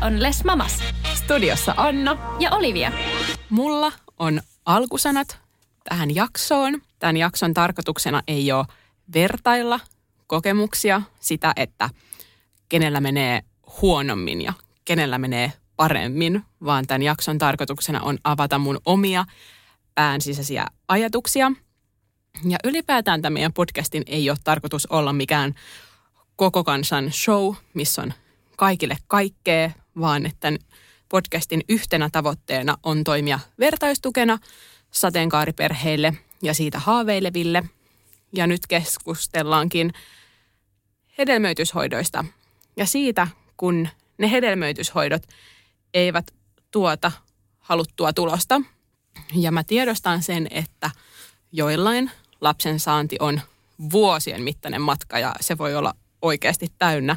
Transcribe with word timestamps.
On 0.00 0.22
Les 0.22 0.44
Mamas 0.44 0.78
Studiossa 1.14 1.74
Anna. 1.76 2.36
ja 2.40 2.50
Olivia. 2.50 2.92
Mulla 3.50 3.92
on 4.18 4.40
alkusanat 4.66 5.38
tähän 5.88 6.14
jaksoon. 6.14 6.82
Tämän 6.98 7.16
jakson 7.16 7.54
tarkoituksena 7.54 8.22
ei 8.28 8.52
ole 8.52 8.66
vertailla 9.14 9.80
kokemuksia, 10.26 11.02
sitä, 11.20 11.52
että 11.56 11.90
kenellä 12.68 13.00
menee 13.00 13.42
huonommin 13.82 14.40
ja 14.40 14.52
kenellä 14.84 15.18
menee 15.18 15.52
paremmin, 15.76 16.44
vaan 16.64 16.86
tämän 16.86 17.02
jakson 17.02 17.38
tarkoituksena 17.38 18.00
on 18.00 18.18
avata 18.24 18.58
mun 18.58 18.80
omia 18.84 19.24
pään 19.94 20.20
sisäisiä 20.20 20.66
ajatuksia. 20.88 21.52
Ja 22.48 22.58
ylipäätään 22.64 23.22
tämä 23.22 23.34
meidän 23.34 23.52
podcastin 23.52 24.02
ei 24.06 24.30
ole 24.30 24.38
tarkoitus 24.44 24.86
olla 24.86 25.12
mikään 25.12 25.54
koko 26.36 26.64
kansan 26.64 27.12
show, 27.12 27.54
missä 27.74 28.02
on 28.02 28.12
kaikille 28.56 28.96
kaikkea, 29.06 29.70
vaan 30.00 30.26
että 30.26 30.40
tämän 30.40 30.58
podcastin 31.08 31.64
yhtenä 31.68 32.10
tavoitteena 32.12 32.76
on 32.82 33.04
toimia 33.04 33.40
vertaistukena 33.58 34.38
sateenkaariperheille 34.90 36.14
ja 36.42 36.54
siitä 36.54 36.78
haaveileville. 36.78 37.62
Ja 38.32 38.46
nyt 38.46 38.66
keskustellaankin 38.68 39.92
hedelmöityshoidoista 41.18 42.24
ja 42.76 42.86
siitä, 42.86 43.28
kun 43.56 43.88
ne 44.18 44.30
hedelmöityshoidot 44.30 45.22
eivät 45.94 46.30
tuota 46.70 47.12
haluttua 47.58 48.12
tulosta. 48.12 48.60
Ja 49.34 49.52
mä 49.52 49.64
tiedostan 49.64 50.22
sen, 50.22 50.46
että 50.50 50.90
joillain 51.52 52.10
lapsen 52.40 52.80
saanti 52.80 53.16
on 53.20 53.40
vuosien 53.92 54.42
mittainen 54.42 54.82
matka 54.82 55.18
ja 55.18 55.34
se 55.40 55.58
voi 55.58 55.74
olla 55.74 55.94
oikeasti 56.22 56.66
täynnä 56.78 57.16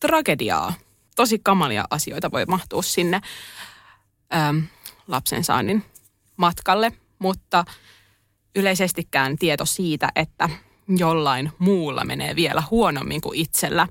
tragediaa. 0.00 0.74
Tosi 1.14 1.38
kamalia 1.42 1.84
asioita 1.90 2.30
voi 2.30 2.44
mahtua 2.46 2.82
sinne 2.82 3.20
äm, 4.34 4.62
lapsen 5.08 5.44
saannin 5.44 5.84
matkalle, 6.36 6.92
mutta 7.18 7.64
yleisestikään 8.56 9.38
tieto 9.38 9.66
siitä, 9.66 10.08
että 10.16 10.48
jollain 10.88 11.52
muulla 11.58 12.04
menee 12.04 12.36
vielä 12.36 12.62
huonommin 12.70 13.20
kuin 13.20 13.38
itsellä, 13.38 13.88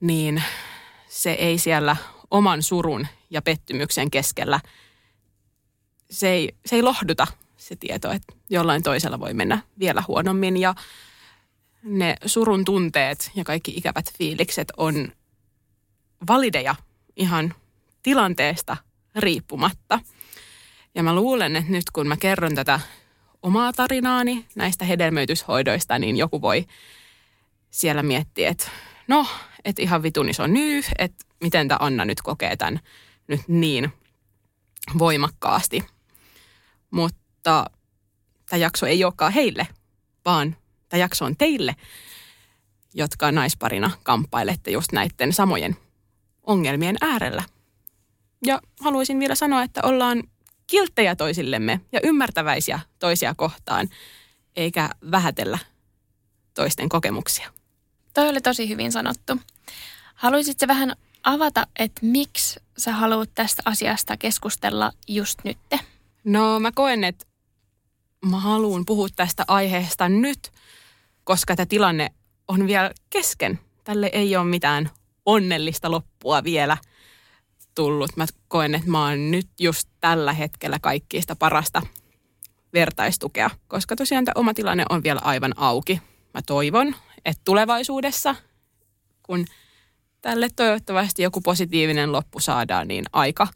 niin 0.00 0.42
se 1.08 1.32
ei 1.32 1.58
siellä 1.58 1.96
oman 2.30 2.62
surun 2.62 3.06
ja 3.30 3.42
pettymyksen 3.42 4.10
keskellä, 4.10 4.60
se 6.10 6.28
ei, 6.28 6.56
se 6.66 6.76
ei 6.76 6.82
lohduta 6.82 7.26
se 7.56 7.76
tieto, 7.76 8.10
että 8.10 8.34
jollain 8.50 8.82
toisella 8.82 9.20
voi 9.20 9.34
mennä 9.34 9.62
vielä 9.78 10.02
huonommin. 10.08 10.56
Ja 10.56 10.74
ne 11.82 12.16
surun 12.26 12.64
tunteet 12.64 13.30
ja 13.34 13.44
kaikki 13.44 13.72
ikävät 13.76 14.12
fiilikset 14.18 14.72
on 14.76 15.12
valideja 16.28 16.74
ihan 17.16 17.54
tilanteesta 18.02 18.76
riippumatta. 19.16 20.00
Ja 20.94 21.02
mä 21.02 21.14
luulen, 21.14 21.56
että 21.56 21.72
nyt 21.72 21.90
kun 21.92 22.08
mä 22.08 22.16
kerron 22.16 22.54
tätä 22.54 22.80
omaa 23.42 23.72
tarinaani 23.72 24.46
näistä 24.54 24.84
hedelmöityshoidoista, 24.84 25.98
niin 25.98 26.16
joku 26.16 26.40
voi 26.40 26.66
siellä 27.70 28.02
miettiä, 28.02 28.48
että 28.48 28.70
no, 29.08 29.26
että 29.64 29.82
ihan 29.82 30.02
vitun 30.02 30.28
iso 30.28 30.46
nyy, 30.46 30.82
että 30.98 31.24
miten 31.40 31.68
tämä 31.68 31.78
Anna 31.80 32.04
nyt 32.04 32.22
kokee 32.22 32.56
tämän 32.56 32.80
nyt 33.28 33.40
niin 33.48 33.92
voimakkaasti. 34.98 35.84
Mutta 36.90 37.70
tämä 38.48 38.60
jakso 38.60 38.86
ei 38.86 39.04
olekaan 39.04 39.32
heille, 39.32 39.66
vaan 40.24 40.56
tämä 40.88 41.00
jakso 41.00 41.24
on 41.24 41.36
teille, 41.36 41.76
jotka 42.94 43.32
naisparina 43.32 43.90
kamppailette 44.02 44.70
just 44.70 44.92
näiden 44.92 45.32
samojen 45.32 45.76
ongelmien 46.46 46.96
äärellä. 47.00 47.42
Ja 48.46 48.60
haluaisin 48.80 49.20
vielä 49.20 49.34
sanoa, 49.34 49.62
että 49.62 49.80
ollaan 49.82 50.22
kilttejä 50.66 51.16
toisillemme 51.16 51.80
ja 51.92 52.00
ymmärtäväisiä 52.02 52.80
toisia 52.98 53.34
kohtaan, 53.34 53.88
eikä 54.56 54.90
vähätellä 55.10 55.58
toisten 56.54 56.88
kokemuksia. 56.88 57.52
Toi 58.14 58.28
oli 58.28 58.40
tosi 58.40 58.68
hyvin 58.68 58.92
sanottu. 58.92 59.36
Haluaisitko 60.14 60.66
vähän 60.68 60.96
avata, 61.22 61.66
että 61.78 62.00
miksi 62.06 62.60
sä 62.78 62.92
haluat 62.92 63.30
tästä 63.34 63.62
asiasta 63.64 64.16
keskustella 64.16 64.92
just 65.08 65.38
nytte? 65.44 65.80
No 66.24 66.60
mä 66.60 66.72
koen, 66.72 67.04
että 67.04 67.26
mä 68.26 68.40
haluan 68.40 68.86
puhua 68.86 69.08
tästä 69.16 69.44
aiheesta 69.48 70.08
nyt, 70.08 70.52
koska 71.24 71.56
tämä 71.56 71.66
tilanne 71.66 72.12
on 72.48 72.66
vielä 72.66 72.90
kesken. 73.10 73.60
Tälle 73.84 74.10
ei 74.12 74.36
ole 74.36 74.44
mitään 74.44 74.90
onnellista 75.26 75.90
loppua 75.90 76.44
vielä 76.44 76.76
tullut. 77.74 78.16
Mä 78.16 78.26
koen, 78.48 78.74
että 78.74 78.90
mä 78.90 79.08
oon 79.08 79.30
nyt 79.30 79.48
just 79.60 79.88
tällä 80.00 80.32
hetkellä 80.32 80.78
kaikkiista 80.82 81.36
parasta 81.36 81.82
vertaistukea, 82.72 83.50
koska 83.68 83.96
tosiaan 83.96 84.24
tämä 84.24 84.40
oma 84.40 84.54
tilanne 84.54 84.84
on 84.90 85.02
vielä 85.02 85.20
aivan 85.24 85.54
auki. 85.56 86.00
Mä 86.34 86.40
toivon, 86.46 86.94
että 87.24 87.42
tulevaisuudessa, 87.44 88.36
kun 89.22 89.44
tälle 90.20 90.48
toivottavasti 90.56 91.22
joku 91.22 91.40
positiivinen 91.40 92.12
loppu 92.12 92.40
saadaan, 92.40 92.88
niin 92.88 93.04
aika 93.12 93.48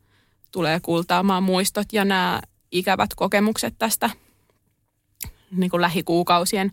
tulee 0.52 0.80
kultaamaan 0.80 1.42
muistot 1.42 1.92
ja 1.92 2.04
nämä 2.04 2.40
ikävät 2.72 3.14
kokemukset 3.14 3.74
tästä 3.78 4.10
niin 5.50 5.70
kuin 5.70 5.80
lähikuukausien 5.80 6.72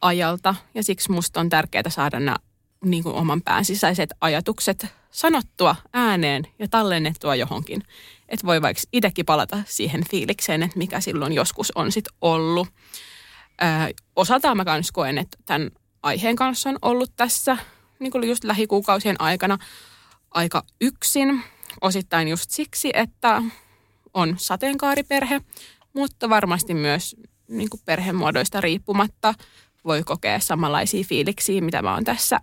ajalta. 0.00 0.54
Ja 0.74 0.82
siksi 0.82 1.12
musta 1.12 1.40
on 1.40 1.48
tärkeää 1.48 1.90
saada 1.90 2.20
nämä 2.20 2.36
niin 2.84 3.02
kuin 3.02 3.14
oman 3.14 3.42
pään 3.42 3.64
sisäiset 3.64 4.10
ajatukset 4.20 4.86
sanottua 5.10 5.76
ääneen 5.92 6.44
ja 6.58 6.68
tallennettua 6.68 7.34
johonkin. 7.34 7.82
Että 8.28 8.46
voi 8.46 8.62
vaikka 8.62 8.82
itsekin 8.92 9.26
palata 9.26 9.62
siihen 9.66 10.04
fiilikseen, 10.10 10.62
että 10.62 10.78
mikä 10.78 11.00
silloin 11.00 11.32
joskus 11.32 11.72
on 11.74 11.92
sitten 11.92 12.14
ollut. 12.20 12.68
Öö, 13.62 13.68
osaltaan 14.16 14.56
mä 14.56 14.64
kans 14.64 14.92
koen, 14.92 15.18
että 15.18 15.38
tämän 15.46 15.70
aiheen 16.02 16.36
kanssa 16.36 16.68
on 16.68 16.78
ollut 16.82 17.12
tässä 17.16 17.56
niin 17.98 18.12
kuin 18.12 18.28
just 18.28 18.44
lähikuukausien 18.44 19.20
aikana 19.20 19.58
aika 20.30 20.62
yksin. 20.80 21.42
Osittain 21.80 22.28
just 22.28 22.50
siksi, 22.50 22.90
että 22.94 23.42
on 24.14 24.34
sateenkaariperhe, 24.38 25.40
mutta 25.92 26.28
varmasti 26.28 26.74
myös 26.74 27.16
niin 27.48 27.70
kuin 27.70 27.80
perhemuodoista 27.84 28.60
riippumatta 28.60 29.34
voi 29.84 30.02
kokea 30.02 30.40
samanlaisia 30.40 31.04
fiiliksiä, 31.04 31.60
mitä 31.60 31.82
mä 31.82 31.94
oon 31.94 32.04
tässä 32.04 32.40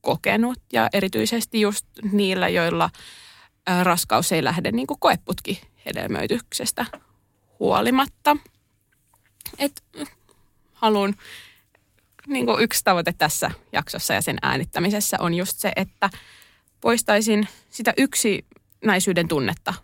kokenut. 0.00 0.58
Ja 0.72 0.88
erityisesti 0.92 1.60
just 1.60 1.86
niillä, 2.12 2.48
joilla 2.48 2.90
raskaus 3.82 4.32
ei 4.32 4.44
lähde 4.44 4.72
niin 4.72 4.86
kuin 4.86 5.00
koeputki 5.00 5.60
hedelmöityksestä 5.86 6.86
huolimatta. 7.58 8.36
Et 9.58 9.84
haluan, 10.72 11.14
niin 12.26 12.46
kuin 12.46 12.62
yksi 12.62 12.84
tavoite 12.84 13.14
tässä 13.18 13.50
jaksossa 13.72 14.14
ja 14.14 14.22
sen 14.22 14.38
äänittämisessä 14.42 15.16
on 15.20 15.34
just 15.34 15.58
se, 15.58 15.72
että 15.76 16.10
poistaisin 16.80 17.48
sitä 17.70 17.94
yksinäisyyden 17.96 19.28
tunnetta 19.28 19.74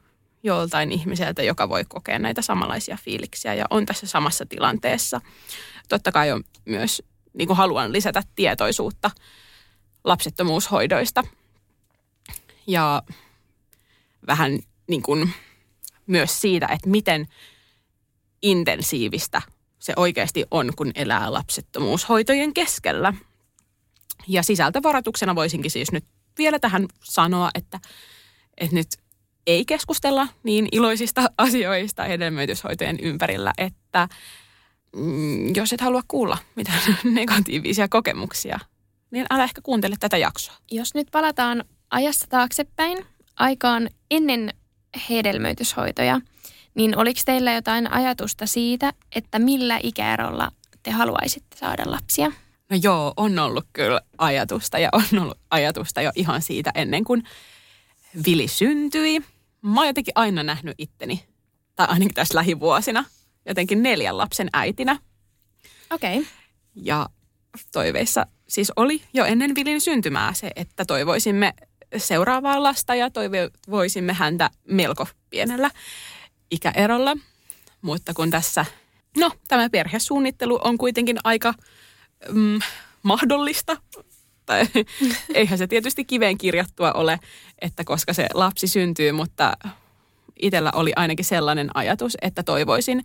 joltain 0.42 0.92
ihmiseltä, 0.92 1.42
joka 1.42 1.68
voi 1.68 1.84
kokea 1.88 2.18
näitä 2.18 2.42
samanlaisia 2.42 2.98
fiiliksiä 3.04 3.54
ja 3.54 3.64
on 3.70 3.86
tässä 3.86 4.06
samassa 4.06 4.46
tilanteessa. 4.46 5.20
Totta 5.88 6.12
kai 6.12 6.32
on 6.32 6.44
myös, 6.64 7.02
niin 7.32 7.46
kuin 7.46 7.56
haluan 7.56 7.92
lisätä 7.92 8.22
tietoisuutta 8.34 9.10
lapsettomuushoidoista 10.06 11.24
ja 12.66 13.02
vähän 14.26 14.58
niin 14.88 15.02
kuin 15.02 15.32
myös 16.06 16.40
siitä, 16.40 16.66
että 16.66 16.88
miten 16.88 17.26
intensiivistä 18.42 19.42
se 19.78 19.92
oikeasti 19.96 20.44
on, 20.50 20.72
kun 20.76 20.92
elää 20.94 21.32
lapsettomuushoitojen 21.32 22.54
keskellä. 22.54 23.12
Ja 24.28 24.42
sisältövaratuksena 24.42 25.34
voisinkin 25.34 25.70
siis 25.70 25.92
nyt 25.92 26.04
vielä 26.38 26.58
tähän 26.58 26.88
sanoa, 27.04 27.50
että, 27.54 27.80
että 28.56 28.74
nyt 28.74 28.88
ei 29.46 29.64
keskustella 29.64 30.28
niin 30.42 30.68
iloisista 30.72 31.30
asioista 31.38 32.04
hedelmöityshoitojen 32.04 33.00
ympärillä, 33.00 33.52
että 33.58 34.08
mm, 34.96 35.56
jos 35.56 35.72
et 35.72 35.80
halua 35.80 36.02
kuulla 36.08 36.38
mitään 36.54 36.98
negatiivisia 37.04 37.88
kokemuksia, 37.88 38.58
niin 39.10 39.26
älä 39.30 39.44
ehkä 39.44 39.60
kuuntele 39.60 39.96
tätä 40.00 40.16
jaksoa. 40.16 40.54
Jos 40.70 40.94
nyt 40.94 41.08
palataan 41.12 41.64
ajassa 41.90 42.26
taaksepäin, 42.28 43.06
aikaan 43.36 43.90
ennen 44.10 44.54
hedelmöityshoitoja, 45.10 46.20
niin 46.74 46.98
oliko 46.98 47.20
teillä 47.24 47.52
jotain 47.52 47.92
ajatusta 47.92 48.46
siitä, 48.46 48.92
että 49.14 49.38
millä 49.38 49.80
ikäerolla 49.82 50.52
te 50.82 50.90
haluaisitte 50.90 51.56
saada 51.56 51.82
lapsia? 51.86 52.32
No 52.70 52.78
joo, 52.82 53.12
on 53.16 53.38
ollut 53.38 53.66
kyllä 53.72 54.00
ajatusta 54.18 54.78
ja 54.78 54.88
on 54.92 55.22
ollut 55.22 55.38
ajatusta 55.50 56.02
jo 56.02 56.12
ihan 56.14 56.42
siitä 56.42 56.72
ennen 56.74 57.04
kuin 57.04 57.24
Vili 58.26 58.48
syntyi. 58.48 59.20
Mä 59.62 59.80
oon 59.80 59.86
jotenkin 59.86 60.12
aina 60.14 60.42
nähnyt 60.42 60.74
itteni, 60.78 61.24
tai 61.76 61.86
ainakin 61.86 62.14
tässä 62.14 62.34
lähivuosina, 62.34 63.04
jotenkin 63.46 63.82
neljän 63.82 64.18
lapsen 64.18 64.48
äitinä. 64.52 64.98
Okei. 65.90 66.18
Okay. 66.18 66.30
Ja 66.74 67.08
toiveissa 67.72 68.26
siis 68.48 68.72
oli 68.76 69.02
jo 69.12 69.24
ennen 69.24 69.54
Vilin 69.54 69.80
syntymää 69.80 70.34
se, 70.34 70.50
että 70.56 70.84
toivoisimme 70.84 71.54
seuraavaa 71.96 72.62
lasta 72.62 72.94
ja 72.94 73.10
toivoisimme 73.10 74.12
häntä 74.12 74.50
melko 74.68 75.06
pienellä 75.30 75.70
ikäerolla. 76.50 77.16
Mutta 77.82 78.14
kun 78.14 78.30
tässä, 78.30 78.64
no 79.16 79.30
tämä 79.48 79.70
perhesuunnittelu 79.70 80.60
on 80.64 80.78
kuitenkin 80.78 81.18
aika 81.24 81.54
mm, 82.28 82.58
mahdollista, 83.02 83.76
tai 84.46 84.66
eihän 85.34 85.58
se 85.58 85.66
tietysti 85.66 86.04
kiveen 86.04 86.38
kirjattua 86.38 86.92
ole, 86.92 87.20
että 87.60 87.84
koska 87.84 88.12
se 88.12 88.26
lapsi 88.34 88.68
syntyy, 88.68 89.12
mutta 89.12 89.56
itsellä 90.42 90.72
oli 90.74 90.92
ainakin 90.96 91.24
sellainen 91.24 91.70
ajatus, 91.74 92.16
että 92.22 92.42
toivoisin 92.42 93.04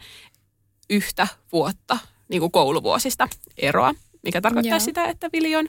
yhtä 0.90 1.28
vuotta 1.52 1.98
niin 2.30 2.40
kuin 2.40 2.52
kouluvuosista 2.52 3.28
eroa, 3.58 3.94
mikä 4.24 4.42
tarkoittaa 4.42 4.72
Joo. 4.72 4.80
sitä, 4.80 5.06
että 5.06 5.30
Vili 5.34 5.56
on 5.56 5.68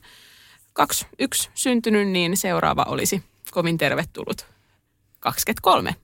kaksi, 0.73 1.07
yksi 1.19 1.51
syntynyt, 1.55 2.09
niin 2.09 2.37
seuraava 2.37 2.85
olisi 2.89 3.23
kovin 3.51 3.79
tervetullut 3.79 4.47
23 5.21 5.97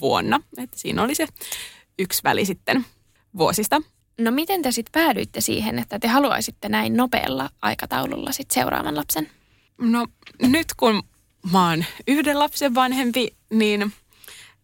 vuonna. 0.00 0.40
Että 0.58 0.78
siinä 0.78 1.02
oli 1.02 1.14
se 1.14 1.26
yksi 1.98 2.22
väli 2.24 2.44
sitten 2.44 2.86
vuosista. 3.38 3.82
No 4.18 4.30
miten 4.30 4.62
te 4.62 4.72
sitten 4.72 5.02
päädyitte 5.02 5.40
siihen, 5.40 5.78
että 5.78 5.98
te 5.98 6.08
haluaisitte 6.08 6.68
näin 6.68 6.96
nopealla 6.96 7.50
aikataululla 7.62 8.32
sit 8.32 8.50
seuraavan 8.50 8.96
lapsen? 8.96 9.30
No 9.78 10.06
nyt 10.40 10.66
kun 10.76 11.02
mä 11.52 11.68
oon 11.68 11.84
yhden 12.08 12.38
lapsen 12.38 12.74
vanhempi, 12.74 13.36
niin 13.50 13.92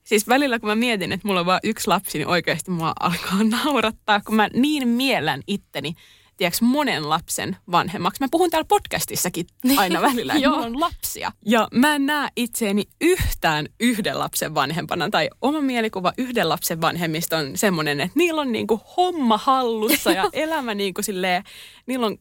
siis 0.05 0.29
välillä 0.29 0.59
kun 0.59 0.69
mä 0.69 0.75
mietin, 0.75 1.13
että 1.13 1.29
mulla 1.29 1.41
on 1.41 1.47
vain 1.47 1.61
yksi 1.63 1.89
lapsi, 1.89 2.19
niin 2.19 2.29
oikeasti 2.29 2.71
mua 2.71 2.93
alkaa 3.01 3.43
naurattaa, 3.65 4.21
kun 4.21 4.35
mä 4.35 4.49
niin 4.53 4.89
miellän 4.89 5.43
itteni 5.47 5.95
tiedätkö, 6.39 6.65
monen 6.65 7.09
lapsen 7.09 7.57
vanhemmaksi. 7.71 8.23
Mä 8.23 8.29
puhun 8.31 8.51
täällä 8.51 8.67
podcastissakin 8.69 9.47
niin. 9.63 9.79
aina 9.79 10.03
välillä, 10.03 10.35
että 10.35 10.49
mulla 10.49 10.67
on 10.67 10.81
lapsia. 10.81 11.33
Ja 11.47 11.69
mä 11.73 11.95
en 11.95 12.07
näe 12.07 12.29
itseäni 12.37 12.85
yhtään 13.01 13.67
yhden 13.81 14.19
lapsen 14.19 14.55
vanhempana. 14.55 15.11
Tai 15.11 15.31
oma 15.43 15.61
mielikuva 15.61 16.13
yhden 16.19 16.49
lapsen 16.49 16.81
vanhemmista 16.81 17.39
on 17.39 17.57
semmoinen, 17.57 18.01
että 18.01 18.19
niillä 18.19 18.41
on 18.41 18.53
niinku 18.53 18.81
homma 18.97 19.39
hallussa 19.39 20.11
ja 20.11 20.25
elämä 20.33 20.75
niinku 20.75 21.03
silleen, 21.03 21.43
niillä 21.87 22.07
on 22.07 22.19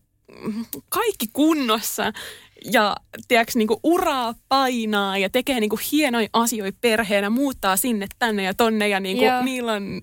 kaikki 0.90 1.26
kunnossa 1.34 2.14
ja 2.72 2.96
tiedätkö, 3.28 3.52
niinku 3.56 3.80
uraa 3.84 4.36
painaa 4.50 5.18
ja 5.18 5.30
tekee 5.30 5.60
niinku 5.60 5.80
hienoja 5.92 6.28
asioita 6.34 6.78
perheenä, 6.82 7.30
muuttaa 7.30 7.78
sinne, 7.78 8.08
tänne 8.20 8.44
ja 8.44 8.54
tonne 8.54 8.88
ja 8.88 9.00
niinku, 9.00 9.26
niillä 9.44 9.74
on 9.74 10.02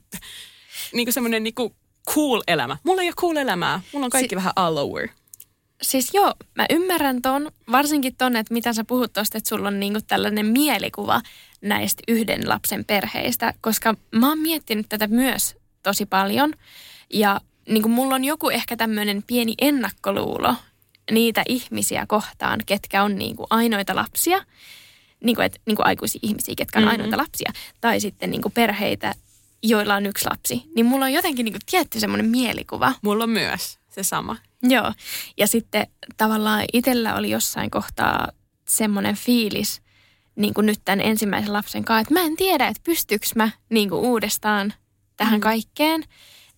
niinku 0.92 1.12
semmoinen 1.12 1.42
niinku 1.42 1.76
cool 2.14 2.42
elämä. 2.46 2.76
Mulla 2.84 3.02
ei 3.02 3.08
ole 3.08 3.14
cool 3.14 3.36
elämää. 3.36 3.80
Mulla 3.92 4.06
on 4.06 4.10
kaikki 4.10 4.32
si- 4.32 4.36
vähän 4.36 4.52
all 4.56 4.76
over. 4.76 5.08
Siis 5.82 6.10
joo, 6.14 6.34
mä 6.54 6.66
ymmärrän 6.70 7.22
ton, 7.22 7.50
varsinkin 7.72 8.16
ton, 8.16 8.36
että 8.36 8.54
mitä 8.54 8.72
sä 8.72 8.84
puhut 8.84 9.12
tosta, 9.12 9.38
että 9.38 9.48
sulla 9.48 9.68
on 9.68 9.80
niinku 9.80 10.00
tällainen 10.06 10.46
mielikuva 10.46 11.20
näistä 11.60 12.02
yhden 12.08 12.48
lapsen 12.48 12.84
perheistä, 12.84 13.54
koska 13.60 13.94
mä 14.14 14.28
oon 14.28 14.38
miettinyt 14.38 14.86
tätä 14.88 15.06
myös 15.06 15.56
tosi 15.82 16.06
paljon. 16.06 16.52
Ja 17.14 17.40
niinku 17.68 17.88
mulla 17.88 18.14
on 18.14 18.24
joku 18.24 18.50
ehkä 18.50 18.76
tämmöinen 18.76 19.22
pieni 19.26 19.54
ennakkoluulo 19.60 20.54
niitä 21.10 21.42
ihmisiä 21.48 22.06
kohtaan, 22.08 22.60
ketkä 22.66 23.02
on 23.02 23.16
niinku 23.18 23.46
ainoita 23.50 23.94
lapsia, 23.94 24.44
niinku, 25.24 25.42
et, 25.42 25.60
niinku 25.66 25.82
aikuisia 25.84 26.20
ihmisiä, 26.22 26.54
ketkä 26.56 26.78
on 26.78 26.84
mm-hmm. 26.84 26.90
ainoita 26.90 27.16
lapsia, 27.16 27.52
tai 27.80 28.00
sitten 28.00 28.30
niinku 28.30 28.50
perheitä, 28.50 29.14
joilla 29.68 29.94
on 29.94 30.06
yksi 30.06 30.28
lapsi, 30.30 30.62
niin 30.76 30.86
mulla 30.86 31.04
on 31.04 31.12
jotenkin 31.12 31.44
niin 31.44 31.52
kuin 31.52 31.62
tietty 31.70 32.00
semmoinen 32.00 32.26
mielikuva. 32.26 32.92
Mulla 33.02 33.24
on 33.24 33.30
myös 33.30 33.78
se 33.88 34.02
sama. 34.02 34.36
Joo. 34.62 34.92
Ja 35.36 35.46
sitten 35.46 35.86
tavallaan 36.16 36.64
itsellä 36.72 37.14
oli 37.14 37.30
jossain 37.30 37.70
kohtaa 37.70 38.28
semmoinen 38.68 39.16
fiilis, 39.16 39.82
niin 40.36 40.54
kuin 40.54 40.66
nyt 40.66 40.80
tämän 40.84 41.00
ensimmäisen 41.00 41.52
lapsen 41.52 41.84
kanssa, 41.84 42.00
että 42.00 42.14
mä 42.14 42.20
en 42.20 42.36
tiedä, 42.36 42.66
että 42.66 42.82
pystyykö 42.84 43.26
mä 43.36 43.50
niin 43.70 43.88
kuin 43.88 44.00
uudestaan 44.00 44.74
tähän 45.16 45.34
mm. 45.34 45.40
kaikkeen. 45.40 46.04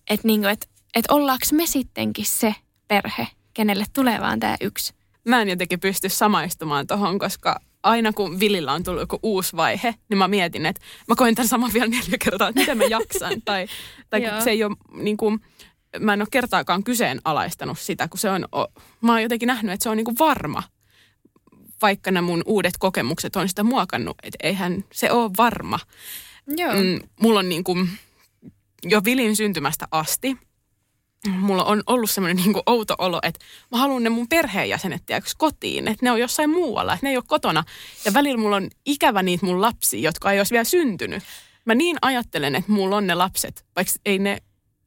Että 0.09 0.27
niin 0.27 0.41
kuin, 0.41 0.51
että, 0.51 0.67
että 0.95 1.13
ollaanko 1.13 1.45
me 1.51 1.65
sittenkin 1.65 2.25
se 2.25 2.55
perhe, 2.87 3.27
kenelle 3.53 3.85
tulee 3.93 4.21
vaan 4.21 4.39
tämä 4.39 4.57
yksi. 4.61 4.93
Mä 5.27 5.41
en 5.41 5.49
jotenkin 5.49 5.79
pysty 5.79 6.09
samaistumaan 6.09 6.87
tuohon, 6.87 7.19
koska 7.19 7.59
aina 7.83 8.13
kun 8.13 8.39
Vilillä 8.39 8.73
on 8.73 8.83
tullut 8.83 9.01
joku 9.01 9.19
uusi 9.23 9.55
vaihe, 9.55 9.95
niin 10.09 10.17
mä 10.17 10.27
mietin, 10.27 10.65
että 10.65 10.81
mä 11.07 11.15
koen 11.15 11.35
tämän 11.35 11.47
saman 11.47 11.73
vielä 11.73 11.87
neljä 11.87 12.17
kertaa, 12.23 12.49
että 12.49 12.61
miten 12.61 12.77
mä 12.77 12.83
jaksan. 12.83 13.41
tai 13.45 13.67
tai 14.09 14.21
se 14.43 14.49
ei 14.49 14.63
ole 14.63 14.75
niin 14.93 15.17
kuin, 15.17 15.39
mä 15.99 16.13
en 16.13 16.21
ole 16.21 16.27
kertaakaan 16.31 16.83
kyseenalaistanut 16.83 17.79
sitä, 17.79 18.07
kun 18.07 18.19
se 18.19 18.29
on, 18.29 18.45
mä 19.01 19.11
oon 19.11 19.21
jotenkin 19.21 19.47
nähnyt, 19.47 19.73
että 19.73 19.83
se 19.83 19.89
on 19.89 19.97
niin 19.97 20.05
kuin 20.05 20.19
varma. 20.19 20.63
Vaikka 21.81 22.11
nämä 22.11 22.25
mun 22.25 22.43
uudet 22.45 22.73
kokemukset 22.79 23.35
on 23.35 23.49
sitä 23.49 23.63
muokannut, 23.63 24.17
että 24.23 24.37
eihän 24.43 24.83
se 24.93 25.11
ole 25.11 25.31
varma. 25.37 25.79
Joo. 26.57 26.73
Mm, 26.73 26.99
mulla 27.21 27.39
on 27.39 27.49
niin 27.49 27.63
kuin, 27.63 27.89
jo 28.83 29.03
Vilin 29.03 29.35
syntymästä 29.35 29.87
asti 29.91 30.37
mulla 31.29 31.63
on 31.63 31.83
ollut 31.87 32.11
semmoinen 32.11 32.43
niin 32.45 32.55
outo 32.65 32.95
olo, 32.97 33.19
että 33.23 33.45
mä 33.71 33.77
haluan 33.77 34.03
ne 34.03 34.09
mun 34.09 34.27
perheenjäsenet 34.27 35.05
tiedätkö, 35.05 35.29
kotiin, 35.37 35.87
että 35.87 36.05
ne 36.05 36.11
on 36.11 36.19
jossain 36.19 36.49
muualla, 36.49 36.93
että 36.93 37.05
ne 37.05 37.09
ei 37.09 37.17
ole 37.17 37.23
kotona. 37.27 37.63
Ja 38.05 38.13
välillä 38.13 38.37
mulla 38.37 38.55
on 38.55 38.69
ikävä 38.85 39.23
niitä 39.23 39.45
mun 39.45 39.61
lapsia, 39.61 39.99
jotka 39.99 40.31
ei 40.31 40.39
olisi 40.39 40.51
vielä 40.51 40.63
syntynyt. 40.63 41.23
Mä 41.65 41.75
niin 41.75 41.97
ajattelen, 42.01 42.55
että 42.55 42.71
mulla 42.71 42.97
on 42.97 43.07
ne 43.07 43.15
lapset, 43.15 43.65
vaikka 43.75 43.93
ei 44.05 44.19
ne, 44.19 44.37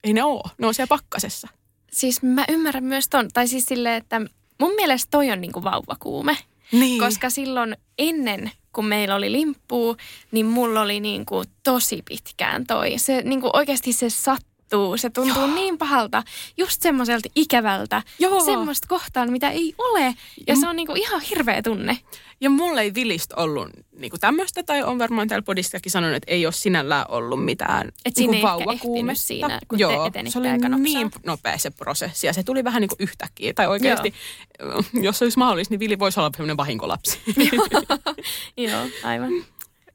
ei 0.05 0.13
ne 0.13 0.25
ole, 0.25 0.51
ne 0.59 0.67
on 0.67 0.75
siellä 0.75 0.89
pakkasessa. 0.89 1.49
Siis 1.93 2.23
mä 2.23 2.45
ymmärrän 2.49 2.85
myös 2.85 3.09
ton, 3.09 3.29
tai 3.33 3.49
siis 3.49 3.67
silleen, 3.67 3.97
että 3.97 4.21
mun 4.61 4.75
mielestä 4.75 5.11
toi 5.11 5.31
on 5.31 5.41
niin 5.41 5.53
kuin 5.53 5.65
vauvakuume. 5.65 6.37
Niin. 6.73 7.01
Koska 7.01 7.31
silloin 7.31 7.77
ennen 7.99 8.51
kun 8.73 8.85
meillä 8.87 9.15
oli 9.15 9.33
limppuu, 9.33 9.97
niin 10.33 10.47
mulla 10.47 10.81
oli 10.81 11.01
niin 11.01 11.27
kuin 11.27 11.49
tosi 11.63 12.03
pitkään 12.09 12.67
toi. 12.67 12.95
Se 12.97 13.23
niin 13.23 13.41
kuin 13.41 13.51
oikeasti 13.57 13.93
se 13.93 14.11
sat 14.11 14.47
sattuu. 14.71 14.97
Se 14.97 15.11
tuntuu 15.11 15.43
Joo. 15.43 15.55
niin 15.55 15.79
pahalta, 15.79 16.23
just 16.57 16.83
semmoiselta 16.83 17.29
ikävältä, 17.37 18.03
Joo. 18.19 18.45
semmoista 18.45 18.89
kohtaan, 18.89 19.33
mitä 19.33 19.51
ei 19.51 19.75
ole. 19.79 20.15
Ja 20.47 20.55
mm. 20.55 20.61
se 20.61 20.69
on 20.69 20.77
niinku 20.77 20.95
ihan 20.97 21.21
hirveä 21.21 21.63
tunne. 21.63 21.99
Ja 22.41 22.51
mulle 22.51 22.81
ei 22.81 22.95
vilistä 22.95 23.35
ollut 23.37 23.69
niinku 23.93 24.19
tämmöistä, 24.19 24.63
tai 24.63 24.83
on 24.83 24.99
varmaan 24.99 25.29
täällä 25.29 25.45
podistakin 25.45 25.93
sanonut, 25.93 26.17
että 26.17 26.33
ei 26.33 26.47
ole 26.47 26.53
sinällään 26.53 27.05
ollut 27.09 27.45
mitään 27.45 27.89
Et 28.05 28.17
niinku 28.17 28.33
siinä 28.33 28.49
vauvakuumetta. 28.49 29.23
siinä, 29.23 29.61
kun 29.69 29.79
Joo, 29.79 30.11
te 30.11 30.23
se 30.29 30.39
oli 30.39 30.49
aika 30.49 30.69
niin 30.69 31.11
nopea 31.27 31.59
se 31.59 31.71
prosessi, 31.71 32.27
ja 32.27 32.33
se 32.33 32.43
tuli 32.43 32.65
vähän 32.65 32.81
niin 32.81 32.89
kuin 32.89 32.99
yhtäkkiä. 33.01 33.53
Tai 33.55 33.67
oikeasti, 33.67 34.15
Joo. 34.59 34.83
jos 35.03 35.19
se 35.19 35.25
olisi 35.25 35.39
mahdollista, 35.39 35.73
niin 35.73 35.81
Vili 35.81 35.99
voisi 35.99 36.21
olla 36.21 36.31
sellainen 36.33 36.57
vahinkolapsi. 36.57 37.21
Joo, 38.57 38.81
aivan. 39.05 39.31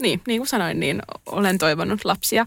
Niin, 0.01 0.21
niin 0.27 0.39
kuin 0.39 0.47
sanoin, 0.47 0.79
niin 0.79 1.01
olen 1.25 1.57
toivonut 1.57 2.05
lapsia 2.05 2.45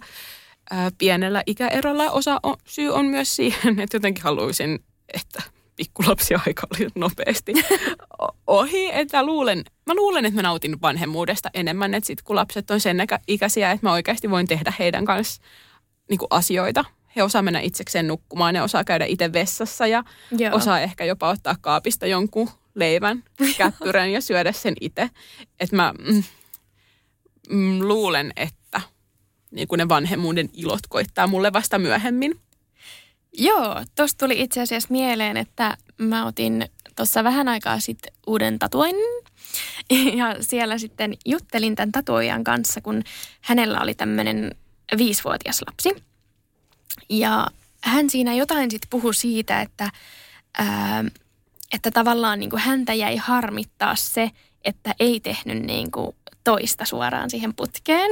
ää, 0.70 0.90
pienellä 0.98 1.42
ikäerolla. 1.46 2.10
Osa 2.10 2.40
on, 2.42 2.56
syy 2.64 2.88
on 2.88 3.06
myös 3.06 3.36
siihen, 3.36 3.80
että 3.80 3.96
jotenkin 3.96 4.24
haluaisin, 4.24 4.84
että 5.14 5.42
pikkulapsia 5.76 6.40
aika 6.46 6.66
oli 6.74 6.88
nopeasti 6.94 7.52
ohi. 8.46 8.90
Että 8.92 9.22
luulen, 9.22 9.64
mä 9.86 9.94
luulen, 9.94 10.24
että 10.24 10.36
mä 10.36 10.42
nautin 10.42 10.80
vanhemmuudesta 10.82 11.50
enemmän, 11.54 11.94
että 11.94 12.06
sit 12.06 12.22
kun 12.22 12.36
lapset 12.36 12.70
on 12.70 12.80
sen 12.80 12.96
ikäisiä, 13.28 13.70
että 13.70 13.86
mä 13.86 13.92
oikeasti 13.92 14.30
voin 14.30 14.46
tehdä 14.46 14.72
heidän 14.78 15.04
kanssa 15.04 15.42
niin 16.10 16.20
asioita. 16.30 16.84
He 17.16 17.22
osaa 17.22 17.42
mennä 17.42 17.60
itsekseen 17.60 18.06
nukkumaan, 18.06 18.54
ne 18.54 18.62
osaa 18.62 18.84
käydä 18.84 19.04
itse 19.04 19.32
vessassa 19.32 19.86
ja 19.86 20.04
Joo. 20.38 20.56
osaa 20.56 20.80
ehkä 20.80 21.04
jopa 21.04 21.28
ottaa 21.28 21.56
kaapista 21.60 22.06
jonkun 22.06 22.50
leivän, 22.74 23.24
käppyrän 23.58 24.12
ja 24.12 24.20
syödä 24.20 24.52
sen 24.52 24.74
itse. 24.80 25.10
Että 25.60 25.76
mä 25.76 25.94
mm, 25.98 26.22
mm, 27.48 27.78
luulen, 27.80 28.32
että 28.36 28.57
niin 29.50 29.68
kuin 29.68 29.78
ne 29.78 29.88
vanhemmuuden 29.88 30.50
ilot 30.52 30.86
koittaa 30.88 31.26
mulle 31.26 31.52
vasta 31.52 31.78
myöhemmin. 31.78 32.40
Joo, 33.32 33.84
tuosta 33.96 34.26
tuli 34.26 34.40
itse 34.40 34.60
asiassa 34.60 34.88
mieleen, 34.90 35.36
että 35.36 35.76
mä 35.98 36.26
otin 36.26 36.66
tuossa 36.96 37.24
vähän 37.24 37.48
aikaa 37.48 37.80
sitten 37.80 38.12
uuden 38.26 38.58
tatuoinnin. 38.58 39.22
Ja 40.18 40.36
siellä 40.40 40.78
sitten 40.78 41.14
juttelin 41.26 41.74
tämän 41.74 41.92
tatuoijan 41.92 42.44
kanssa, 42.44 42.80
kun 42.80 43.02
hänellä 43.40 43.80
oli 43.80 43.94
tämmöinen 43.94 44.54
viisivuotias 44.98 45.62
lapsi. 45.66 46.04
Ja 47.08 47.46
hän 47.84 48.10
siinä 48.10 48.34
jotain 48.34 48.70
sitten 48.70 48.90
puhui 48.90 49.14
siitä, 49.14 49.60
että, 49.60 49.90
ää, 50.58 51.04
että 51.72 51.90
tavallaan 51.90 52.40
niin 52.40 52.50
kuin 52.50 52.60
häntä 52.60 52.94
jäi 52.94 53.16
harmittaa 53.16 53.96
se, 53.96 54.30
että 54.64 54.94
ei 55.00 55.20
tehnyt 55.20 55.62
niin 55.62 55.90
kuin 55.90 56.16
toista 56.48 56.84
suoraan 56.84 57.30
siihen 57.30 57.54
putkeen. 57.54 58.10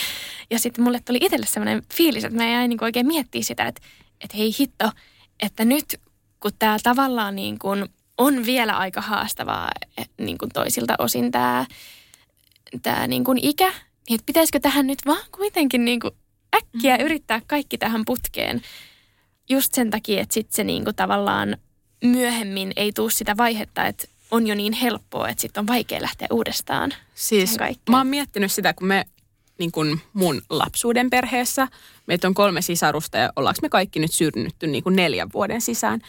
ja 0.50 0.58
sitten 0.58 0.84
mulle 0.84 1.00
tuli 1.04 1.18
itselle 1.22 1.46
sellainen 1.46 1.82
fiilis, 1.94 2.24
että 2.24 2.36
mä 2.36 2.50
jäin 2.50 2.68
niin 2.68 2.78
kuin 2.78 2.86
oikein 2.86 3.06
miettiä 3.06 3.42
sitä, 3.42 3.66
että, 3.66 3.80
että 4.20 4.36
hei 4.36 4.50
hitto, 4.60 4.90
että 5.42 5.64
nyt 5.64 6.00
kun 6.40 6.50
tämä 6.58 6.76
tavallaan 6.82 7.36
niin 7.36 7.58
kuin 7.58 7.84
on 8.18 8.46
vielä 8.46 8.76
aika 8.76 9.00
haastavaa 9.00 9.70
niin 10.18 10.38
kuin 10.38 10.48
toisilta 10.54 10.94
osin 10.98 11.30
tämä, 11.30 11.66
tämä 12.82 13.06
niin 13.06 13.24
kuin 13.24 13.38
ikä, 13.42 13.68
niin 14.08 14.14
että 14.14 14.26
pitäisikö 14.26 14.60
tähän 14.60 14.86
nyt 14.86 14.98
vaan 15.06 15.24
kuitenkin 15.32 15.84
niin 15.84 16.00
kuin 16.00 16.14
äkkiä 16.56 16.96
mm. 16.96 17.04
yrittää 17.04 17.40
kaikki 17.46 17.78
tähän 17.78 18.02
putkeen. 18.06 18.62
Just 19.48 19.74
sen 19.74 19.90
takia, 19.90 20.20
että 20.20 20.34
sitten 20.34 20.56
se 20.56 20.64
niin 20.64 20.84
kuin 20.84 20.96
tavallaan 20.96 21.56
myöhemmin 22.04 22.72
ei 22.76 22.92
tule 22.92 23.10
sitä 23.10 23.36
vaihetta, 23.36 23.86
että 23.86 24.08
on 24.30 24.46
jo 24.46 24.54
niin 24.54 24.72
helppoa, 24.72 25.28
että 25.28 25.42
sitten 25.42 25.60
on 25.60 25.66
vaikea 25.66 26.02
lähteä 26.02 26.28
uudestaan. 26.30 26.94
Siis 27.14 27.56
mä 27.90 27.98
oon 27.98 28.06
miettinyt 28.06 28.52
sitä, 28.52 28.74
kun 28.74 28.88
me 28.88 29.04
niin 29.58 29.72
kuin 29.72 30.00
mun 30.12 30.42
lapsuuden 30.50 31.10
perheessä, 31.10 31.68
meitä 32.06 32.28
on 32.28 32.34
kolme 32.34 32.62
sisarusta 32.62 33.18
ja 33.18 33.32
ollaanko 33.36 33.58
me 33.62 33.68
kaikki 33.68 33.98
nyt 33.98 34.12
syrnytty 34.12 34.66
niin 34.66 34.84
kuin 34.84 34.96
neljän 34.96 35.32
vuoden 35.34 35.60
sisään. 35.60 36.00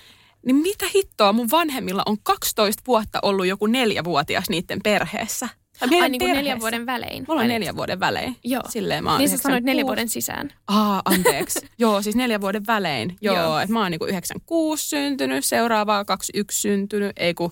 Niin 0.46 0.56
mitä 0.56 0.86
hittoa 0.96 1.34
mun 1.34 1.52
vanhemmilla 1.52 2.04
on 2.06 2.18
12 2.24 2.84
vuotta 2.88 3.20
ollut 3.22 3.46
joku 3.46 3.66
neljävuotias 3.66 4.50
niiden 4.50 4.80
perheessä. 4.84 5.50
Ai 5.82 6.10
niin 6.10 6.20
kuin 6.20 6.34
neljän 6.34 6.60
vuoden 6.60 6.86
välein? 6.86 7.26
Mulla 7.28 7.42
on 7.42 7.48
neljän 7.48 7.76
vuoden 7.76 8.00
välein. 8.00 8.36
Joo. 8.44 8.62
Silleen 8.70 9.04
mä 9.04 9.12
oon 9.12 9.20
niin 9.20 9.30
sä 9.30 9.38
sanoit 9.38 9.64
neljän 9.64 9.88
vuoden 9.88 10.10
sisään. 10.10 10.54
Aa, 10.68 11.02
anteeksi. 11.16 11.60
Joo, 11.78 12.02
siis 12.02 12.16
neljän 12.16 12.42
vuoden 12.42 12.68
välein. 12.68 13.18
Joo, 13.22 13.36
Joo. 13.36 13.60
että 13.60 13.74
mä 13.74 13.82
oon 13.82 13.92
niinku 13.92 14.06
96 14.06 14.90
syntynyt, 14.90 15.46
seuraavaa 15.46 16.06
21 16.06 16.62
syntynyt, 16.62 17.12
ei 17.18 17.34
kun 17.34 17.52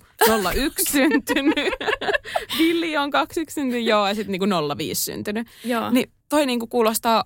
01 0.53 0.85
syntynyt. 0.91 1.55
Villi 2.57 2.97
on 2.97 3.11
21 3.11 3.53
syntynyt, 3.53 3.85
joo, 3.85 4.07
ja 4.07 4.15
sitten 4.15 4.31
niinku 4.31 4.75
05 4.77 5.03
syntynyt. 5.03 5.47
Joo. 5.63 5.89
Niin 5.89 6.11
toi 6.29 6.45
niinku 6.45 6.67
kuulostaa 6.67 7.23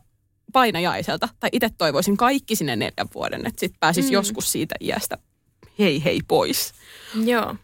painajaiselta. 0.54 1.30
Tai 1.40 1.50
itse 1.54 1.70
toivoisin 1.78 2.18
kaikki 2.18 2.56
sinne 2.56 2.76
neljän 2.76 3.08
vuoden, 3.14 3.46
että 3.46 3.60
sitten 3.60 3.80
pääsis 3.80 4.06
mm. 4.06 4.12
joskus 4.12 4.52
siitä 4.52 4.76
iästä 4.82 5.18
hei 5.80 6.04
hei 6.04 6.20
pois. 6.28 6.74
Joo. 7.26 7.56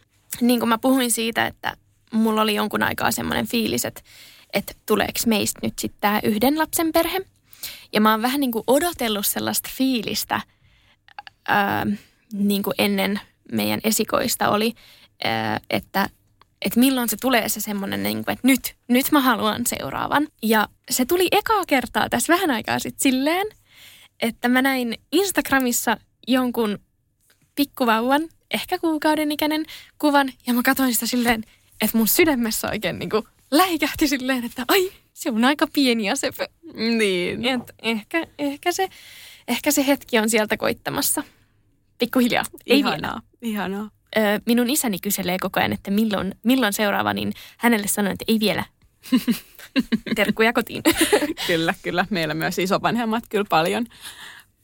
Niin 0.41 0.59
kuin 0.59 0.69
mä 0.69 0.77
puhuin 0.77 1.11
siitä, 1.11 1.47
että 1.47 1.77
mulla 2.17 2.41
oli 2.41 2.55
jonkun 2.55 2.83
aikaa 2.83 3.11
semmoinen 3.11 3.47
fiilis, 3.47 3.85
että, 3.85 4.01
että 4.53 4.73
tuleeko 4.85 5.19
meistä 5.25 5.59
nyt 5.63 5.79
sitten 5.79 6.01
tämä 6.01 6.19
yhden 6.23 6.57
lapsen 6.57 6.91
perhe. 6.91 7.21
Ja 7.93 8.01
mä 8.01 8.11
oon 8.11 8.21
vähän 8.21 8.39
niin 8.39 8.51
kuin 8.51 8.63
odotellut 8.67 9.25
sellaista 9.25 9.69
fiilistä, 9.73 10.41
ää, 11.47 11.85
niin 12.33 12.63
kuin 12.63 12.73
ennen 12.77 13.19
meidän 13.51 13.79
esikoista 13.83 14.49
oli, 14.49 14.73
ää, 15.23 15.59
että, 15.69 16.09
että 16.61 16.79
milloin 16.79 17.09
se 17.09 17.17
tulee 17.21 17.49
se 17.49 17.61
semmoinen, 17.61 18.03
niin 18.03 18.25
kuin, 18.25 18.33
että 18.33 18.47
nyt, 18.47 18.75
nyt 18.87 19.11
mä 19.11 19.21
haluan 19.21 19.61
seuraavan. 19.67 20.27
Ja 20.43 20.67
se 20.91 21.05
tuli 21.05 21.27
ekaa 21.31 21.65
kertaa 21.67 22.09
tässä 22.09 22.33
vähän 22.33 22.51
aikaa 22.51 22.79
sitten 22.79 23.03
silleen, 23.03 23.47
että 24.21 24.47
mä 24.47 24.61
näin 24.61 24.97
Instagramissa 25.11 25.97
jonkun 26.27 26.79
pikkuvauvan, 27.55 28.21
ehkä 28.51 28.79
kuukauden 28.79 29.31
ikäinen 29.31 29.65
kuvan, 29.97 30.33
ja 30.47 30.53
mä 30.53 30.61
katsoin 30.65 30.93
sitä 30.93 31.05
silleen, 31.05 31.43
että 31.81 31.97
mun 31.97 32.07
sydämessä 32.07 32.69
oikein 32.69 32.99
niin 32.99 33.09
kuin 33.09 33.23
läikähti 33.51 34.07
silleen, 34.07 34.45
että 34.45 34.65
ai, 34.67 34.91
se 35.13 35.31
on 35.31 35.45
aika 35.45 35.67
pieni 35.73 36.07
ja 36.07 36.15
sepö. 36.15 36.47
Niin. 36.73 37.45
Et 37.45 37.61
ehkä, 37.81 38.27
ehkä, 38.39 38.71
se, 38.71 38.89
ehkä 39.47 39.71
se 39.71 39.87
hetki 39.87 40.19
on 40.19 40.29
sieltä 40.29 40.57
koittamassa. 40.57 41.23
Pikkuhiljaa. 41.97 42.45
Ei 42.67 42.79
ihanaa, 42.79 43.21
vielä. 43.41 43.53
Ihanaa. 43.53 43.89
Ö, 44.17 44.19
minun 44.45 44.69
isäni 44.69 44.99
kyselee 44.99 45.37
koko 45.41 45.59
ajan, 45.59 45.73
että 45.73 45.91
milloin, 45.91 46.35
milloin 46.43 46.73
seuraava, 46.73 47.13
niin 47.13 47.33
hänelle 47.57 47.87
sanon, 47.87 48.11
että 48.11 48.25
ei 48.27 48.39
vielä. 48.39 48.63
Terkkuja 50.15 50.53
kotiin. 50.53 50.83
kyllä, 51.47 51.73
kyllä. 51.81 52.05
Meillä 52.09 52.33
myös 52.33 52.59
isovanhemmat 52.59 53.23
kyllä 53.29 53.45
paljon, 53.49 53.85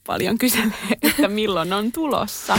paljon 0.06 0.38
kyselee, 0.38 0.72
että 1.02 1.28
milloin 1.28 1.72
on 1.72 1.92
tulossa. 1.92 2.58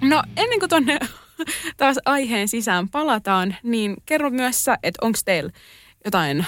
No 0.00 0.22
ennen 0.36 0.58
kuin 0.58 0.68
tuonne 0.68 0.98
taas 1.76 1.96
aiheen 2.04 2.48
sisään 2.48 2.88
palataan, 2.88 3.56
niin 3.62 3.96
kerro 4.06 4.30
myös 4.30 4.64
sä, 4.64 4.78
että 4.82 5.06
onko 5.06 5.18
teillä 5.24 5.50
jotain 6.04 6.46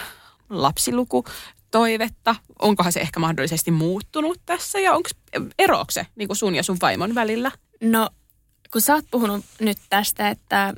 lapsiluku, 0.50 1.24
toivetta? 1.70 2.36
Onkohan 2.58 2.92
se 2.92 3.00
ehkä 3.00 3.20
mahdollisesti 3.20 3.70
muuttunut 3.70 4.40
tässä 4.46 4.78
ja 4.78 4.92
onko 4.92 5.08
eroako 5.58 5.90
se 5.90 6.06
niin 6.16 6.28
kuin 6.28 6.36
sun 6.36 6.54
ja 6.54 6.62
sun 6.62 6.78
vaimon 6.82 7.14
välillä? 7.14 7.50
No, 7.82 8.08
kun 8.72 8.80
sä 8.80 8.94
oot 8.94 9.04
puhunut 9.10 9.44
nyt 9.60 9.78
tästä, 9.90 10.28
että, 10.28 10.74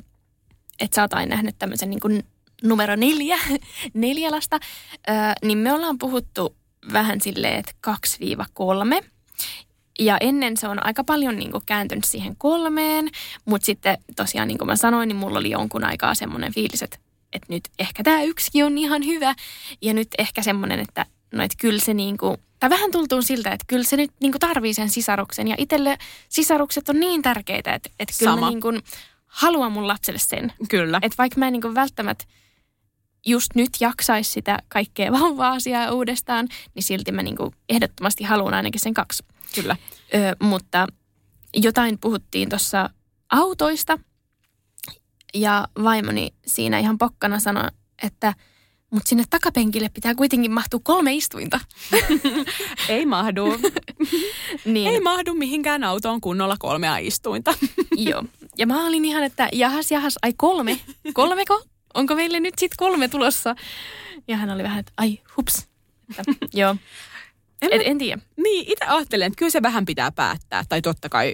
että 0.79 0.95
sä 0.95 1.01
oot 1.01 1.13
aina 1.13 1.35
nähnyt 1.35 1.55
tämmöisen 1.59 1.89
niin 1.89 1.99
kuin 1.99 2.23
numero 2.63 2.95
neljä, 2.95 3.37
neljä 3.93 4.31
lasta, 4.31 4.59
niin 5.43 5.57
me 5.57 5.73
ollaan 5.73 5.97
puhuttu 5.97 6.55
vähän 6.93 7.21
silleen, 7.21 7.59
että 7.59 7.71
kaksi 7.81 8.19
viiva 8.19 8.45
kolme. 8.53 9.01
Ja 9.99 10.17
ennen 10.21 10.57
se 10.57 10.67
on 10.67 10.85
aika 10.85 11.03
paljon 11.03 11.35
niin 11.35 11.51
kuin 11.51 11.63
kääntynyt 11.65 12.03
siihen 12.03 12.35
kolmeen, 12.37 13.09
mutta 13.45 13.65
sitten 13.65 13.97
tosiaan 14.15 14.47
niin 14.47 14.57
kuin 14.57 14.67
mä 14.67 14.75
sanoin, 14.75 15.07
niin 15.07 15.17
mulla 15.17 15.39
oli 15.39 15.49
jonkun 15.49 15.83
aikaa 15.83 16.15
semmoinen 16.15 16.53
fiilis, 16.53 16.83
että, 16.83 16.97
että 17.33 17.53
nyt 17.53 17.63
ehkä 17.79 18.03
tämä 18.03 18.21
yksikin 18.21 18.65
on 18.65 18.77
ihan 18.77 19.05
hyvä. 19.05 19.35
Ja 19.81 19.93
nyt 19.93 20.07
ehkä 20.17 20.41
semmoinen, 20.41 20.79
että 20.79 21.05
no 21.33 21.43
että 21.43 21.57
kyllä 21.59 21.79
se 21.79 21.93
niin 21.93 22.17
kuin, 22.17 22.37
tai 22.59 22.69
vähän 22.69 22.91
tultuu 22.91 23.21
siltä, 23.21 23.51
että 23.51 23.65
kyllä 23.67 23.83
se 23.83 23.97
nyt 23.97 24.11
niin 24.21 24.31
kuin 24.31 24.39
tarvii 24.39 24.73
sen 24.73 24.89
sisaruksen. 24.89 25.47
Ja 25.47 25.55
itselle 25.57 25.97
sisarukset 26.29 26.89
on 26.89 26.99
niin 26.99 27.21
tärkeitä, 27.21 27.73
että, 27.73 27.89
että 27.99 28.15
kyllä 28.19 28.31
Sama. 28.31 28.45
mä 28.45 28.49
niin 28.49 28.61
kuin 28.61 28.81
haluan 29.25 29.71
mun 29.71 29.87
lapselle 29.87 30.19
sen. 30.19 30.53
Kyllä. 30.69 30.99
Että 31.01 31.17
vaikka 31.17 31.39
mä 31.39 31.47
en 31.47 31.53
niin 31.53 31.61
kuin 31.61 31.75
välttämättä 31.75 32.25
just 33.25 33.55
nyt 33.55 33.69
jaksaisi 33.79 34.31
sitä 34.31 34.59
kaikkea 34.67 35.11
vauva-asiaa 35.19 35.91
uudestaan, 35.91 36.47
niin 36.75 36.83
silti 36.83 37.11
mä 37.11 37.23
niin 37.23 37.37
kuin 37.37 37.55
ehdottomasti 37.69 38.23
haluan 38.23 38.53
ainakin 38.53 38.81
sen 38.81 38.93
kaksi. 38.93 39.23
Kyllä. 39.55 39.75
Ö, 40.13 40.35
mutta 40.39 40.87
jotain 41.53 41.99
puhuttiin 41.99 42.49
tuossa 42.49 42.89
autoista 43.29 43.99
ja 45.33 45.67
vaimoni 45.83 46.33
siinä 46.47 46.79
ihan 46.79 46.97
pokkana 46.97 47.39
sanoi, 47.39 47.69
että 48.03 48.33
mutta 48.89 49.09
sinne 49.09 49.23
takapenkille 49.29 49.89
pitää 49.89 50.15
kuitenkin 50.15 50.51
mahtua 50.51 50.79
kolme 50.83 51.13
istuinta. 51.13 51.59
Ei 52.89 53.05
mahdu. 53.05 53.45
niin. 54.65 54.87
Ei 54.87 54.99
mahdu 54.99 55.33
mihinkään 55.33 55.83
autoon 55.83 56.21
kunnolla 56.21 56.55
kolmea 56.59 56.97
istuinta. 56.97 57.53
Joo. 58.09 58.23
Ja 58.57 58.67
mä 58.67 58.85
olin 58.85 59.05
ihan, 59.05 59.23
että 59.23 59.49
jahas, 59.53 59.91
jahas, 59.91 60.15
ai 60.21 60.33
kolme. 60.37 60.79
Kolmeko? 61.13 61.63
Onko 61.93 62.15
meille 62.15 62.39
nyt 62.39 62.53
sitten 62.59 62.77
kolme 62.77 63.07
tulossa? 63.07 63.55
Ja 64.27 64.37
hän 64.37 64.49
oli 64.49 64.63
vähän, 64.63 64.79
että 64.79 64.91
ai 64.97 65.19
hups. 65.37 65.67
Että, 66.09 66.23
joo. 66.53 66.75
En, 67.71 67.81
en, 67.81 67.87
en 67.91 67.97
tiedä. 67.97 68.21
Niin, 68.37 68.71
itse 68.71 68.85
ajattelen, 68.85 69.27
että 69.27 69.37
kyllä 69.37 69.49
se 69.49 69.61
vähän 69.61 69.85
pitää 69.85 70.11
päättää. 70.11 70.63
Tai 70.69 70.81
totta 70.81 71.09
kai, 71.09 71.33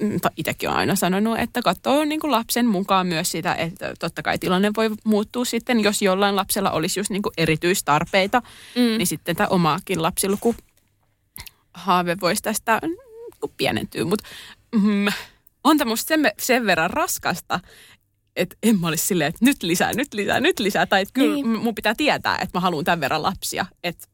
mm, 0.00 0.20
itsekin 0.36 0.68
olen 0.68 0.78
aina 0.78 0.96
sanonut, 0.96 1.38
että 1.38 1.62
katsoo 1.62 2.04
niin 2.04 2.20
kuin 2.20 2.30
lapsen 2.30 2.66
mukaan 2.66 3.06
myös 3.06 3.30
sitä, 3.30 3.54
että 3.54 3.94
totta 3.98 4.22
kai 4.22 4.38
tilanne 4.38 4.70
voi 4.76 4.90
muuttua 5.04 5.44
sitten, 5.44 5.80
jos 5.80 6.02
jollain 6.02 6.36
lapsella 6.36 6.70
olisi 6.70 7.00
just 7.00 7.10
niin 7.10 7.22
kuin 7.22 7.32
erityistarpeita, 7.36 8.42
mm. 8.76 8.82
niin 8.82 9.06
sitten 9.06 9.36
tämä 9.36 9.48
omaakin 9.48 10.02
lapsiluku 10.02 10.54
haave 11.74 12.16
voisi 12.20 12.42
tästä 12.42 12.80
mm, 12.82 13.48
pienentyä. 13.56 14.04
Mutta 14.04 14.24
mm, 14.74 15.06
on 15.64 15.78
tämä 15.78 15.96
sen, 15.96 16.32
sen 16.38 16.66
verran 16.66 16.90
raskasta, 16.90 17.60
että 18.36 18.56
en 18.62 18.80
mä 18.80 18.88
olisi 18.88 19.06
silleen, 19.06 19.28
että 19.28 19.44
nyt 19.44 19.62
lisää, 19.62 19.92
nyt 19.92 20.14
lisää, 20.14 20.40
nyt 20.40 20.58
lisää. 20.58 20.86
Tai 20.86 21.02
että 21.02 21.12
kyllä 21.12 21.34
niin. 21.34 21.48
mun 21.48 21.74
pitää 21.74 21.94
tietää, 21.96 22.34
että 22.34 22.58
mä 22.58 22.60
haluan 22.60 22.84
tämän 22.84 23.00
verran 23.00 23.22
lapsia. 23.22 23.66
Että 23.84 24.06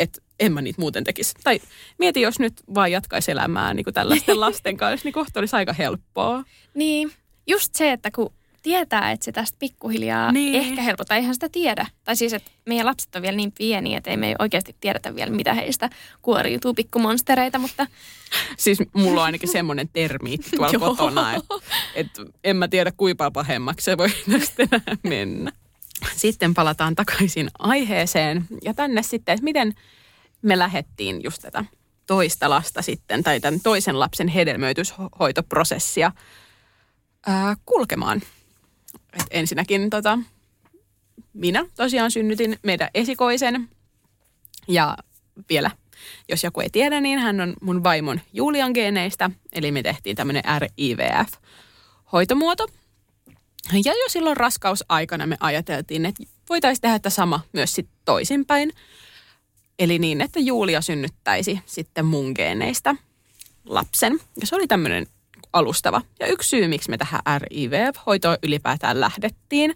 että 0.00 0.20
en 0.40 0.52
mä 0.52 0.62
niitä 0.62 0.80
muuten 0.80 1.04
tekisi. 1.04 1.34
Tai 1.44 1.60
mieti, 1.98 2.20
jos 2.20 2.38
nyt 2.38 2.52
vaan 2.74 2.92
jatkaisi 2.92 3.30
elämää 3.30 3.74
niin 3.74 3.84
kuin 3.84 3.94
tällaisten 3.94 4.40
lasten 4.46 4.76
kanssa, 4.76 5.06
niin 5.06 5.12
kohta 5.12 5.40
olisi 5.40 5.56
aika 5.56 5.72
helppoa. 5.72 6.44
Niin, 6.74 7.12
just 7.46 7.74
se, 7.74 7.92
että 7.92 8.10
kun 8.10 8.32
tietää, 8.62 9.10
että 9.10 9.24
se 9.24 9.32
tästä 9.32 9.56
pikkuhiljaa 9.58 10.32
niin. 10.32 10.54
ehkä 10.54 10.82
helpottaa, 10.82 11.16
eihän 11.16 11.34
sitä 11.34 11.48
tiedä. 11.48 11.86
Tai 12.04 12.16
siis, 12.16 12.32
että 12.32 12.50
meidän 12.66 12.86
lapset 12.86 13.16
on 13.16 13.22
vielä 13.22 13.36
niin 13.36 13.52
pieniä, 13.58 13.98
että 13.98 14.10
ei 14.10 14.16
me 14.16 14.34
oikeasti 14.38 14.76
tiedetä 14.80 15.14
vielä, 15.14 15.30
mitä 15.30 15.54
heistä 15.54 15.90
kuoriutuu 16.22 16.74
pikkumonstereita, 16.74 17.58
mutta... 17.58 17.86
Siis 18.56 18.78
mulla 18.92 19.20
on 19.20 19.24
ainakin 19.24 19.48
semmoinen 19.48 19.88
termiitti 19.92 20.50
tuolla 20.56 20.78
kotona, 20.78 21.34
että, 21.34 21.54
että 21.94 22.22
en 22.44 22.56
mä 22.56 22.68
tiedä 22.68 22.92
kuinka 22.96 23.30
pahemmaksi 23.30 23.84
se 23.84 23.98
voi 23.98 24.08
tästä 24.30 24.80
mennä. 25.02 25.52
Sitten 26.16 26.54
palataan 26.54 26.94
takaisin 26.94 27.50
aiheeseen 27.58 28.44
ja 28.64 28.74
tänne 28.74 29.02
sitten, 29.02 29.32
että 29.32 29.44
miten 29.44 29.74
me 30.42 30.58
lähettiin 30.58 31.20
just 31.24 31.42
tätä 31.42 31.64
toista 32.06 32.50
lasta 32.50 32.82
sitten, 32.82 33.22
tai 33.22 33.40
tämän 33.40 33.60
toisen 33.60 34.00
lapsen 34.00 34.28
hedelmöityshoitoprosessia 34.28 36.12
ää, 37.26 37.56
kulkemaan. 37.66 38.22
Et 39.12 39.26
ensinnäkin 39.30 39.90
tota, 39.90 40.18
minä 41.32 41.66
tosiaan 41.76 42.10
synnytin 42.10 42.58
meidän 42.62 42.88
esikoisen. 42.94 43.68
Ja 44.68 44.96
vielä, 45.48 45.70
jos 46.28 46.44
joku 46.44 46.60
ei 46.60 46.70
tiedä, 46.70 47.00
niin 47.00 47.18
hän 47.18 47.40
on 47.40 47.54
mun 47.60 47.84
vaimon 47.84 48.20
Julian 48.32 48.72
geeneistä. 48.72 49.30
Eli 49.52 49.72
me 49.72 49.82
tehtiin 49.82 50.16
tämmöinen 50.16 50.42
RIVF-hoitomuoto. 50.58 52.66
Ja 53.72 53.92
jo 53.92 54.08
silloin 54.08 54.36
raskausaikana 54.36 55.26
me 55.26 55.36
ajateltiin, 55.40 56.06
että 56.06 56.24
voitaisiin 56.48 56.82
tehdä 56.82 56.98
tämä 56.98 57.10
sama 57.10 57.40
myös 57.52 57.74
sitten 57.74 57.96
toisinpäin. 58.04 58.72
Eli 59.78 59.98
niin, 59.98 60.20
että 60.20 60.40
Julia 60.40 60.80
synnyttäisi 60.80 61.60
sitten 61.66 62.04
mun 62.04 62.32
geeneistä 62.34 62.94
lapsen. 63.64 64.20
Ja 64.40 64.46
se 64.46 64.56
oli 64.56 64.66
tämmöinen 64.66 65.06
alustava. 65.52 66.02
Ja 66.20 66.26
yksi 66.26 66.48
syy, 66.48 66.68
miksi 66.68 66.90
me 66.90 66.98
tähän 66.98 67.20
RIVF-hoitoon 67.38 68.38
ylipäätään 68.42 69.00
lähdettiin. 69.00 69.74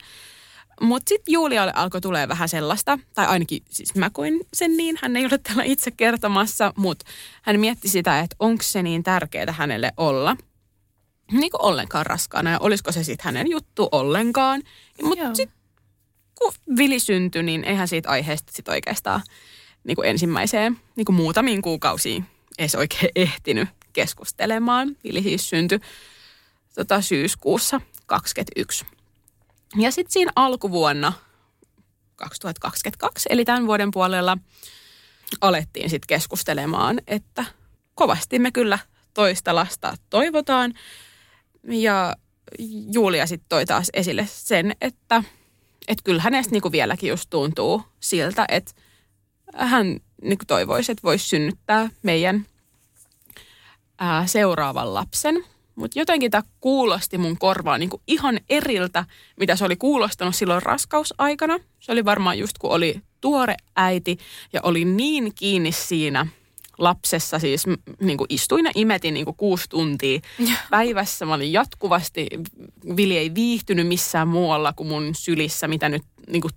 Mutta 0.81 1.09
sitten 1.09 1.33
Julialle 1.33 1.73
alkoi 1.75 2.01
tulee 2.01 2.29
vähän 2.29 2.49
sellaista, 2.49 2.99
tai 3.15 3.27
ainakin 3.27 3.63
siis 3.71 3.95
mä 3.95 4.11
koin 4.11 4.41
sen 4.55 4.77
niin, 4.77 4.99
hän 5.03 5.17
ei 5.17 5.25
ole 5.27 5.39
täällä 5.39 5.63
itse 5.65 5.91
kertomassa, 5.91 6.73
mutta 6.77 7.07
hän 7.43 7.61
mietti 7.61 7.89
sitä, 7.89 8.21
että 8.21 8.37
onko 8.39 8.63
se 8.63 8.83
niin 8.83 9.03
tärkeää 9.03 9.53
hänelle 9.53 9.93
olla 9.97 10.37
niin 11.33 11.51
kuin 11.51 11.63
ollenkaan 11.63 12.07
raskaana 12.07 12.51
ja 12.51 12.59
olisiko 12.61 12.93
se 12.93 13.05
sitten 13.05 13.25
hänen 13.25 13.51
juttu 13.51 13.89
ollenkaan. 13.93 14.63
Mutta 15.03 15.35
sitten 15.35 15.59
kun 16.35 16.53
Vili 16.77 16.99
syntyi, 17.01 17.43
niin 17.43 17.65
eihän 17.65 17.89
siitä 17.89 18.09
aiheesta 18.09 18.53
sitten 18.53 18.73
oikeastaan 18.73 19.23
niin 19.85 19.97
kuin 19.97 20.09
ensimmäiseen 20.09 20.81
niin 20.97 21.05
kuin 21.05 21.17
muutamiin 21.17 21.63
kuukausiin 21.63 22.25
edes 22.59 22.75
oikein 22.75 23.11
ehtinyt 23.17 23.69
keskustelemaan. 23.93 24.97
Vili 25.05 25.23
siis 25.23 25.49
syntyi 25.49 25.81
tota, 26.75 27.01
syyskuussa 27.01 27.81
2021. 28.07 28.87
Ja 29.77 29.91
sitten 29.91 30.13
siinä 30.13 30.33
alkuvuonna 30.37 31.13
2022, 32.17 33.29
eli 33.33 33.45
tämän 33.45 33.67
vuoden 33.67 33.91
puolella, 33.91 34.39
alettiin 35.41 35.91
sitten 35.91 36.07
keskustelemaan, 36.07 37.01
että 37.07 37.45
kovasti 37.95 38.39
me 38.39 38.51
kyllä 38.51 38.79
toista 39.15 39.55
lasta 39.55 39.97
toivotaan. 40.11 40.75
Ja 41.69 42.17
Julia 42.93 43.27
sitten 43.27 43.49
toi 43.49 43.67
taas 43.67 43.91
esille 43.93 44.27
sen, 44.31 44.77
että, 44.81 45.23
että 45.89 46.05
kyllä 46.05 46.23
hänestä 46.23 46.53
niinku 46.53 46.73
vieläkin 46.73 47.09
just 47.09 47.31
tuntuu 47.31 47.83
siltä, 48.01 48.45
että 48.49 48.73
hän 49.55 50.01
niinku 50.23 50.45
toivoisi, 50.47 50.93
että 50.93 51.03
voisi 51.03 51.29
synnyttää 51.29 51.89
meidän 52.03 52.47
ää, 53.99 54.27
seuraavan 54.27 54.95
lapsen. 54.95 55.45
Mutta 55.75 55.99
jotenkin 55.99 56.31
tämä 56.31 56.43
kuulosti 56.61 57.19
mun 57.19 57.39
korvaan 57.39 57.81
niin 57.81 57.91
ihan 58.07 58.41
eriltä, 58.51 59.05
mitä 59.37 59.57
se 59.57 59.65
oli 59.65 59.77
kuulostanut 59.77 60.35
silloin 60.35 60.63
raskausaikana. 60.63 61.59
Se 61.81 61.93
oli 61.93 62.05
varmaan 62.05 62.39
just 62.39 62.59
kun 62.59 62.71
oli 62.71 63.01
tuore 63.21 63.57
äiti 63.77 64.19
ja 64.53 64.61
oli 64.63 64.85
niin 64.85 65.33
kiinni 65.35 65.73
siinä 65.73 66.27
lapsessa. 66.79 67.39
Siis 67.39 67.65
niin 68.01 68.19
kuin 68.19 68.27
istuin 68.29 68.65
ja 68.65 68.71
imetin 68.75 69.15
niin 69.15 69.25
kuin 69.25 69.37
kuusi 69.37 69.69
tuntia 69.69 70.21
päivässä. 70.71 71.27
Mä 71.27 71.35
olin 71.35 71.53
jatkuvasti, 71.53 72.27
Vili 72.97 73.19
ei 73.19 73.35
viihtynyt 73.35 73.89
missään 73.89 74.29
muualla 74.29 74.73
kuin 74.73 74.87
mun 74.87 75.15
sylissä, 75.15 75.69
mitä 75.69 75.89
nyt 75.89 76.03
niin 76.29 76.43
kuin 76.43 76.53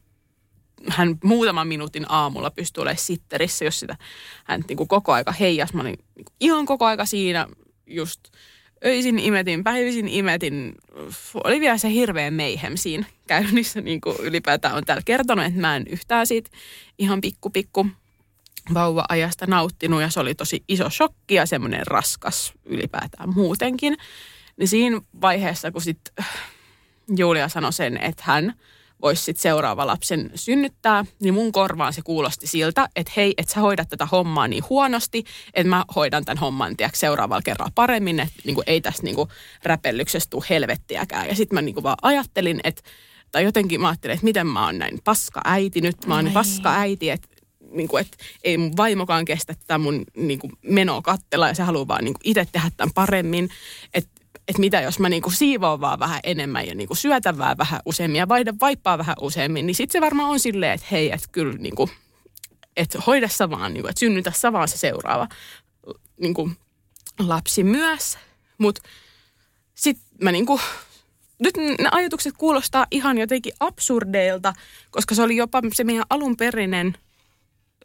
hän 0.89 1.17
muutaman 1.23 1.67
minuutin 1.67 2.05
aamulla 2.09 2.51
pystyi 2.51 2.81
olemaan 2.81 2.97
sitterissä, 2.97 3.65
jos 3.65 3.79
sitä 3.79 3.97
hän 4.43 4.63
niin 4.67 4.77
kuin 4.77 4.87
koko 4.87 5.13
aika 5.13 5.31
heijas. 5.31 5.73
Mä 5.73 5.81
olin 5.81 5.99
niin 6.15 6.25
kuin 6.25 6.35
ihan 6.39 6.65
koko 6.65 6.85
aika 6.85 7.05
siinä 7.05 7.47
just 7.87 8.19
öisin 8.85 9.19
imetin, 9.19 9.63
päivisin 9.63 10.07
imetin. 10.07 10.75
Oli 11.43 11.59
vielä 11.59 11.77
se 11.77 11.89
hirveä 11.89 12.31
meihem 12.31 12.77
siinä 12.77 13.05
käynnissä, 13.27 13.81
niin 13.81 14.01
kuin 14.01 14.17
ylipäätään 14.21 14.75
on 14.75 14.85
täällä 14.85 15.01
kertonut, 15.05 15.45
että 15.45 15.59
mä 15.59 15.75
en 15.75 15.85
yhtään 15.89 16.27
siitä 16.27 16.49
ihan 16.97 17.21
pikku 17.21 17.49
pikku 17.49 17.87
vauva-ajasta 18.73 19.45
nauttinut 19.45 20.01
ja 20.01 20.09
se 20.09 20.19
oli 20.19 20.35
tosi 20.35 20.63
iso 20.67 20.89
shokki 20.89 21.35
ja 21.35 21.45
semmoinen 21.45 21.87
raskas 21.87 22.53
ylipäätään 22.65 23.33
muutenkin. 23.35 23.97
Niin 24.57 24.67
siinä 24.67 25.01
vaiheessa, 25.21 25.71
kun 25.71 25.81
sitten 25.81 26.25
Julia 27.17 27.49
sanoi 27.49 27.73
sen, 27.73 27.97
että 27.97 28.23
hän– 28.25 28.53
voisi 29.01 29.23
sitten 29.23 29.41
seuraava 29.41 29.87
lapsen 29.87 30.31
synnyttää, 30.35 31.05
niin 31.19 31.33
mun 31.33 31.51
korvaan 31.51 31.93
se 31.93 32.01
kuulosti 32.01 32.47
siltä, 32.47 32.89
että 32.95 33.11
hei, 33.15 33.33
että 33.37 33.53
sä 33.53 33.59
hoidat 33.59 33.89
tätä 33.89 34.05
hommaa 34.05 34.47
niin 34.47 34.63
huonosti, 34.69 35.23
että 35.53 35.69
mä 35.69 35.85
hoidan 35.95 36.25
tämän 36.25 36.37
homman 36.37 36.77
tiedätkö, 36.77 36.97
seuraavalla 36.97 37.41
kerralla 37.41 37.71
paremmin, 37.75 38.19
että 38.19 38.41
niin 38.45 38.57
ei 38.67 38.81
tästä 38.81 39.03
niin 39.03 39.15
räpellyksestä 39.63 40.29
tule 40.29 40.45
helvettiäkään. 40.49 41.27
Ja 41.27 41.35
sitten 41.35 41.55
mä 41.55 41.61
niin 41.61 41.83
vaan 41.83 41.97
ajattelin, 42.01 42.59
että, 42.63 42.81
tai 43.31 43.43
jotenkin 43.43 43.81
mä 43.81 43.87
ajattelin, 43.87 44.13
että 44.13 44.23
miten 44.23 44.47
mä 44.47 44.65
oon 44.65 44.77
näin 44.77 44.99
paska 45.03 45.41
äiti 45.45 45.81
nyt, 45.81 46.05
mä 46.05 46.15
oon 46.15 46.23
niin 46.23 46.33
paska 46.33 46.75
äiti, 46.75 47.09
että 47.09 47.27
niin 47.71 47.87
kuin, 47.87 48.01
että 48.01 48.17
ei 48.43 48.57
mun 48.57 48.77
vaimokaan 48.77 49.25
kestä 49.25 49.53
tätä 49.53 49.77
mun 49.77 50.03
niin 50.15 50.39
kuin, 50.39 50.53
menoa 50.61 51.01
kattella 51.01 51.47
ja 51.47 51.53
se 51.53 51.63
haluaa 51.63 51.87
vaan 51.87 52.03
niin 52.03 52.13
kuin, 52.13 52.21
itse 52.23 52.47
tehdä 52.51 52.71
tämän 52.77 52.93
paremmin. 52.93 53.49
Että 53.93 54.17
että 54.47 54.59
mitä 54.59 54.81
jos 54.81 54.99
mä 54.99 55.09
niinku 55.09 55.31
siivoon 55.31 55.81
vaan 55.81 55.99
vähän 55.99 56.19
enemmän 56.23 56.67
ja 56.67 56.75
niinku 56.75 56.95
syötän 56.95 57.37
vaan 57.37 57.57
vähän 57.57 57.79
useammin 57.85 58.19
ja 58.19 58.27
vaihdan 58.27 58.59
vaippaa 58.61 58.97
vähän 58.97 59.15
useammin, 59.21 59.67
niin 59.67 59.75
sitten 59.75 59.99
se 59.99 60.05
varmaan 60.05 60.29
on 60.29 60.39
silleen, 60.39 60.71
että 60.71 60.87
hei, 60.91 61.11
että 61.11 61.27
kyllä 61.31 61.53
niinku, 61.57 61.89
että 62.77 62.99
hoida 63.07 63.27
sä 63.27 63.49
vaan, 63.49 63.73
niinku, 63.73 63.87
että 63.87 63.99
synnytä 63.99 64.31
sä 64.35 64.53
vaan 64.53 64.67
se 64.67 64.77
seuraava 64.77 65.27
niinku, 66.21 66.51
lapsi 67.19 67.63
myös. 67.63 68.17
Mutta 68.57 68.81
sitten 69.75 70.05
mä 70.21 70.31
niinku, 70.31 70.59
nyt 71.39 71.57
ne 71.57 71.89
ajatukset 71.91 72.33
kuulostaa 72.37 72.87
ihan 72.91 73.17
jotenkin 73.17 73.53
absurdeilta, 73.59 74.53
koska 74.91 75.15
se 75.15 75.21
oli 75.21 75.35
jopa 75.35 75.61
se 75.73 75.83
meidän 75.83 76.05
alunperinen 76.09 76.97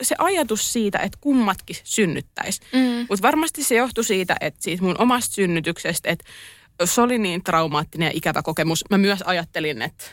se 0.02 0.14
ajatus 0.18 0.72
siitä, 0.72 0.98
että 0.98 1.18
kummatkin 1.20 1.76
synnyttäisi. 1.84 2.60
Mm. 2.72 3.06
Mutta 3.08 3.22
varmasti 3.22 3.64
se 3.64 3.74
johtui 3.74 4.04
siitä, 4.04 4.36
että 4.40 4.62
siitä 4.62 4.84
mun 4.84 5.00
omasta 5.00 5.34
synnytyksestä, 5.34 6.10
että 6.10 6.24
se 6.84 7.00
oli 7.00 7.18
niin 7.18 7.44
traumaattinen 7.44 8.06
ja 8.06 8.12
ikävä 8.14 8.42
kokemus. 8.42 8.84
Mä 8.90 8.98
myös 8.98 9.22
ajattelin, 9.22 9.82
että, 9.82 10.04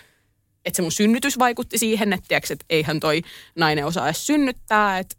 että 0.66 0.76
se 0.76 0.82
mun 0.82 0.92
synnytys 0.92 1.40
vaikutti 1.40 1.78
siihen, 1.78 2.14
että, 2.14 2.26
tiiäks, 2.28 2.52
että 2.52 2.66
eihän 2.70 3.00
toi 3.00 3.22
nainen 3.56 3.86
osaa 3.86 4.08
edes 4.08 4.28
synnyttää, 4.28 5.00
että, 5.00 5.16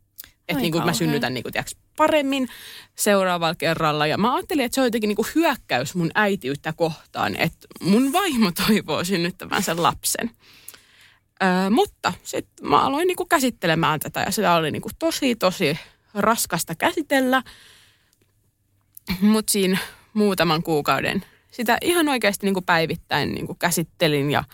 että 0.48 0.62
niin 0.62 0.72
kuin 0.72 0.84
mä 0.84 0.92
synnytän 0.92 1.34
niin 1.34 1.42
kuin, 1.42 1.52
tiiäks, 1.52 1.76
paremmin 1.96 2.48
seuraavalla 2.94 3.54
kerralla. 3.54 4.06
Ja 4.06 4.18
mä 4.18 4.34
ajattelin, 4.34 4.64
että 4.64 4.74
se 4.74 4.80
on 4.80 4.86
jotenkin 4.86 5.08
niin 5.08 5.16
kuin 5.16 5.28
hyökkäys 5.34 5.94
mun 5.94 6.10
äitiyttä 6.14 6.72
kohtaan, 6.72 7.36
että 7.36 7.66
mun 7.80 8.12
vaimo 8.12 8.52
toivoo 8.66 9.04
synnyttämään 9.04 9.62
sen 9.62 9.82
lapsen. 9.82 10.30
Öö, 11.42 11.70
mutta 11.70 12.12
sitten 12.22 12.68
mä 12.68 12.80
aloin 12.80 13.06
niinku 13.06 13.24
käsittelemään 13.24 14.00
tätä 14.00 14.20
ja 14.20 14.30
sitä 14.30 14.54
oli 14.54 14.70
niinku 14.70 14.90
tosi, 14.98 15.36
tosi 15.36 15.78
raskasta 16.14 16.74
käsitellä. 16.74 17.42
Mutta 19.20 19.52
siinä 19.52 19.78
muutaman 20.14 20.62
kuukauden 20.62 21.24
sitä 21.50 21.78
ihan 21.82 22.08
oikeasti 22.08 22.46
niinku 22.46 22.62
päivittäin 22.62 23.32
niinku 23.32 23.54
käsittelin 23.54 24.30
ja 24.30 24.44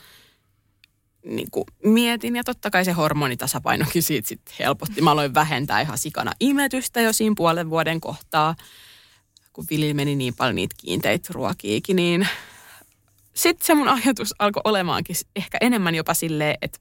niinku 1.25 1.67
mietin. 1.85 2.37
Ja 2.37 2.45
totta 2.45 2.71
kai 2.71 2.85
se 2.85 2.93
hormonitasapainokin 2.93 4.03
siitä 4.03 4.29
sit 4.29 4.41
helpotti. 4.59 5.03
Mä 5.03 5.11
aloin 5.11 5.35
vähentää 5.35 5.81
ihan 5.81 5.99
sikana 5.99 6.33
imetystä 6.41 7.01
jo 7.01 7.13
siinä 7.13 7.35
puolen 7.37 7.71
vuoden 7.71 8.01
kohtaa. 8.01 8.55
Kun 9.53 9.67
Vili 9.71 9.95
meni 9.95 10.17
niin 10.17 10.35
paljon 10.35 10.55
niitä 10.55 10.75
kiinteitä 10.79 11.29
ruokiikin, 11.33 11.97
niin 11.97 12.29
sitten 13.37 13.67
se 13.67 13.75
mun 13.75 13.89
ajatus 13.89 14.35
alkoi 14.39 14.61
olemaankin 14.65 15.17
ehkä 15.37 15.59
enemmän 15.61 15.95
jopa 15.95 16.15
silleen, 16.15 16.57
että 16.63 16.79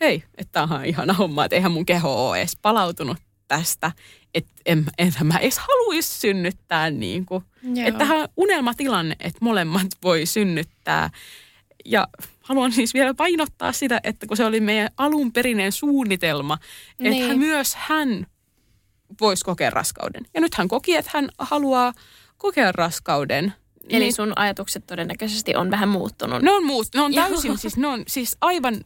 hei, 0.00 0.24
että 0.38 0.52
tämä 0.52 0.74
on 0.74 0.84
ihana 0.84 1.12
homma, 1.12 1.44
että 1.44 1.56
eihän 1.56 1.72
mun 1.72 1.86
keho 1.86 2.28
ole 2.28 2.38
edes 2.38 2.56
palautunut 2.62 3.16
tästä, 3.48 3.92
että 4.34 4.52
en, 4.66 4.84
enhän 4.98 5.26
mä 5.26 5.38
edes 5.38 5.58
haluaisi 5.58 6.20
synnyttää 6.20 6.90
niin 6.90 7.26
kuin. 7.26 7.44
Että 7.84 7.98
tähän 7.98 8.20
on 8.20 8.28
unelmatilanne, 8.36 9.16
että 9.20 9.38
molemmat 9.40 9.86
voi 10.02 10.26
synnyttää. 10.26 11.10
Ja 11.84 12.08
haluan 12.40 12.72
siis 12.72 12.94
vielä 12.94 13.14
painottaa 13.14 13.72
sitä, 13.72 14.00
että 14.04 14.26
kun 14.26 14.36
se 14.36 14.44
oli 14.44 14.60
meidän 14.60 14.90
alunperinen 14.96 15.72
suunnitelma, 15.72 16.58
niin. 16.98 17.22
että 17.22 17.36
myös 17.36 17.74
hän 17.74 18.26
voisi 19.20 19.44
kokea 19.44 19.70
raskauden. 19.70 20.26
Ja 20.34 20.40
nyt 20.40 20.54
hän 20.54 20.68
koki, 20.68 20.96
että 20.96 21.10
hän 21.14 21.28
haluaa 21.38 21.92
kokea 22.38 22.72
raskauden– 22.72 23.52
Eli 23.88 24.04
niin. 24.04 24.12
sun 24.12 24.32
ajatukset 24.36 24.86
todennäköisesti 24.86 25.56
on 25.56 25.70
vähän 25.70 25.88
muuttunut. 25.88 26.42
Ne 26.42 26.50
on, 26.50 26.64
muut, 26.64 26.86
ne 26.94 27.00
on 27.00 27.14
täysin, 27.14 27.58
siis, 27.58 27.76
ne 27.76 27.86
on 27.86 28.02
siis 28.06 28.36
aivan 28.40 28.84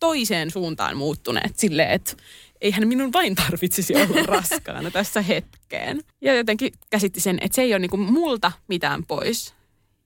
toiseen 0.00 0.50
suuntaan 0.50 0.96
muuttuneet 0.96 1.58
silleen, 1.58 1.90
että 1.90 2.12
eihän 2.60 2.88
minun 2.88 3.12
vain 3.12 3.34
tarvitsisi 3.34 3.94
olla 3.94 4.22
raskaana 4.36 4.90
tässä 4.90 5.22
hetkeen. 5.22 6.00
Ja 6.20 6.34
jotenkin 6.34 6.72
käsitti 6.90 7.20
sen, 7.20 7.38
että 7.40 7.56
se 7.56 7.62
ei 7.62 7.72
ole 7.72 7.78
niinku 7.78 7.96
multa 7.96 8.52
mitään 8.68 9.04
pois. 9.06 9.54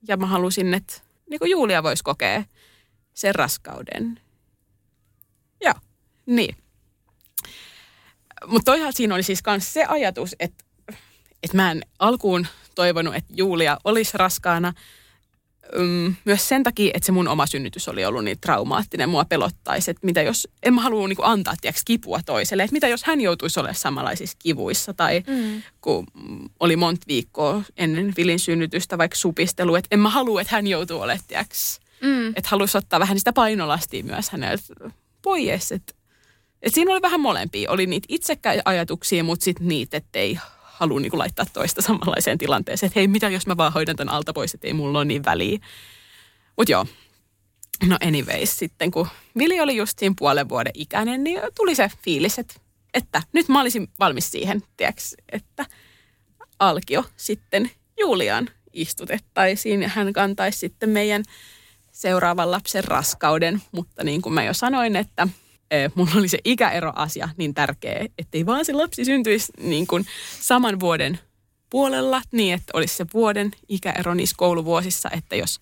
Ja 0.07 0.17
mä 0.17 0.25
halusin, 0.25 0.73
että 0.73 0.93
niinku 1.29 1.45
Julia 1.45 1.83
voisi 1.83 2.03
kokea 2.03 2.43
sen 3.13 3.35
raskauden. 3.35 4.19
Joo, 5.61 5.73
niin. 6.25 6.55
Mutta 8.47 8.71
toisaalta 8.71 8.97
siinä 8.97 9.15
oli 9.15 9.23
siis 9.23 9.39
myös 9.47 9.73
se 9.73 9.85
ajatus, 9.85 10.35
että, 10.39 10.63
että 11.43 11.57
mä 11.57 11.71
en 11.71 11.81
alkuun 11.99 12.47
toivonut, 12.75 13.15
että 13.15 13.33
Julia 13.35 13.77
olisi 13.83 14.17
raskaana. 14.17 14.73
myös 16.25 16.49
sen 16.49 16.63
takia, 16.63 16.91
että 16.93 17.05
se 17.05 17.11
mun 17.11 17.27
oma 17.27 17.47
synnytys 17.47 17.87
oli 17.87 18.05
ollut 18.05 18.23
niin 18.23 18.39
traumaattinen. 18.41 19.09
Mua 19.09 19.25
pelottaisi, 19.25 19.91
että 19.91 20.05
mitä 20.05 20.21
jos, 20.21 20.47
en 20.63 20.73
mä 20.73 20.81
halua 20.81 21.07
niin 21.07 21.17
antaa 21.21 21.53
tiiäks, 21.61 21.81
kipua 21.85 22.19
toiselle. 22.25 22.63
Että 22.63 22.73
mitä 22.73 22.87
jos 22.87 23.03
hän 23.03 23.21
joutuisi 23.21 23.59
olemaan 23.59 23.75
samanlaisissa 23.75 24.37
kivuissa. 24.39 24.93
Tai 24.93 25.23
mm. 25.27 25.61
kun 25.81 26.07
oli 26.59 26.75
monta 26.75 27.05
viikkoa 27.07 27.61
ennen 27.77 28.13
Vilin 28.17 28.39
synnytystä 28.39 28.97
vaikka 28.97 29.17
supistelu. 29.17 29.75
Että 29.75 29.87
en 29.91 29.99
mä 29.99 30.09
halua, 30.09 30.41
että 30.41 30.55
hän 30.55 30.67
joutuu 30.67 31.01
olemaan, 31.01 31.25
tiiäks, 31.27 31.79
mm. 32.01 32.27
että 32.27 32.49
haluaisi 32.49 32.77
ottaa 32.77 32.99
vähän 32.99 33.17
sitä 33.17 33.33
painolastia 33.33 34.03
myös 34.03 34.29
häneltä 34.29 34.63
pois. 35.21 35.71
Että 35.71 35.93
et 36.61 36.73
siinä 36.73 36.91
oli 36.91 37.01
vähän 37.01 37.21
molempia. 37.21 37.71
Oli 37.71 37.85
niitä 37.85 38.05
itsekkäitä 38.09 38.61
ajatuksia, 38.65 39.23
mutta 39.23 39.43
sitten 39.43 39.67
niitä, 39.67 39.97
että 39.97 40.19
ei 40.19 40.39
halua 40.73 40.99
niin 40.99 41.19
laittaa 41.19 41.45
toista 41.53 41.81
samanlaiseen 41.81 42.37
tilanteeseen. 42.37 42.87
Että 42.87 42.99
hei, 42.99 43.07
mitä 43.07 43.29
jos 43.29 43.47
mä 43.47 43.57
vaan 43.57 43.73
hoidan 43.73 43.95
tämän 43.95 44.13
alta 44.13 44.33
pois, 44.33 44.53
että 44.53 44.67
ei 44.67 44.73
mulla 44.73 44.99
ole 44.99 45.05
niin 45.05 45.25
väliä. 45.25 45.59
Mutta 46.57 46.71
joo, 46.71 46.85
no 47.87 47.97
anyways, 48.07 48.59
sitten 48.59 48.91
kun 48.91 49.07
Vili 49.37 49.59
oli 49.59 49.75
just 49.75 49.99
siinä 49.99 50.15
puolen 50.19 50.49
vuoden 50.49 50.71
ikäinen, 50.75 51.23
niin 51.23 51.41
tuli 51.55 51.75
se 51.75 51.91
fiilis, 52.03 52.39
että, 52.39 52.53
että 52.93 53.21
nyt 53.33 53.49
mä 53.49 53.61
olisin 53.61 53.87
valmis 53.99 54.31
siihen, 54.31 54.63
tiiäks, 54.77 55.15
että 55.31 55.65
Alkio 56.59 57.05
sitten 57.17 57.71
Julian 57.99 58.49
istutettaisiin 58.73 59.81
ja 59.81 59.89
hän 59.89 60.13
kantaisi 60.13 60.59
sitten 60.59 60.89
meidän 60.89 61.23
seuraavan 61.91 62.51
lapsen 62.51 62.83
raskauden. 62.83 63.61
Mutta 63.71 64.03
niin 64.03 64.21
kuin 64.21 64.33
mä 64.33 64.43
jo 64.43 64.53
sanoin, 64.53 64.95
että 64.95 65.27
mulla 65.95 66.11
oli 66.15 66.27
se 66.27 66.39
ikäeroasia 66.45 67.29
niin 67.37 67.53
tärkeä, 67.53 68.05
ettei 68.17 68.45
vaan 68.45 68.65
se 68.65 68.73
lapsi 68.73 69.05
syntyisi 69.05 69.51
niin 69.59 69.87
kuin 69.87 70.05
saman 70.39 70.79
vuoden 70.79 71.19
puolella, 71.69 72.21
niin 72.31 72.53
että 72.53 72.71
olisi 72.73 72.95
se 72.95 73.05
vuoden 73.13 73.51
ikäero 73.69 74.13
niissä 74.13 74.35
kouluvuosissa, 74.37 75.09
että 75.09 75.35
jos, 75.35 75.59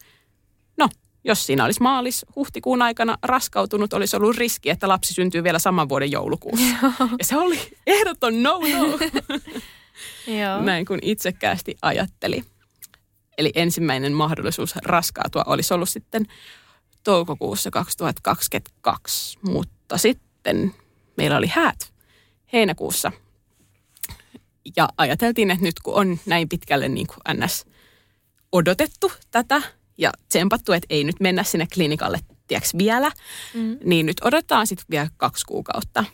no, 0.77 0.89
jos 1.23 1.45
siinä 1.45 1.65
olisi 1.65 1.81
maalis 1.81 2.25
huhtikuun 2.35 2.81
aikana 2.81 3.17
raskautunut, 3.23 3.93
olisi 3.93 4.15
ollut 4.15 4.37
riski, 4.37 4.69
että 4.69 4.87
lapsi 4.87 5.13
syntyy 5.13 5.43
vielä 5.43 5.59
saman 5.59 5.89
vuoden 5.89 6.11
joulukuussa. 6.11 6.65
Ja 7.19 7.25
se 7.25 7.37
oli 7.37 7.59
ehdoton 7.87 8.43
no-no. 8.43 8.99
Näin 10.65 10.85
kuin 10.85 10.99
itsekkäästi 11.01 11.77
ajatteli. 11.81 12.43
Eli 13.37 13.51
ensimmäinen 13.55 14.13
mahdollisuus 14.13 14.75
raskautua 14.75 15.43
olisi 15.45 15.73
ollut 15.73 15.89
sitten 15.89 16.25
toukokuussa 17.03 17.71
2022, 17.71 19.39
mutta 19.41 19.80
mutta 19.91 20.01
sitten 20.01 20.73
meillä 21.17 21.37
oli 21.37 21.47
häät 21.47 21.93
heinäkuussa. 22.53 23.11
Ja 24.75 24.89
ajateltiin, 24.97 25.51
että 25.51 25.63
nyt 25.63 25.79
kun 25.79 25.93
on 25.93 26.19
näin 26.25 26.49
pitkälle 26.49 26.89
niin 26.89 27.07
kuin 27.07 27.37
NS 27.37 27.65
odotettu 28.51 29.11
tätä 29.31 29.61
ja 29.97 30.11
tsempattu, 30.29 30.71
että 30.71 30.87
ei 30.89 31.03
nyt 31.03 31.19
mennä 31.19 31.43
sinne 31.43 31.67
klinikalle 31.73 32.19
tieks 32.47 32.77
vielä, 32.77 33.11
mm. 33.53 33.77
niin 33.83 34.05
nyt 34.05 34.17
odotetaan 34.23 34.67
sitten 34.67 34.85
vielä 34.89 35.07
kaksi 35.17 35.45
kuukautta, 35.45 36.05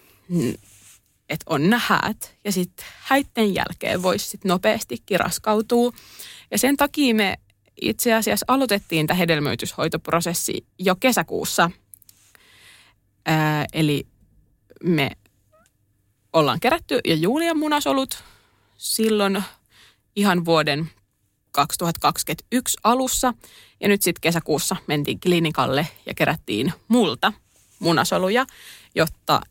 että 1.30 1.46
on 1.46 1.70
nähät. 1.70 2.36
Ja 2.44 2.52
sitten 2.52 2.86
häitten 3.00 3.54
jälkeen 3.54 4.04
voisi 4.04 4.30
sitten 4.30 4.50
nopeastikin 4.50 5.20
raskautua. 5.20 5.92
Ja 6.52 6.58
sen 6.58 6.78
takia 6.78 7.16
me 7.16 7.36
itse 7.82 8.14
asiassa 8.14 8.46
aloitettiin 8.48 9.08
tämä 9.08 9.18
hedelmöityshoitoprosessi 9.18 10.66
jo 10.80 10.96
kesäkuussa– 10.96 11.72
Ää, 13.28 13.66
eli 13.74 14.08
me 14.84 15.12
ollaan 16.34 16.60
kerätty 16.60 17.00
ja 17.06 17.16
Julian 17.16 17.58
munasolut 17.58 18.24
silloin 18.78 19.44
ihan 20.16 20.46
vuoden 20.46 20.90
2021 21.52 22.78
alussa. 22.84 23.34
Ja 23.82 23.88
nyt 23.88 24.02
sitten 24.02 24.22
kesäkuussa 24.22 24.76
mentiin 24.88 25.20
klinikalle 25.20 25.88
ja 26.06 26.14
kerättiin 26.14 26.74
multa 26.88 27.34
munasoluja, 27.80 28.46
jotta 28.96 29.42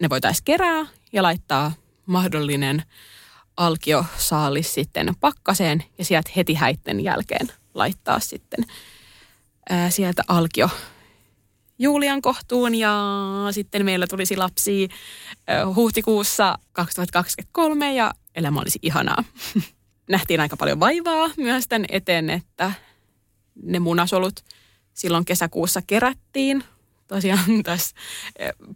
ne 0.00 0.10
voitaisiin 0.10 0.44
kerää 0.44 0.86
ja 1.12 1.22
laittaa 1.22 1.72
mahdollinen 2.06 2.82
alkiosaalis 3.56 4.74
sitten 4.74 5.14
pakkaseen 5.20 5.84
ja 5.98 6.04
sieltä 6.04 6.30
heti 6.36 6.54
häitten 6.54 7.00
jälkeen 7.00 7.52
laittaa 7.74 8.20
sitten 8.20 8.64
ää, 9.70 9.90
sieltä 9.90 10.22
alkio 10.28 10.70
Julian 11.82 12.22
kohtuun 12.22 12.74
ja 12.74 12.94
sitten 13.50 13.84
meillä 13.84 14.06
tulisi 14.06 14.36
lapsi 14.36 14.88
huhtikuussa 15.74 16.58
2023 16.72 17.94
ja 17.94 18.10
elämä 18.34 18.60
olisi 18.60 18.78
ihanaa. 18.82 19.24
Nähtiin 20.10 20.40
aika 20.40 20.56
paljon 20.56 20.80
vaivaa 20.80 21.30
myös 21.36 21.68
tämän 21.68 21.86
eteen, 21.88 22.30
että 22.30 22.72
ne 23.62 23.78
munasolut 23.78 24.44
silloin 24.94 25.24
kesäkuussa 25.24 25.82
kerättiin. 25.86 26.64
Tosiaan 27.08 27.62
tässä 27.64 27.96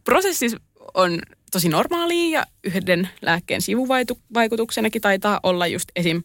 prosessissa 0.05 0.59
on 0.95 1.19
tosi 1.53 1.69
normaalia 1.69 2.41
ja 2.41 2.47
yhden 2.65 3.09
lääkkeen 3.23 3.63
sivuvaikutuksenakin 3.63 5.03
taitaa 5.03 5.41
olla 5.43 5.67
just 5.67 5.89
esim. 5.97 6.23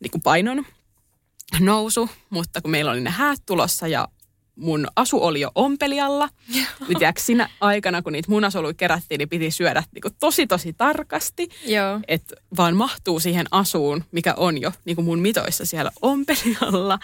Niin 0.00 0.10
kuin 0.10 0.22
painon 0.22 0.66
nousu, 1.60 2.10
mutta 2.30 2.60
kun 2.60 2.70
meillä 2.70 2.90
oli 2.90 3.00
ne 3.00 3.10
häät 3.10 3.40
tulossa 3.46 3.88
ja 3.88 4.08
mun 4.56 4.86
asu 4.96 5.24
oli 5.24 5.40
jo 5.40 5.50
ompelialla. 5.54 6.28
Tiedätkö, 6.98 7.22
siinä 7.22 7.48
aikana, 7.60 8.02
kun 8.02 8.12
niitä 8.12 8.30
munasoluja 8.30 8.74
kerättiin, 8.74 9.18
niin 9.18 9.28
piti 9.28 9.50
syödä 9.50 9.82
niin 9.94 10.02
kuin 10.02 10.14
tosi 10.20 10.46
tosi 10.46 10.72
tarkasti. 10.72 11.48
Että 12.08 12.36
vaan 12.56 12.76
mahtuu 12.76 13.20
siihen 13.20 13.46
asuun, 13.50 14.04
mikä 14.12 14.34
on 14.36 14.60
jo 14.60 14.72
niin 14.84 14.96
kuin 14.96 15.04
mun 15.04 15.18
mitoissa 15.18 15.64
siellä 15.66 15.90
ompelialla. 16.02 16.98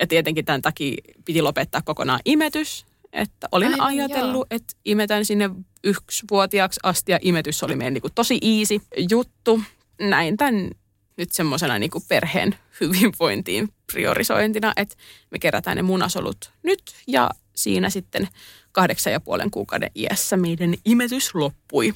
Ja 0.00 0.06
tietenkin 0.06 0.44
tämän 0.44 0.62
takia 0.62 0.96
piti 1.24 1.42
lopettaa 1.42 1.82
kokonaan 1.84 2.20
imetys. 2.24 2.86
Että 3.12 3.48
olin 3.52 3.80
Ai, 3.80 4.00
ajatellut, 4.00 4.34
joo. 4.34 4.46
että 4.50 4.74
imetän 4.84 5.24
sinne 5.24 5.50
yksivuotiaaksi 5.84 6.80
asti 6.82 7.12
ja 7.12 7.18
imetys 7.22 7.62
oli 7.62 7.76
meidän 7.76 7.94
niin 7.94 8.02
kuin 8.02 8.14
tosi 8.14 8.38
easy 8.42 8.80
juttu. 9.10 9.60
Näin 10.00 10.36
tämän 10.36 10.70
nyt 11.16 11.32
semmoisena 11.32 11.78
niin 11.78 11.90
kuin 11.90 12.04
perheen 12.08 12.54
hyvinvointiin 12.80 13.68
priorisointina, 13.92 14.72
että 14.76 14.96
me 15.30 15.38
kerätään 15.38 15.76
ne 15.76 15.82
munasolut 15.82 16.52
nyt 16.62 16.82
ja 17.06 17.30
siinä 17.56 17.90
sitten 17.90 18.28
kahdeksan 18.72 19.12
ja 19.12 19.20
puolen 19.20 19.50
kuukauden 19.50 19.90
iässä 19.94 20.36
meidän 20.36 20.74
imetys 20.84 21.34
loppui 21.34 21.92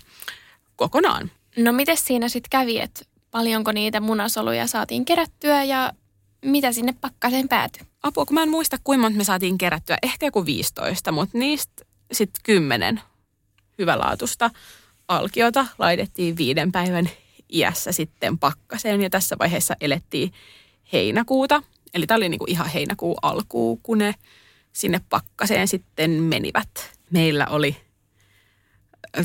kokonaan. 0.76 1.30
No 1.56 1.72
miten 1.72 1.96
siinä 1.96 2.28
sitten 2.28 2.50
kävi, 2.50 2.80
että 2.80 3.04
paljonko 3.30 3.72
niitä 3.72 4.00
munasoluja 4.00 4.66
saatiin 4.66 5.04
kerättyä 5.04 5.64
ja 5.64 5.92
mitä 6.44 6.72
sinne 6.72 6.94
pakkaseen 7.00 7.48
päätyi? 7.48 7.82
Apua, 8.02 8.26
kun 8.26 8.34
mä 8.34 8.42
en 8.42 8.50
muista 8.50 8.76
kuinka 8.84 9.02
monta 9.02 9.18
me 9.18 9.24
saatiin 9.24 9.58
kerättyä, 9.58 9.98
ehkä 10.02 10.26
joku 10.26 10.46
15, 10.46 11.12
mutta 11.12 11.38
niistä 11.38 11.84
sitten 12.12 12.42
kymmenen 12.44 13.00
hyvälaatusta 13.78 14.50
alkiota 15.08 15.66
laitettiin 15.78 16.36
viiden 16.36 16.72
päivän 16.72 17.10
iässä 17.52 17.92
sitten 17.92 18.38
pakkaseen 18.38 19.02
ja 19.02 19.10
tässä 19.10 19.36
vaiheessa 19.38 19.76
elettiin 19.80 20.32
heinäkuuta. 20.92 21.62
Eli 21.94 22.06
tämä 22.06 22.16
oli 22.16 22.28
niin 22.28 22.38
kuin 22.38 22.50
ihan 22.50 22.68
heinäkuun 22.68 23.16
alkuun, 23.22 23.80
kun 23.82 23.98
ne 23.98 24.14
sinne 24.72 25.00
pakkaseen 25.08 25.68
sitten 25.68 26.10
menivät. 26.10 26.98
Meillä 27.10 27.46
oli 27.46 27.76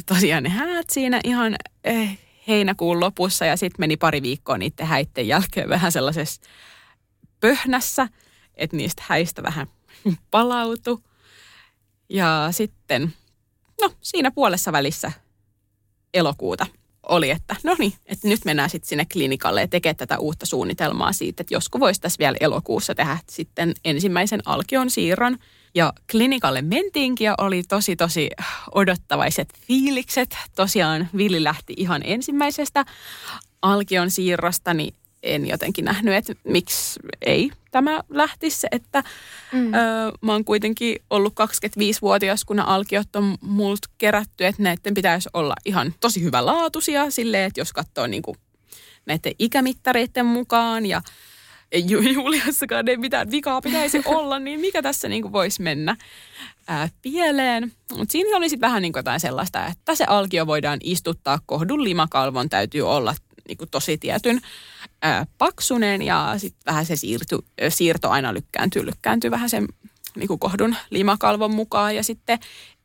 tosiaan 0.05 0.43
ne 0.43 0.49
häät 0.49 0.89
siinä 0.89 1.19
ihan 1.23 1.55
eh, 1.83 2.19
heinäkuun 2.47 2.99
lopussa 2.99 3.45
ja 3.45 3.57
sitten 3.57 3.79
meni 3.79 3.97
pari 3.97 4.21
viikkoa 4.21 4.57
niiden 4.57 4.87
häitten 4.87 5.27
jälkeen 5.27 5.69
vähän 5.69 5.91
sellaisessa 5.91 6.41
pöhnässä, 7.39 8.07
että 8.55 8.77
niistä 8.77 9.03
häistä 9.07 9.43
vähän 9.43 9.67
palautu. 10.31 11.03
Ja 12.09 12.47
sitten, 12.51 13.13
no 13.81 13.93
siinä 14.01 14.31
puolessa 14.31 14.71
välissä 14.71 15.11
elokuuta– 16.13 16.67
oli, 17.09 17.29
että 17.29 17.55
no 17.63 17.75
niin, 17.79 17.93
että 18.05 18.27
nyt 18.27 18.45
mennään 18.45 18.69
sitten 18.69 18.89
sinne 18.89 19.05
klinikalle 19.13 19.61
ja 19.61 19.67
tekee 19.67 19.93
tätä 19.93 20.19
uutta 20.19 20.45
suunnitelmaa 20.45 21.13
siitä, 21.13 21.41
että 21.41 21.53
josko 21.53 21.79
voisi 21.79 22.01
tässä 22.01 22.19
vielä 22.19 22.37
elokuussa 22.39 22.95
tehdä 22.95 23.17
sitten 23.29 23.73
ensimmäisen 23.85 24.41
alkion 24.45 24.89
siirron. 24.89 25.37
Ja 25.75 25.93
klinikalle 26.11 26.61
mentiinkin 26.61 27.25
ja 27.25 27.35
oli 27.37 27.63
tosi 27.63 27.95
tosi 27.95 28.29
odottavaiset 28.75 29.53
fiilikset. 29.67 30.37
Tosiaan 30.55 31.09
Vili 31.17 31.43
lähti 31.43 31.73
ihan 31.77 32.01
ensimmäisestä 32.05 32.85
alkion 33.61 34.11
siirrosta, 34.11 34.73
niin 34.73 34.95
en 35.23 35.47
jotenkin 35.47 35.85
nähnyt, 35.85 36.13
että 36.13 36.33
miksi 36.43 36.99
ei 37.21 37.51
tämä 37.71 38.03
lähtisi. 38.09 38.67
Että 38.71 39.03
mm. 39.51 39.73
ö, 39.73 39.77
mä 40.21 40.31
oon 40.31 40.45
kuitenkin 40.45 40.95
ollut 41.09 41.33
25-vuotias, 41.33 42.45
kun 42.45 42.59
alkiot 42.59 43.15
on 43.15 43.37
multa 43.41 43.87
kerätty, 43.97 44.45
että 44.45 44.63
näiden 44.63 44.93
pitäisi 44.93 45.29
olla 45.33 45.55
ihan 45.65 45.93
tosi 45.99 46.23
hyvälaatuisia 46.23 47.11
silleen, 47.11 47.47
että 47.47 47.61
jos 47.61 47.73
katsoo 47.73 48.07
niin 48.07 48.23
kuin 48.23 48.37
näiden 49.05 49.33
ikämittareiden 49.39 50.25
mukaan 50.25 50.85
ja 50.85 51.01
Juliassakaan 52.13 52.89
ei 52.89 52.97
mitään 52.97 53.31
vikaa 53.31 53.61
pitäisi 53.61 54.01
olla, 54.17 54.39
niin 54.39 54.59
mikä 54.59 54.81
tässä 54.81 55.09
niin 55.09 55.21
kuin 55.21 55.33
voisi 55.33 55.61
mennä 55.61 55.97
ää, 56.67 56.89
pieleen. 57.01 57.71
Mutta 57.97 58.11
siinä 58.11 58.37
oli 58.37 58.49
sitten 58.49 58.67
vähän 58.67 58.81
niin 58.81 58.93
kuin 58.93 58.99
jotain 58.99 59.19
sellaista, 59.19 59.65
että 59.65 59.95
se 59.95 60.03
alkio 60.07 60.47
voidaan 60.47 60.79
istuttaa 60.83 61.39
kohdun 61.45 61.83
limakalvon 61.83 62.49
täytyy 62.49 62.81
olla 62.81 63.15
niin 63.51 63.57
kuin 63.57 63.69
tosi 63.69 63.97
tietyn 63.97 64.41
ää, 65.01 65.25
paksunen 65.37 66.01
ja 66.01 66.33
sitten 66.37 66.61
vähän 66.65 66.85
se 66.85 66.95
siirty, 66.95 67.37
siirto 67.69 68.09
aina 68.09 68.33
lykkääntyy, 68.33 68.85
lykkääntyy 68.85 69.31
vähän 69.31 69.49
sen 69.49 69.67
niin 70.15 70.27
kuin 70.27 70.39
kohdun 70.39 70.75
limakalvon 70.89 71.51
mukaan. 71.51 71.95
Ja 71.95 72.03
sitten 72.03 72.39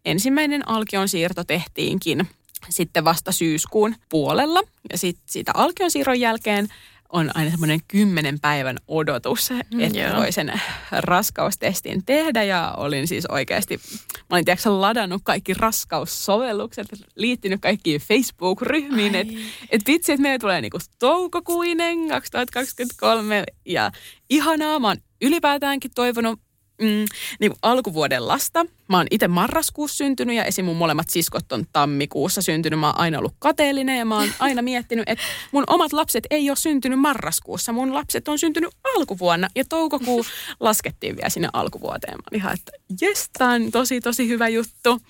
ensimmäinen 0.04 0.68
alkion 0.68 1.08
siirto 1.08 1.44
tehtiinkin 1.44 2.28
sitten 2.68 3.04
vasta 3.04 3.32
syyskuun 3.32 3.94
puolella. 4.08 4.62
Ja 4.92 4.98
sitten 4.98 5.24
siitä 5.26 5.52
alkion 5.54 5.90
siirron 5.90 6.20
jälkeen 6.20 6.68
on 7.12 7.30
aina 7.34 7.50
semmoinen 7.50 7.80
kymmenen 7.88 8.40
päivän 8.40 8.76
odotus, 8.88 9.50
mm, 9.50 9.80
että 9.80 9.98
Joo. 9.98 10.16
voi 10.16 10.32
sen 10.32 10.52
raskaustestin 10.92 12.02
tehdä. 12.06 12.42
Ja 12.42 12.74
olin 12.76 13.08
siis 13.08 13.26
oikeasti, 13.26 13.80
mä 14.18 14.22
olin 14.30 14.44
tiedätkö, 14.44 14.80
ladannut 14.80 15.22
kaikki 15.24 15.54
raskaussovellukset, 15.54 16.88
liittynyt 17.14 17.60
kaikkiin 17.60 18.00
Facebook-ryhmiin. 18.00 19.14
Että 19.14 19.34
et 19.70 19.82
vitsi, 19.86 20.12
että 20.12 20.22
meillä 20.22 20.38
tulee 20.38 20.60
niinku 20.60 20.78
toukokuinen 20.98 22.08
2023 22.08 23.44
ja 23.64 23.92
ihanaa. 24.30 24.78
Mä 24.78 24.88
oon 24.88 24.96
ylipäätäänkin 25.22 25.90
toivonut 25.94 26.40
mm, 26.82 27.04
niin 27.40 27.52
alkuvuoden 27.62 28.28
lasta. 28.28 28.66
Mä 28.88 28.96
oon 28.96 29.06
itse 29.10 29.28
marraskuussa 29.28 29.96
syntynyt 29.96 30.36
ja 30.36 30.44
esim. 30.44 30.64
mun 30.64 30.76
molemmat 30.76 31.08
siskot 31.08 31.52
on 31.52 31.64
tammikuussa 31.72 32.42
syntynyt. 32.42 32.80
Mä 32.80 32.86
oon 32.86 32.98
aina 32.98 33.18
ollut 33.18 33.34
kateellinen 33.38 33.98
ja 33.98 34.04
mä 34.04 34.18
oon 34.18 34.28
aina 34.38 34.62
miettinyt, 34.62 35.08
että 35.08 35.24
mun 35.52 35.64
omat 35.66 35.92
lapset 35.92 36.24
ei 36.30 36.50
ole 36.50 36.56
syntynyt 36.56 37.00
marraskuussa. 37.00 37.72
Mun 37.72 37.94
lapset 37.94 38.28
on 38.28 38.38
syntynyt 38.38 38.70
alkuvuonna 38.96 39.48
ja 39.54 39.64
toukokuu 39.64 40.24
laskettiin 40.60 41.16
vielä 41.16 41.28
sinne 41.28 41.48
alkuvuoteen. 41.52 42.14
Mä 42.14 42.22
olin 42.30 42.40
ihan, 42.40 42.54
että 42.54 42.72
jes, 43.00 43.30
tää 43.38 43.48
on 43.48 43.70
tosi 43.70 44.00
tosi 44.00 44.28
hyvä 44.28 44.48
juttu. 44.48 45.00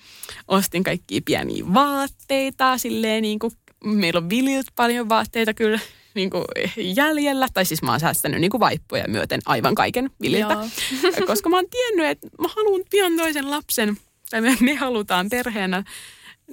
Ostin 0.47 0.83
kaikkia 0.83 1.21
pieniä 1.25 1.63
vaatteita 1.73 2.77
silleen 2.77 3.21
niin 3.21 3.39
kuin 3.39 3.51
meillä 3.83 4.17
on 4.17 4.29
Vililtä 4.29 4.71
paljon 4.75 5.09
vaatteita 5.09 5.53
kyllä 5.53 5.79
niin 6.17 6.29
kuin 6.29 6.45
jäljellä, 6.77 7.47
tai 7.53 7.65
siis 7.65 7.81
mä 7.81 7.91
oon 7.91 7.99
säästänyt 7.99 8.41
niin 8.41 8.51
kuin 8.51 8.59
vaippoja 8.59 9.07
myöten 9.07 9.41
aivan 9.45 9.75
kaiken 9.75 10.09
vililtä, 10.21 10.57
koska 11.27 11.49
mä 11.49 11.55
oon 11.55 11.69
tiennyt, 11.69 12.05
että 12.05 12.27
mä 12.41 12.47
haluan 12.55 12.81
pian 12.89 13.17
toisen 13.17 13.51
lapsen, 13.51 13.97
tai 14.29 14.41
me, 14.41 14.57
me 14.59 14.75
halutaan 14.75 15.29
perheenä, 15.29 15.83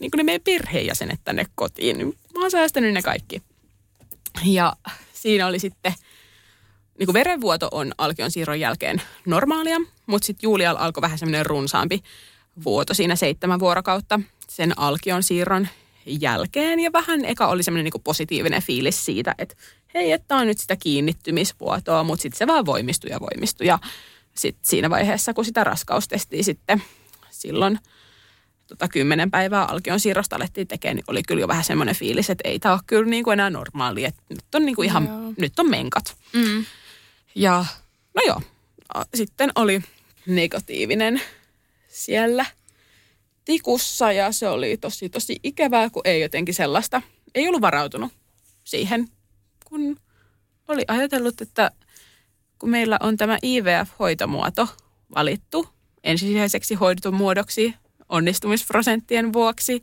niin 0.00 0.11
kuin 0.11 0.18
ne 0.18 0.22
meidän 0.22 0.44
perheenjäsenet 0.44 1.20
tänne 1.24 1.46
kotiin. 1.55 2.07
Mä 2.07 2.40
oon 2.40 2.50
säästänyt 2.50 2.92
ne 2.92 3.03
kaikki. 3.03 3.42
Ja 4.44 4.72
siinä 5.12 5.46
oli 5.46 5.59
sitten, 5.59 5.92
niin 6.98 7.07
kuin 7.07 7.14
verenvuoto 7.14 7.68
on 7.72 7.92
alkion 7.98 8.31
siirron 8.31 8.61
jälkeen 8.61 9.03
normaalia, 9.27 9.81
mutta 10.07 10.27
sitten 10.27 10.46
Julialla 10.48 10.81
alkoi 10.81 11.00
vähän 11.00 11.18
semmoinen 11.18 11.46
runsaampi 11.46 12.03
vuoto 12.64 12.94
siinä 12.94 13.16
seitsemän 13.16 13.61
vuorokautta 13.61 14.20
sen 14.48 14.79
alkion 14.79 15.22
siirron 15.22 15.68
jälkeen. 16.07 16.81
Ja 16.81 16.93
vähän 16.93 17.25
eka 17.25 17.47
oli 17.47 17.62
semmoinen 17.62 17.85
niin 17.85 18.03
positiivinen 18.03 18.62
fiilis 18.62 19.05
siitä, 19.05 19.35
että 19.38 19.55
hei, 19.95 20.12
että 20.12 20.37
on 20.37 20.47
nyt 20.47 20.59
sitä 20.59 20.77
kiinnittymisvuotoa, 20.77 22.05
mutta 22.05 22.23
sitten 22.23 22.38
se 22.38 22.47
vaan 22.47 22.67
voimistui 22.67 23.11
ja 23.11 23.21
voimistui. 23.21 23.67
Ja 23.67 23.79
sitten 24.35 24.69
siinä 24.69 24.90
vaiheessa, 24.90 25.35
kun 25.35 25.45
sitä 25.45 25.64
raskaustestiä 25.64 26.43
sitten 26.43 26.83
silloin 27.31 27.79
tota, 28.67 28.88
kymmenen 28.88 29.31
päivää 29.31 29.64
alkion 29.64 30.01
siirrosta 30.01 30.37
alettiin 30.37 30.69
tekemään, 30.69 30.97
niin 30.97 31.05
oli 31.09 31.23
kyllä 31.23 31.40
jo 31.40 31.49
vähän 31.49 31.64
semmoinen 31.64 31.97
fiilis, 31.97 32.31
että 32.31 32.49
ei 32.49 32.59
tämä 32.59 32.75
ole 32.75 32.81
kyllä 32.87 33.11
niin 33.11 33.25
kuin 33.25 33.33
enää 33.33 33.51
normaali, 33.51 34.05
että 34.05 34.23
nyt 34.29 34.55
on 34.55 34.67
niin 34.67 34.77
kuin 34.77 34.87
ihan, 34.87 35.07
joo. 35.07 35.33
nyt 35.37 35.59
on 35.59 35.71
menkat. 35.71 36.17
Mm. 36.33 36.64
Ja 37.35 37.64
no 38.14 38.23
joo, 38.27 38.40
sitten 39.14 39.53
oli 39.55 39.83
negatiivinen 40.27 41.21
siellä– 41.88 42.47
tikussa 43.45 44.13
ja 44.13 44.33
se 44.33 44.49
oli 44.49 44.77
tosi 44.77 45.09
tosi 45.09 45.37
ikävää, 45.43 45.91
kun 45.91 46.03
ei 46.05 46.21
jotenkin 46.21 46.55
sellaista, 46.55 47.03
ei 47.35 47.49
ollut 47.49 47.61
varautunut 47.61 48.13
siihen, 48.65 49.09
kun 49.65 49.97
oli 50.69 50.85
ajatellut, 50.89 51.41
että 51.41 51.71
kun 52.59 52.71
meillä 52.71 52.97
on 53.01 53.17
tämä 53.17 53.39
IVF-hoitomuoto 53.43 54.69
valittu 55.15 55.69
ensisijaiseksi 56.05 56.75
hoidetun 56.75 57.15
muodoksi 57.15 57.75
onnistumisprosenttien 58.09 59.33
vuoksi, 59.33 59.83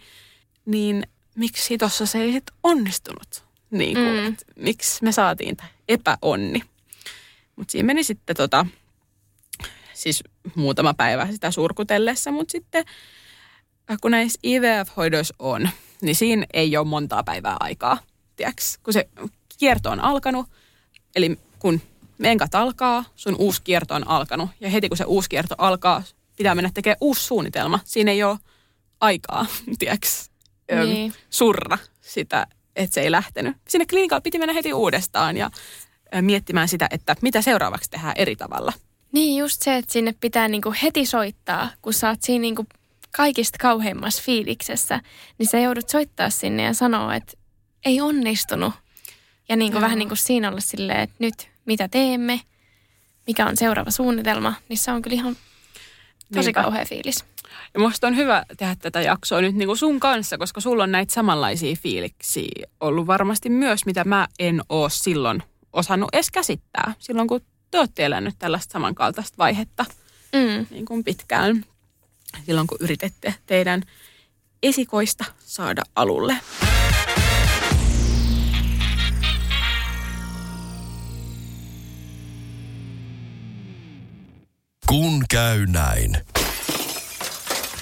niin 0.65 1.03
miksi 1.35 1.77
tuossa 1.77 2.05
se 2.05 2.21
ei 2.21 2.41
onnistunut? 2.63 3.43
Niin 3.71 3.93
kuin, 3.93 4.23
mm. 4.23 4.35
miksi 4.55 5.03
me 5.03 5.11
saatiin 5.11 5.57
tämä 5.57 5.69
epäonni? 5.87 6.61
Mutta 7.55 7.71
siinä 7.71 7.85
meni 7.85 8.03
sitten 8.03 8.35
tota, 8.35 8.65
siis 9.93 10.23
muutama 10.55 10.93
päivä 10.93 11.27
sitä 11.31 11.51
surkutellessa, 11.51 12.31
mutta 12.31 12.51
sitten 12.51 12.85
kun 14.01 14.11
näissä 14.11 14.39
IVF-hoidoissa 14.43 15.35
on, 15.39 15.69
niin 16.01 16.15
siinä 16.15 16.45
ei 16.53 16.77
ole 16.77 16.87
montaa 16.87 17.23
päivää 17.23 17.57
aikaa, 17.59 17.97
tiiäks? 18.35 18.77
Kun 18.83 18.93
se 18.93 19.09
kierto 19.57 19.89
on 19.89 19.99
alkanut, 19.99 20.45
eli 21.15 21.39
kun 21.59 21.81
menkat 22.17 22.55
alkaa, 22.55 23.05
sun 23.15 23.35
uusi 23.39 23.61
kierto 23.63 23.95
on 23.95 24.07
alkanut. 24.07 24.49
Ja 24.59 24.69
heti 24.69 24.89
kun 24.89 24.97
se 24.97 25.03
uusi 25.03 25.29
kierto 25.29 25.55
alkaa, 25.57 26.03
pitää 26.35 26.55
mennä 26.55 26.71
tekemään 26.73 26.97
uusi 27.01 27.23
suunnitelma. 27.23 27.79
Siinä 27.83 28.11
ei 28.11 28.23
ole 28.23 28.37
aikaa, 29.01 29.45
tiiäks, 29.79 30.31
niin. 30.85 31.13
surra 31.29 31.77
sitä, 32.01 32.47
että 32.75 32.93
se 32.93 33.01
ei 33.01 33.11
lähtenyt. 33.11 33.57
Sinne 33.67 33.85
klinikalla 33.85 34.21
piti 34.21 34.39
mennä 34.39 34.53
heti 34.53 34.73
uudestaan 34.73 35.37
ja 35.37 35.51
miettimään 36.21 36.67
sitä, 36.67 36.87
että 36.91 37.15
mitä 37.21 37.41
seuraavaksi 37.41 37.89
tehdään 37.89 38.13
eri 38.17 38.35
tavalla. 38.35 38.73
Niin, 39.11 39.37
just 39.37 39.61
se, 39.61 39.77
että 39.77 39.93
sinne 39.93 40.15
pitää 40.21 40.47
niinku 40.47 40.73
heti 40.83 41.05
soittaa, 41.05 41.69
kun 41.81 41.93
sä 41.93 42.09
oot 42.09 42.21
siinä 42.21 42.41
niinku 42.41 42.65
kaikista 43.17 43.57
kauheimmassa 43.61 44.23
fiiliksessä, 44.23 44.99
niin 45.37 45.47
sä 45.47 45.59
joudut 45.59 45.89
soittaa 45.89 46.29
sinne 46.29 46.63
ja 46.63 46.73
sanoa, 46.73 47.15
että 47.15 47.33
ei 47.85 48.01
onnistunut. 48.01 48.73
Ja 49.49 49.55
niin 49.55 49.71
kuin 49.71 49.81
vähän 49.81 49.99
niin 49.99 50.07
kuin 50.07 50.17
siinä 50.17 50.49
olla 50.49 50.59
silleen, 50.59 50.99
että 50.99 51.15
nyt 51.19 51.49
mitä 51.65 51.87
teemme, 51.87 52.41
mikä 53.27 53.45
on 53.45 53.57
seuraava 53.57 53.91
suunnitelma, 53.91 54.53
niin 54.69 54.77
se 54.77 54.91
on 54.91 55.01
kyllä 55.01 55.15
ihan 55.15 55.35
tosi 56.33 56.47
Niinpä. 56.47 56.61
kauhea 56.61 56.85
fiilis. 56.85 57.25
Ja 57.73 57.79
musta 57.79 58.07
on 58.07 58.15
hyvä 58.15 58.45
tehdä 58.57 58.75
tätä 58.75 59.01
jaksoa 59.01 59.41
nyt 59.41 59.55
niin 59.55 59.67
kuin 59.67 59.77
sun 59.77 59.99
kanssa, 59.99 60.37
koska 60.37 60.61
sulla 60.61 60.83
on 60.83 60.91
näitä 60.91 61.13
samanlaisia 61.13 61.75
fiiliksiä 61.75 62.67
ollut 62.79 63.07
varmasti 63.07 63.49
myös, 63.49 63.85
mitä 63.85 64.03
mä 64.03 64.27
en 64.39 64.61
oo 64.69 64.89
silloin 64.89 65.43
osannut 65.73 66.09
edes 66.13 66.31
käsittää. 66.31 66.93
Silloin 66.99 67.27
kun 67.27 67.41
te 67.71 67.79
olette 67.79 68.05
elänyt 68.05 68.35
tällaista 68.39 68.71
samankaltaista 68.71 69.37
vaihetta 69.37 69.85
mm. 70.33 70.65
niin 70.71 70.85
kuin 70.85 71.03
pitkään 71.03 71.65
silloin, 72.45 72.67
kun 72.67 72.77
yritette 72.79 73.35
teidän 73.45 73.83
esikoista 74.63 75.25
saada 75.45 75.81
alulle. 75.95 76.37
Kun 84.87 85.23
käy 85.29 85.65
näin. 85.65 86.17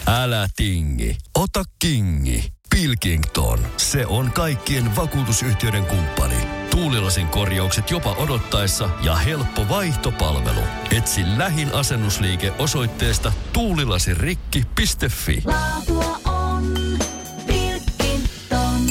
Älä 0.08 0.48
tingi, 0.56 1.18
ota 1.36 1.64
kingi. 1.80 2.59
Pilkington, 2.76 3.60
se 3.78 4.06
on 4.06 4.32
kaikkien 4.32 4.96
vakuutusyhtiöiden 4.96 5.86
kumppani. 5.86 6.36
Tuulilasin 6.72 7.28
korjaukset 7.28 7.92
jopa 7.92 8.12
odottaessa 8.14 8.90
ja 9.04 9.16
helppo 9.16 9.66
vaihtopalvelu. 9.70 10.60
Etsi 10.98 11.22
lähin 11.38 11.74
asennusliike 11.74 12.54
osoitteesta 12.60 13.34
tuulilasirikki.fi. 13.54 15.44
Laatua 15.46 16.20
on 16.26 16.74
Pilkington. 17.48 18.82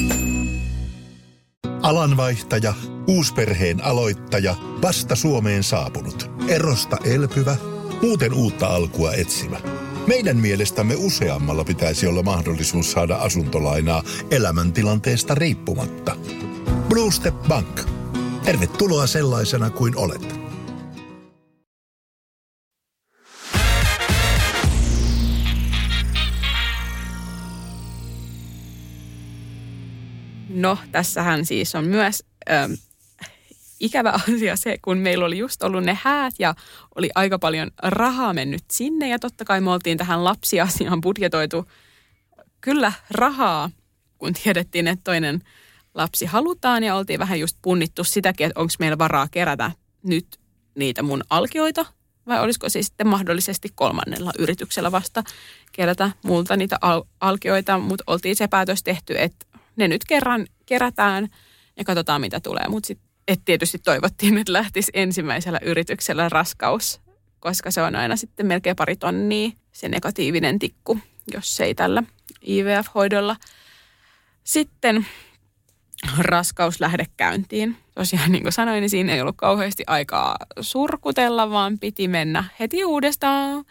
Alanvaihtaja, 1.81 2.73
uusperheen 3.07 3.83
aloittaja, 3.83 4.55
vasta 4.81 5.15
Suomeen 5.15 5.63
saapunut, 5.63 6.31
erosta 6.47 6.97
elpyvä, 7.03 7.55
muuten 8.01 8.33
uutta 8.33 8.67
alkua 8.67 9.13
etsimä. 9.13 9.57
Meidän 10.09 10.37
mielestämme 10.37 10.95
useammalla 10.97 11.63
pitäisi 11.63 12.07
olla 12.07 12.23
mahdollisuus 12.23 12.91
saada 12.91 13.15
asuntolainaa 13.15 14.03
elämäntilanteesta 14.31 15.35
riippumatta– 15.35 16.15
Blue 16.89 17.11
Step 17.11 17.35
Bank. 17.47 17.81
Tervetuloa 18.43 19.07
sellaisena 19.07 19.69
kuin 19.69 19.97
olet. 19.97 20.39
No, 30.49 30.77
tässähän 30.91 31.45
siis 31.45 31.75
on 31.75 31.85
myös 31.85 32.23
ähm, 32.49 32.71
ikävä 33.79 34.13
asia 34.33 34.55
se, 34.55 34.77
kun 34.81 34.97
meillä 34.97 35.25
oli 35.25 35.37
just 35.37 35.63
ollut 35.63 35.83
ne 35.83 35.97
häät 36.03 36.33
ja 36.39 36.55
oli 36.95 37.09
aika 37.15 37.39
paljon 37.39 37.71
rahaa 37.83 38.33
mennyt 38.33 38.63
sinne. 38.71 39.09
Ja 39.09 39.19
totta 39.19 39.45
kai 39.45 39.61
me 39.61 39.71
oltiin 39.71 39.97
tähän 39.97 40.23
lapsiasiaan 40.23 41.01
budjetoitu 41.01 41.65
kyllä 42.61 42.93
rahaa, 43.11 43.69
kun 44.17 44.33
tiedettiin, 44.33 44.87
että 44.87 45.03
toinen 45.03 45.41
lapsi 45.93 46.25
halutaan 46.25 46.83
ja 46.83 46.95
oltiin 46.95 47.19
vähän 47.19 47.39
just 47.39 47.57
punnittu 47.61 48.03
sitäkin, 48.03 48.47
että 48.47 48.59
onko 48.59 48.73
meillä 48.79 48.97
varaa 48.97 49.27
kerätä 49.31 49.71
nyt 50.03 50.39
niitä 50.75 51.03
mun 51.03 51.23
alkioita 51.29 51.85
vai 52.27 52.39
olisiko 52.39 52.69
siis 52.69 52.85
sitten 52.85 53.07
mahdollisesti 53.07 53.69
kolmannella 53.75 54.31
yrityksellä 54.39 54.91
vasta 54.91 55.23
kerätä 55.71 56.11
multa 56.23 56.57
niitä 56.57 56.77
al- 56.81 57.03
alkioita, 57.19 57.77
mutta 57.77 58.03
oltiin 58.07 58.35
se 58.35 58.47
päätös 58.47 58.83
tehty, 58.83 59.13
että 59.17 59.45
ne 59.75 59.87
nyt 59.87 60.03
kerran 60.07 60.47
kerätään 60.65 61.27
ja 61.77 61.83
katsotaan 61.83 62.21
mitä 62.21 62.39
tulee. 62.39 62.65
Mutta 62.67 62.87
sitten 62.87 63.08
et 63.29 63.41
tietysti 63.45 63.79
toivottiin, 63.79 64.37
että 64.37 64.53
lähtisi 64.53 64.91
ensimmäisellä 64.93 65.59
yrityksellä 65.63 66.29
raskaus, 66.29 67.01
koska 67.39 67.71
se 67.71 67.81
on 67.81 67.95
aina 67.95 68.15
sitten 68.15 68.45
melkein 68.45 68.75
pari 68.75 68.95
tonnia 68.95 69.49
se 69.71 69.89
negatiivinen 69.89 70.59
tikku, 70.59 70.99
jos 71.33 71.59
ei 71.59 71.75
tällä 71.75 72.03
IVF-hoidolla. 72.47 73.35
Sitten 74.43 75.05
raskaus 76.17 76.79
lähde 76.79 77.05
käyntiin. 77.17 77.77
Tosiaan 77.95 78.31
niin 78.31 78.43
kuin 78.43 78.53
sanoin, 78.53 78.81
niin 78.81 78.89
siinä 78.89 79.13
ei 79.13 79.21
ollut 79.21 79.37
kauheasti 79.37 79.83
aikaa 79.87 80.37
surkutella, 80.61 81.49
vaan 81.49 81.79
piti 81.79 82.07
mennä 82.07 82.43
heti 82.59 82.85
uudestaan 82.85 83.65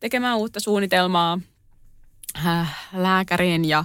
tekemään 0.00 0.36
uutta 0.36 0.60
suunnitelmaa 0.60 1.40
äh, 2.46 2.88
lääkäriin 2.92 3.64
ja 3.64 3.84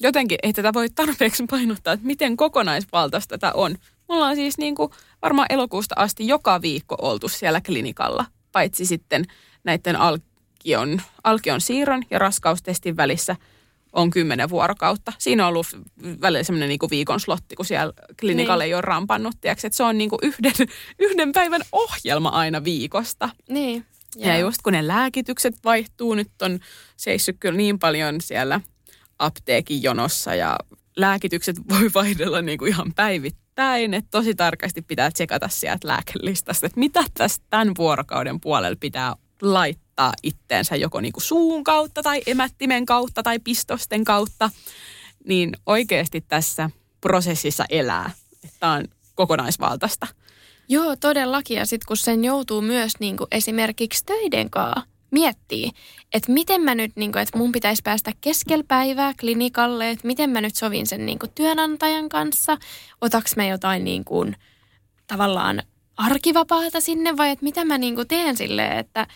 jotenkin 0.00 0.38
ei 0.42 0.52
tätä 0.52 0.72
voi 0.72 0.90
tarpeeksi 0.90 1.44
painottaa, 1.50 1.92
että 1.92 2.06
miten 2.06 2.36
kokonaisvaltaista 2.36 3.38
tätä 3.38 3.52
on. 3.52 3.76
Me 4.08 4.14
ollaan 4.14 4.36
siis 4.36 4.58
niin 4.58 4.74
kuin 4.74 4.90
varmaan 5.22 5.46
elokuusta 5.50 5.94
asti 5.98 6.26
joka 6.26 6.62
viikko 6.62 6.96
oltu 7.02 7.28
siellä 7.28 7.60
klinikalla, 7.60 8.24
paitsi 8.52 8.86
sitten 8.86 9.24
näiden 9.64 9.96
alkion, 9.96 11.02
alkion 11.24 11.60
siirron 11.60 12.02
ja 12.10 12.18
raskaustestin 12.18 12.96
välissä 12.96 13.36
on 13.94 14.10
kymmenen 14.10 14.50
vuorokautta. 14.50 15.12
Siinä 15.18 15.44
on 15.44 15.48
ollut 15.48 15.66
välillä 16.20 16.42
semmoinen 16.42 16.68
niin 16.68 16.90
viikon 16.90 17.20
slotti, 17.20 17.56
kun 17.56 17.66
siellä 17.66 17.92
klinikalle 18.20 18.64
niin. 18.64 18.68
ei 18.68 18.74
ole 18.74 18.80
rampannut. 18.80 19.34
Tiiäks, 19.40 19.64
että 19.64 19.76
se 19.76 19.82
on 19.82 19.98
niin 19.98 20.10
kuin 20.10 20.18
yhden, 20.22 20.52
yhden 21.06 21.32
päivän 21.32 21.62
ohjelma 21.72 22.28
aina 22.28 22.64
viikosta. 22.64 23.28
Niin. 23.48 23.86
Ja, 24.16 24.28
ja 24.28 24.38
just 24.38 24.62
kun 24.62 24.72
ne 24.72 24.86
lääkitykset 24.86 25.54
vaihtuu, 25.64 26.14
nyt 26.14 26.42
on 26.42 26.60
seissyt 26.96 27.36
kyllä 27.40 27.56
niin 27.56 27.78
paljon 27.78 28.20
siellä 28.20 28.60
apteekin 29.18 29.82
jonossa 29.82 30.34
ja 30.34 30.58
lääkitykset 30.96 31.56
voi 31.68 31.90
vaihdella 31.94 32.42
niin 32.42 32.58
kuin 32.58 32.68
ihan 32.68 32.92
päivittäin. 32.94 33.43
Että 33.56 34.10
tosi 34.10 34.34
tarkasti 34.34 34.82
pitää 34.82 35.10
tsekata 35.10 35.48
sieltä 35.48 35.88
lääkelistasta, 35.88 36.66
että 36.66 36.80
mitä 36.80 37.04
tässä 37.14 37.42
tämän 37.50 37.72
vuorokauden 37.78 38.40
puolella 38.40 38.76
pitää 38.80 39.14
laittaa 39.42 40.12
itteensä 40.22 40.76
joko 40.76 41.00
niin 41.00 41.12
kuin 41.12 41.24
suun 41.24 41.64
kautta 41.64 42.02
tai 42.02 42.22
emättimen 42.26 42.86
kautta 42.86 43.22
tai 43.22 43.38
pistosten 43.38 44.04
kautta. 44.04 44.50
Niin 45.24 45.56
oikeasti 45.66 46.20
tässä 46.20 46.70
prosessissa 47.00 47.64
elää. 47.70 48.10
Tämä 48.60 48.72
on 48.72 48.84
kokonaisvaltaista. 49.14 50.06
Joo, 50.68 50.96
todellakin. 50.96 51.56
Ja 51.56 51.66
sitten 51.66 51.86
kun 51.86 51.96
sen 51.96 52.24
joutuu 52.24 52.60
myös 52.60 52.92
niin 53.00 53.16
kuin 53.16 53.28
esimerkiksi 53.30 54.04
töiden 54.04 54.50
kanssa 54.50 54.93
miettii, 55.14 55.70
että 56.14 56.32
miten 56.32 56.60
mä 56.60 56.74
nyt, 56.74 56.92
niin 56.96 57.12
kuin, 57.12 57.22
että 57.22 57.38
mun 57.38 57.52
pitäisi 57.52 57.82
päästä 57.84 58.12
keskelpäivää 58.20 59.12
klinikalle, 59.20 59.90
että 59.90 60.06
miten 60.06 60.30
mä 60.30 60.40
nyt 60.40 60.54
sovin 60.54 60.86
sen 60.86 61.06
niin 61.06 61.18
kuin, 61.18 61.32
työnantajan 61.34 62.08
kanssa, 62.08 62.56
otaks 63.00 63.36
mä 63.36 63.46
jotain 63.46 63.84
niin 63.84 64.04
kuin, 64.04 64.36
tavallaan 65.06 65.62
arkivapaata 65.96 66.80
sinne 66.80 67.16
vai 67.16 67.30
että 67.30 67.44
mitä 67.44 67.64
mä 67.64 67.78
niin 67.78 67.94
kuin, 67.94 68.08
teen 68.08 68.36
silleen, 68.36 68.78
että, 68.78 69.06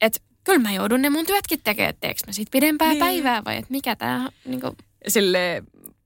että 0.00 0.20
kyllä 0.44 0.58
mä 0.58 0.72
joudun 0.72 1.02
ne 1.02 1.10
mun 1.10 1.26
työtkin 1.26 1.60
tekemään, 1.64 1.90
että 1.90 2.00
teekö 2.00 2.20
mä 2.26 2.32
sit 2.32 2.48
pidempää 2.50 2.88
niin. 2.88 2.98
päivää 2.98 3.44
vai 3.44 3.56
että 3.56 3.70
mikä 3.70 3.96
tämä 3.96 4.28
niin 4.44 4.60
kuin... 4.60 4.76
Sille 5.08 5.62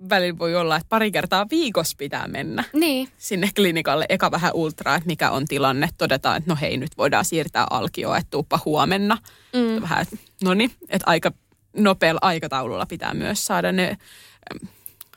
välillä 0.09 0.39
voi 0.39 0.57
olla, 0.57 0.77
että 0.77 0.89
pari 0.89 1.11
kertaa 1.11 1.47
viikossa 1.51 1.95
pitää 1.99 2.29
mennä 2.29 2.65
niin. 2.73 3.09
sinne 3.19 3.51
klinikalle. 3.57 4.07
Eka 4.09 4.31
vähän 4.31 4.55
ultraa, 4.55 4.97
että 4.97 5.07
mikä 5.07 5.31
on 5.31 5.45
tilanne. 5.45 5.89
Todetaan, 5.99 6.37
että 6.37 6.51
no 6.51 6.59
hei, 6.61 6.77
nyt 6.77 6.99
voidaan 6.99 7.25
siirtää 7.25 7.67
alkioa, 7.71 8.17
että 8.17 8.31
tuuppa 8.31 8.61
huomenna. 8.65 9.19
Mm. 9.53 9.83
Vähän, 9.83 10.03
että 10.03 10.17
no 10.45 10.55
niin, 10.55 10.71
että 10.89 11.11
aika 11.11 11.33
nopealla 11.77 12.21
aikataululla 12.23 12.87
pitää 12.87 13.15
myös 13.15 13.45
saada 13.45 13.73
ne, 13.73 13.97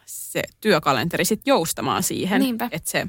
se 0.05 0.41
työkalenteri 0.61 1.25
sitten 1.25 1.51
joustamaan 1.51 2.03
siihen, 2.03 2.41
Niinpä. 2.41 2.69
että 2.71 2.91
se 2.91 3.07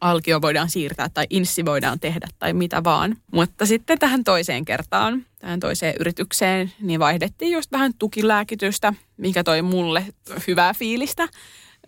alkio 0.00 0.42
voidaan 0.42 0.70
siirtää 0.70 1.08
tai 1.08 1.26
inssi 1.30 1.64
voidaan 1.64 2.00
tehdä 2.00 2.28
tai 2.38 2.52
mitä 2.52 2.84
vaan. 2.84 3.16
Mutta 3.32 3.66
sitten 3.66 3.98
tähän 3.98 4.24
toiseen 4.24 4.64
kertaan, 4.64 5.26
tähän 5.38 5.60
toiseen 5.60 5.94
yritykseen, 6.00 6.72
niin 6.80 7.00
vaihdettiin 7.00 7.52
just 7.52 7.72
vähän 7.72 7.94
tukilääkitystä, 7.98 8.94
mikä 9.16 9.44
toi 9.44 9.62
mulle 9.62 10.06
hyvää 10.46 10.74
fiilistä. 10.74 11.28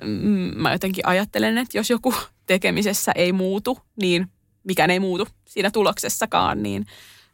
Mm, 0.02 0.52
mä 0.54 0.72
jotenkin 0.72 1.06
ajattelen, 1.06 1.58
että 1.58 1.78
jos 1.78 1.90
joku 1.90 2.14
tekemisessä 2.46 3.12
ei 3.14 3.32
muutu, 3.32 3.78
niin 4.02 4.26
mikään 4.64 4.90
ei 4.90 5.00
muutu 5.00 5.28
siinä 5.44 5.70
tuloksessakaan, 5.70 6.62
niin 6.62 6.86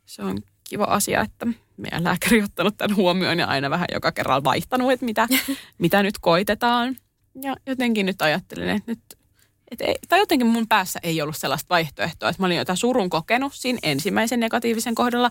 se 0.07 0.22
on 0.22 0.38
kiva 0.68 0.85
asia, 0.85 1.20
että 1.20 1.46
meidän 1.76 2.05
lääkäri 2.05 2.38
on 2.38 2.44
ottanut 2.44 2.76
tämän 2.76 2.96
huomioon 2.96 3.38
ja 3.38 3.46
aina 3.46 3.70
vähän 3.70 3.88
joka 3.92 4.12
kerralla 4.12 4.44
vaihtanut, 4.44 4.92
että 4.92 5.07
mitä, 5.07 5.29
mitä 5.79 6.02
nyt 6.02 6.18
koitetaan. 6.18 6.96
Ja 7.42 7.57
jotenkin 7.66 8.07
nyt 8.07 8.22
ajattelen, 8.22 8.68
että 8.68 8.92
nyt 8.92 9.00
et 9.70 9.81
ei, 9.81 9.94
tai 10.09 10.18
jotenkin 10.18 10.46
mun 10.46 10.68
päässä 10.68 11.00
ei 11.02 11.22
ollut 11.22 11.37
sellaista 11.37 11.68
vaihtoehtoa, 11.68 12.29
että 12.29 12.42
mä 12.42 12.46
olin 12.46 12.57
jotain 12.57 12.76
surun 12.76 13.11
kokenut 13.11 13.55
siinä 13.55 13.79
ensimmäisen 13.83 14.40
negatiivisen 14.40 14.94
kohdalla. 14.94 15.31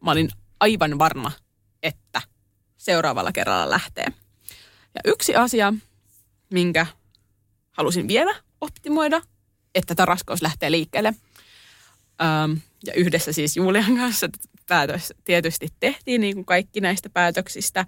Mä 0.00 0.10
olin 0.10 0.28
aivan 0.60 0.98
varma, 0.98 1.32
että 1.82 2.22
seuraavalla 2.76 3.32
kerralla 3.32 3.70
lähtee. 3.70 4.06
Ja 4.94 5.00
yksi 5.04 5.36
asia, 5.36 5.74
minkä 6.50 6.86
halusin 7.70 8.08
vielä 8.08 8.34
optimoida, 8.60 9.22
että 9.74 9.94
tämä 9.94 10.06
raskaus 10.06 10.42
lähtee 10.42 10.70
liikkeelle. 10.70 11.14
Ähm, 12.22 12.52
ja 12.86 12.92
yhdessä 12.92 13.32
siis 13.32 13.56
Julian 13.56 13.96
kanssa 13.96 14.28
päätös 14.68 15.12
tietysti 15.24 15.68
tehtiin 15.80 16.20
niin 16.20 16.34
kuin 16.34 16.44
kaikki 16.44 16.80
näistä 16.80 17.10
päätöksistä, 17.10 17.86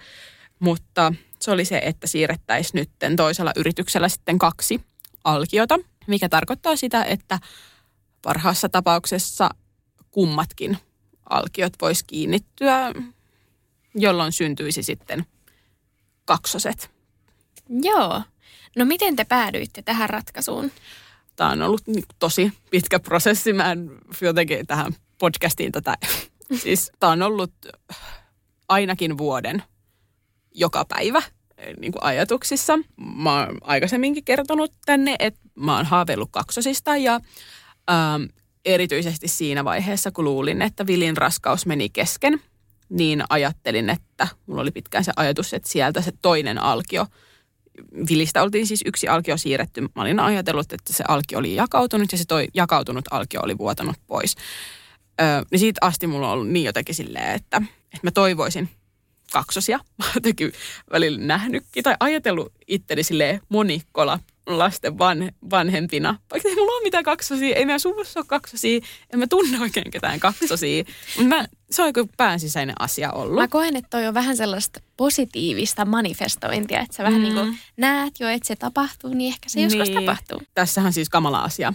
mutta 0.59 1.15
se 1.41 1.51
oli 1.51 1.65
se, 1.65 1.81
että 1.85 2.07
siirrettäisiin 2.07 2.79
nyt 2.81 3.17
toisella 3.17 3.53
yrityksellä 3.57 4.09
sitten 4.09 4.39
kaksi 4.39 4.81
alkiota, 5.25 5.79
mikä 6.07 6.29
tarkoittaa 6.29 6.77
sitä, 6.77 7.05
että 7.05 7.39
parhaassa 8.23 8.69
tapauksessa 8.69 9.51
kummatkin 10.11 10.79
alkiot 11.31 11.73
vois 11.83 12.03
kiinnittyä, 12.03 12.93
jolloin 13.95 14.33
syntyisi 14.33 14.83
sitten 14.83 15.27
kaksoset. 16.25 16.91
Joo. 17.69 18.23
No 18.77 18.85
miten 18.85 19.17
te 19.17 19.25
päädyitte 19.25 19.83
tähän 19.83 20.11
ratkaisuun? 20.11 20.71
Tämä 21.37 21.51
on 21.51 21.63
ollut 21.63 21.83
tosi 22.19 22.53
pitkä 22.71 23.01
prosessi. 23.01 23.53
Mä 23.53 23.73
en 23.73 23.91
jotenkin 24.21 24.67
tähän 24.67 24.93
podcastiin 25.19 25.73
tätä. 25.73 25.97
Siis 26.63 26.93
tämä 26.99 27.13
on 27.13 27.23
ollut 27.23 27.53
ainakin 28.69 29.19
vuoden 29.19 29.63
joka 30.55 30.85
päivä 30.85 31.23
niin 31.81 31.93
kuin 31.93 32.05
ajatuksissa. 32.05 32.79
Mä 33.17 33.41
oon 33.41 33.59
aikaisemminkin 33.61 34.25
kertonut 34.25 34.73
tänne, 34.87 35.17
että 35.19 35.41
mä 35.55 35.77
oon 35.77 35.87
haaveillut 35.87 36.29
kaksosista 36.33 36.97
ja 36.97 37.21
ähm, 37.91 38.23
erityisesti 38.65 39.29
siinä 39.29 39.65
vaiheessa, 39.65 40.11
kun 40.11 40.25
luulin, 40.25 40.63
että 40.63 40.87
Vilin 40.87 41.17
raskaus 41.17 41.67
meni 41.67 41.89
kesken, 41.89 42.41
niin 42.89 43.25
ajattelin, 43.29 43.91
että 43.91 44.29
mulla 44.47 44.63
oli 44.63 44.71
pitkään 44.71 45.05
se 45.05 45.13
ajatus, 45.17 45.55
että 45.55 45.69
sieltä 45.69 46.01
se 46.01 46.13
toinen 46.23 46.59
alkio, 46.59 47.07
Vilistä 48.09 48.43
oltiin 48.43 48.67
siis 48.67 48.83
yksi 48.87 49.09
alkio 49.09 49.37
siirretty. 49.37 49.81
Mä 49.81 50.03
olin 50.03 50.21
ajatellut, 50.21 50.73
että 50.73 50.93
se 50.93 51.05
alkio 51.09 51.39
oli 51.39 51.55
jakautunut 51.55 52.13
ja 52.13 52.19
se 52.19 52.25
toi 52.25 52.49
jakautunut 52.55 53.05
alkio 53.11 53.41
oli 53.43 53.59
vuotanut 53.59 53.97
pois. 54.07 54.37
Öö, 55.21 55.43
niin 55.51 55.59
siitä 55.59 55.79
asti 55.87 56.07
mulla 56.07 56.27
on 56.27 56.33
ollut 56.33 56.49
niin 56.49 56.65
jotenkin 56.65 56.95
silleen, 56.95 57.35
että, 57.35 57.57
että 57.85 58.01
mä 58.03 58.11
toivoisin, 58.11 58.69
kaksosia. 59.33 59.79
Mä 59.99 60.05
oon 60.05 60.13
jotenkin 60.15 60.53
välillä 60.93 61.21
nähnytkin 61.21 61.85
tai 61.85 61.97
ajatellut 62.01 62.53
itteni 62.69 63.03
silleen 63.03 63.41
monikkola 63.49 64.19
lasten 64.47 64.99
van, 64.99 65.33
vanhempina. 65.51 66.19
Vaikka 66.31 66.49
ei 66.49 66.55
mulla 66.55 66.73
ole 66.73 66.83
mitään 66.83 67.05
kaksosia, 67.05 67.57
ei 67.57 67.67
meidän 67.67 67.81
suvussa 67.81 68.21
ole 68.21 68.27
kaksosia, 68.29 68.81
en 69.13 69.19
mä 69.19 69.27
tunne 69.27 69.61
oikein 69.61 69.91
ketään 69.91 70.21
kaksosia. 70.21 70.85
Mä, 71.29 71.45
se 71.71 71.83
on 71.83 71.89
joku 71.89 72.11
päänsisäinen 72.17 72.75
asia 72.79 73.13
ollut. 73.13 73.35
Mä 73.35 73.49
koen, 73.49 73.77
että 73.77 73.91
toi 73.91 74.07
on 74.07 74.15
vähän 74.15 74.37
sellaista 74.37 74.81
positiivista 74.97 75.85
manifestointia, 75.85 76.81
että 76.81 76.97
sä 76.97 77.03
vähän 77.03 77.21
mm. 77.21 77.23
niin 77.23 77.35
kuin 77.35 77.59
näet 77.77 78.21
jo, 78.21 78.29
että 78.29 78.49
se 78.49 78.57
tapahtuu, 78.57 79.15
niin 79.15 79.29
ehkä 79.29 79.49
se 79.49 79.61
niin. 79.61 79.79
joskus 79.79 79.95
tapahtuu. 79.95 80.43
Tässähän 80.55 80.93
siis 80.93 81.09
kamala 81.09 81.41
asia. 81.41 81.73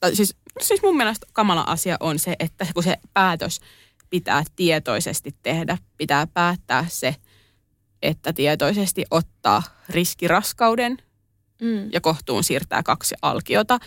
Tai 0.00 0.16
siis, 0.16 0.36
siis 0.60 0.82
mun 0.82 0.96
mielestä 0.96 1.26
kamala 1.32 1.60
asia 1.60 1.96
on 2.00 2.18
se, 2.18 2.36
että 2.38 2.66
kun 2.74 2.82
se 2.82 2.96
päätös 3.14 3.60
pitää 4.10 4.44
tietoisesti 4.56 5.34
tehdä. 5.42 5.78
Pitää 5.96 6.26
päättää 6.26 6.86
se, 6.88 7.16
että 8.02 8.32
tietoisesti 8.32 9.04
ottaa 9.10 9.62
riskiraskauden 9.88 10.98
mm. 11.62 11.92
ja 11.92 12.00
kohtuun 12.00 12.44
siirtää 12.44 12.82
kaksi 12.82 13.14
alkiota, 13.22 13.78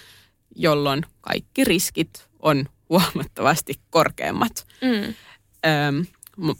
jolloin 0.55 1.05
kaikki 1.21 1.63
riskit 1.63 2.27
on 2.39 2.65
huomattavasti 2.89 3.73
korkeammat. 3.89 4.67
Mm. 4.81 5.13
Öm, 5.65 6.05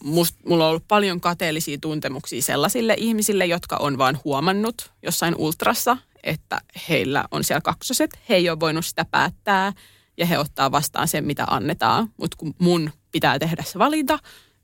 must, 0.03 0.36
mulla 0.45 0.64
on 0.64 0.70
ollut 0.70 0.88
paljon 0.88 1.22
kateellisia 1.22 1.78
tuntemuksia 1.82 2.41
sellaisille 2.41 2.95
ihmisille, 2.97 3.45
jotka 3.45 3.78
on 3.78 3.97
vaan 3.97 4.20
huomannut 4.26 4.91
jossain 5.03 5.36
ultrassa, 5.38 5.97
että 6.24 6.61
heillä 6.89 7.26
on 7.32 7.43
siellä 7.43 7.61
kaksoset. 7.61 8.09
He 8.30 8.36
ei 8.36 8.49
ole 8.49 8.59
voinut 8.59 8.86
sitä 8.86 9.05
päättää 9.11 9.74
ja 10.18 10.26
he 10.26 10.38
ottaa 10.38 10.72
vastaan 10.72 11.07
sen, 11.07 11.26
mitä 11.26 11.43
annetaan. 11.47 12.09
Mutta 12.18 12.38
kun 12.38 12.55
mun 12.59 12.91
pitää 13.14 13.39
tehdä 13.39 13.64
se 13.64 13.80
valinta, 13.80 14.20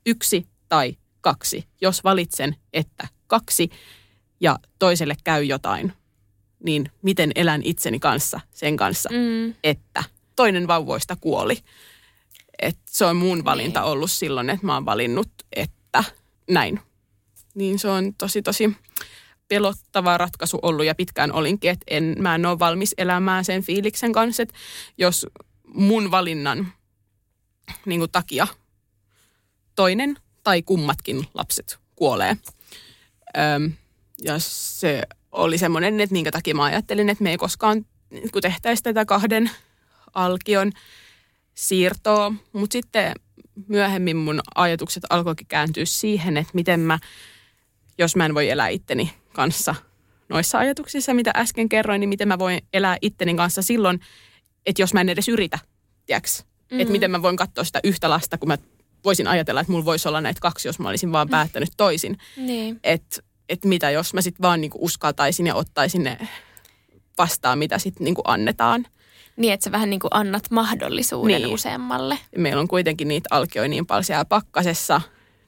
yksi 0.06 0.46
tai 0.68 0.96
kaksi. 1.20 1.64
Jos 1.80 2.04
valitsen, 2.04 2.56
että 2.72 3.08
kaksi 3.26 3.70
ja 4.40 4.58
toiselle 4.78 5.16
käy 5.24 5.44
jotain 5.44 5.92
niin 6.64 6.90
miten 7.02 7.32
elän 7.34 7.60
itseni 7.64 7.98
kanssa 7.98 8.40
sen 8.52 8.76
kanssa, 8.76 9.08
Mm. 9.12 9.54
että 9.64 10.04
toinen 10.36 10.66
vauvoista 10.68 11.16
kuoli. 11.20 11.58
Et 12.62 12.78
se 12.90 13.04
on 13.04 13.16
mun 13.16 13.44
valinta 13.44 13.80
Niin. 13.80 13.88
ollut 13.90 14.10
silloin, 14.10 14.50
että 14.50 14.66
mä 14.66 14.74
oon 14.74 14.84
valinnut, 14.84 15.28
että 15.56 16.04
näin. 16.50 16.80
Niin 17.54 17.78
se 17.78 17.88
on 17.88 18.14
tosi 18.14 18.42
tosi 18.42 18.76
pelottava 19.48 20.18
ratkaisu 20.18 20.58
ollut 20.62 20.86
ja 20.86 20.94
pitkään 20.94 21.32
olinkin, 21.32 21.70
että 21.70 21.84
en, 21.88 22.16
mä 22.18 22.34
en 22.34 22.46
ole 22.46 22.58
valmis 22.58 22.94
elämään 22.98 23.44
sen 23.44 23.62
fiiliksen 23.62 24.12
kanssa, 24.12 24.42
että 24.42 24.54
jos 24.98 25.26
mun 25.74 26.10
valinnan 26.10 26.72
niin 27.86 28.00
kuin 28.00 28.10
takia 28.10 28.46
toinen 29.74 30.16
tai 30.42 30.62
kummatkin 30.62 31.26
lapset 31.34 31.78
kuolee. 31.96 32.36
Öm, 33.38 33.72
ja 34.24 34.38
se 34.38 35.02
oli 35.32 35.58
semmoinen, 35.58 36.00
että 36.00 36.12
minkä 36.12 36.30
takia 36.30 36.54
mä 36.54 36.64
ajattelin, 36.64 37.08
että 37.08 37.24
me 37.24 37.30
ei 37.30 37.36
koskaan 37.36 37.86
kun 38.32 38.42
tehtäisi 38.42 38.82
tätä 38.82 39.04
kahden 39.04 39.50
alkion 40.14 40.72
siirtoa. 41.54 42.32
Mutta 42.52 42.72
sitten 42.72 43.12
myöhemmin 43.68 44.16
mun 44.16 44.40
ajatukset 44.54 45.02
alkoikin 45.10 45.46
kääntyä 45.46 45.84
siihen, 45.84 46.36
että 46.36 46.50
miten 46.54 46.80
mä, 46.80 46.98
jos 47.98 48.16
mä 48.16 48.26
en 48.26 48.34
voi 48.34 48.50
elää 48.50 48.68
itteni 48.68 49.14
kanssa 49.32 49.74
noissa 50.28 50.58
ajatuksissa, 50.58 51.14
mitä 51.14 51.30
äsken 51.36 51.68
kerroin, 51.68 52.00
niin 52.00 52.08
miten 52.08 52.28
mä 52.28 52.38
voin 52.38 52.60
elää 52.72 52.96
itteni 53.02 53.34
kanssa 53.34 53.62
silloin, 53.62 54.00
että 54.66 54.82
jos 54.82 54.94
mä 54.94 55.00
en 55.00 55.08
edes 55.08 55.28
yritä, 55.28 55.58
tiedäks? 56.06 56.44
Mm-hmm. 56.70 56.80
Että 56.80 56.92
miten 56.92 57.10
mä 57.10 57.22
voin 57.22 57.36
katsoa 57.36 57.64
sitä 57.64 57.80
yhtä 57.84 58.10
lasta, 58.10 58.38
kun 58.38 58.48
mä 58.48 58.58
voisin 59.04 59.26
ajatella, 59.26 59.60
että 59.60 59.72
mulla 59.72 59.84
voisi 59.84 60.08
olla 60.08 60.20
näitä 60.20 60.40
kaksi, 60.40 60.68
jos 60.68 60.78
mä 60.78 60.88
olisin 60.88 61.12
vaan 61.12 61.28
päättänyt 61.28 61.70
toisin. 61.76 62.18
Niin. 62.36 62.80
Että 62.84 63.20
et 63.48 63.64
mitä 63.64 63.90
jos 63.90 64.14
mä 64.14 64.20
sitten 64.22 64.42
vaan 64.42 64.60
niinku 64.60 64.78
uskaltaisin 64.80 65.46
ja 65.46 65.54
ottaisin 65.54 66.02
ne 66.04 66.28
vastaan, 67.18 67.58
mitä 67.58 67.78
sitten 67.78 68.04
niinku 68.04 68.22
annetaan. 68.24 68.86
Niin, 69.36 69.52
että 69.52 69.64
sä 69.64 69.72
vähän 69.72 69.90
niin 69.90 70.00
kuin 70.00 70.10
annat 70.14 70.50
mahdollisuuden 70.50 71.42
Niin. 71.42 71.54
useammalle. 71.54 72.18
Meillä 72.36 72.60
on 72.60 72.68
kuitenkin 72.68 73.08
niitä 73.08 73.28
alkioja 73.30 73.68
niin 73.68 73.86
paljon 73.86 74.04
siellä 74.04 74.24
pakkasessa, 74.24 75.00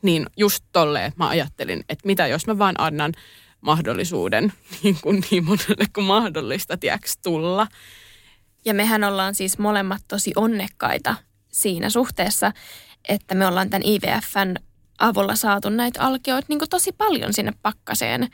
niin 0.02 0.26
just 0.36 0.64
tolleen 0.72 1.12
mä 1.16 1.28
ajattelin, 1.28 1.84
että 1.88 2.06
mitä 2.06 2.26
jos 2.26 2.46
mä 2.46 2.58
vaan 2.58 2.74
annan 2.78 3.12
mahdollisuuden 3.60 4.52
niin, 4.82 4.96
kuin 5.02 5.24
niin 5.30 5.44
monelle 5.44 5.86
kuin 5.94 6.04
mahdollista, 6.04 6.76
tiedäks, 6.76 7.16
tulla. 7.22 7.66
Ja 8.64 8.74
mehän 8.74 9.04
ollaan 9.04 9.34
siis 9.34 9.58
molemmat 9.58 10.02
tosi 10.08 10.32
onnekkaita 10.36 11.14
siinä 11.48 11.90
suhteessa, 11.90 12.52
että 13.08 13.34
me 13.34 13.46
ollaan 13.46 13.70
tämän 13.70 13.88
IVFn 13.88 14.54
avulla 14.98 15.36
saatu 15.36 15.68
näitä 15.68 16.02
alkioita 16.02 16.46
niin 16.48 16.60
tosi 16.70 16.92
paljon 16.92 17.32
sinne 17.32 17.52
pakkaseen. 17.62 18.28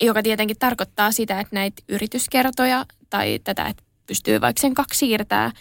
Joka 0.00 0.22
tietenkin 0.22 0.58
tarkoittaa 0.58 1.12
sitä, 1.12 1.40
että 1.40 1.54
näitä 1.54 1.82
yrityskertoja 1.88 2.86
tai 3.10 3.40
tätä, 3.44 3.66
että 3.66 3.82
pystyy 4.06 4.40
vaikka 4.40 4.60
sen 4.60 4.74
kaksi 4.74 4.98
siirtää, 4.98 5.52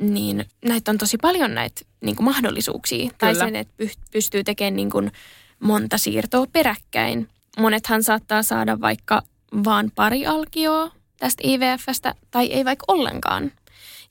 niin 0.00 0.44
näitä 0.64 0.90
on 0.90 0.98
tosi 0.98 1.16
paljon 1.22 1.54
näitä 1.54 1.80
niin 2.00 2.16
mahdollisuuksia. 2.20 3.10
Tai 3.18 3.32
Kyllä. 3.32 3.44
sen, 3.44 3.56
että 3.56 3.74
py- 3.82 4.00
pystyy 4.12 4.44
tekemään 4.44 4.76
niin 4.76 4.90
kuin 4.90 5.12
monta 5.60 5.98
siirtoa 5.98 6.46
peräkkäin. 6.52 7.28
Monethan 7.58 8.02
saattaa 8.02 8.42
saada 8.42 8.80
vaikka 8.80 9.22
vaan 9.64 9.90
pari 9.94 10.26
alkioa 10.26 10.90
tästä 11.16 11.42
IVFstä 11.46 12.14
tai 12.30 12.46
ei 12.46 12.64
vaikka 12.64 12.84
ollenkaan, 12.88 13.52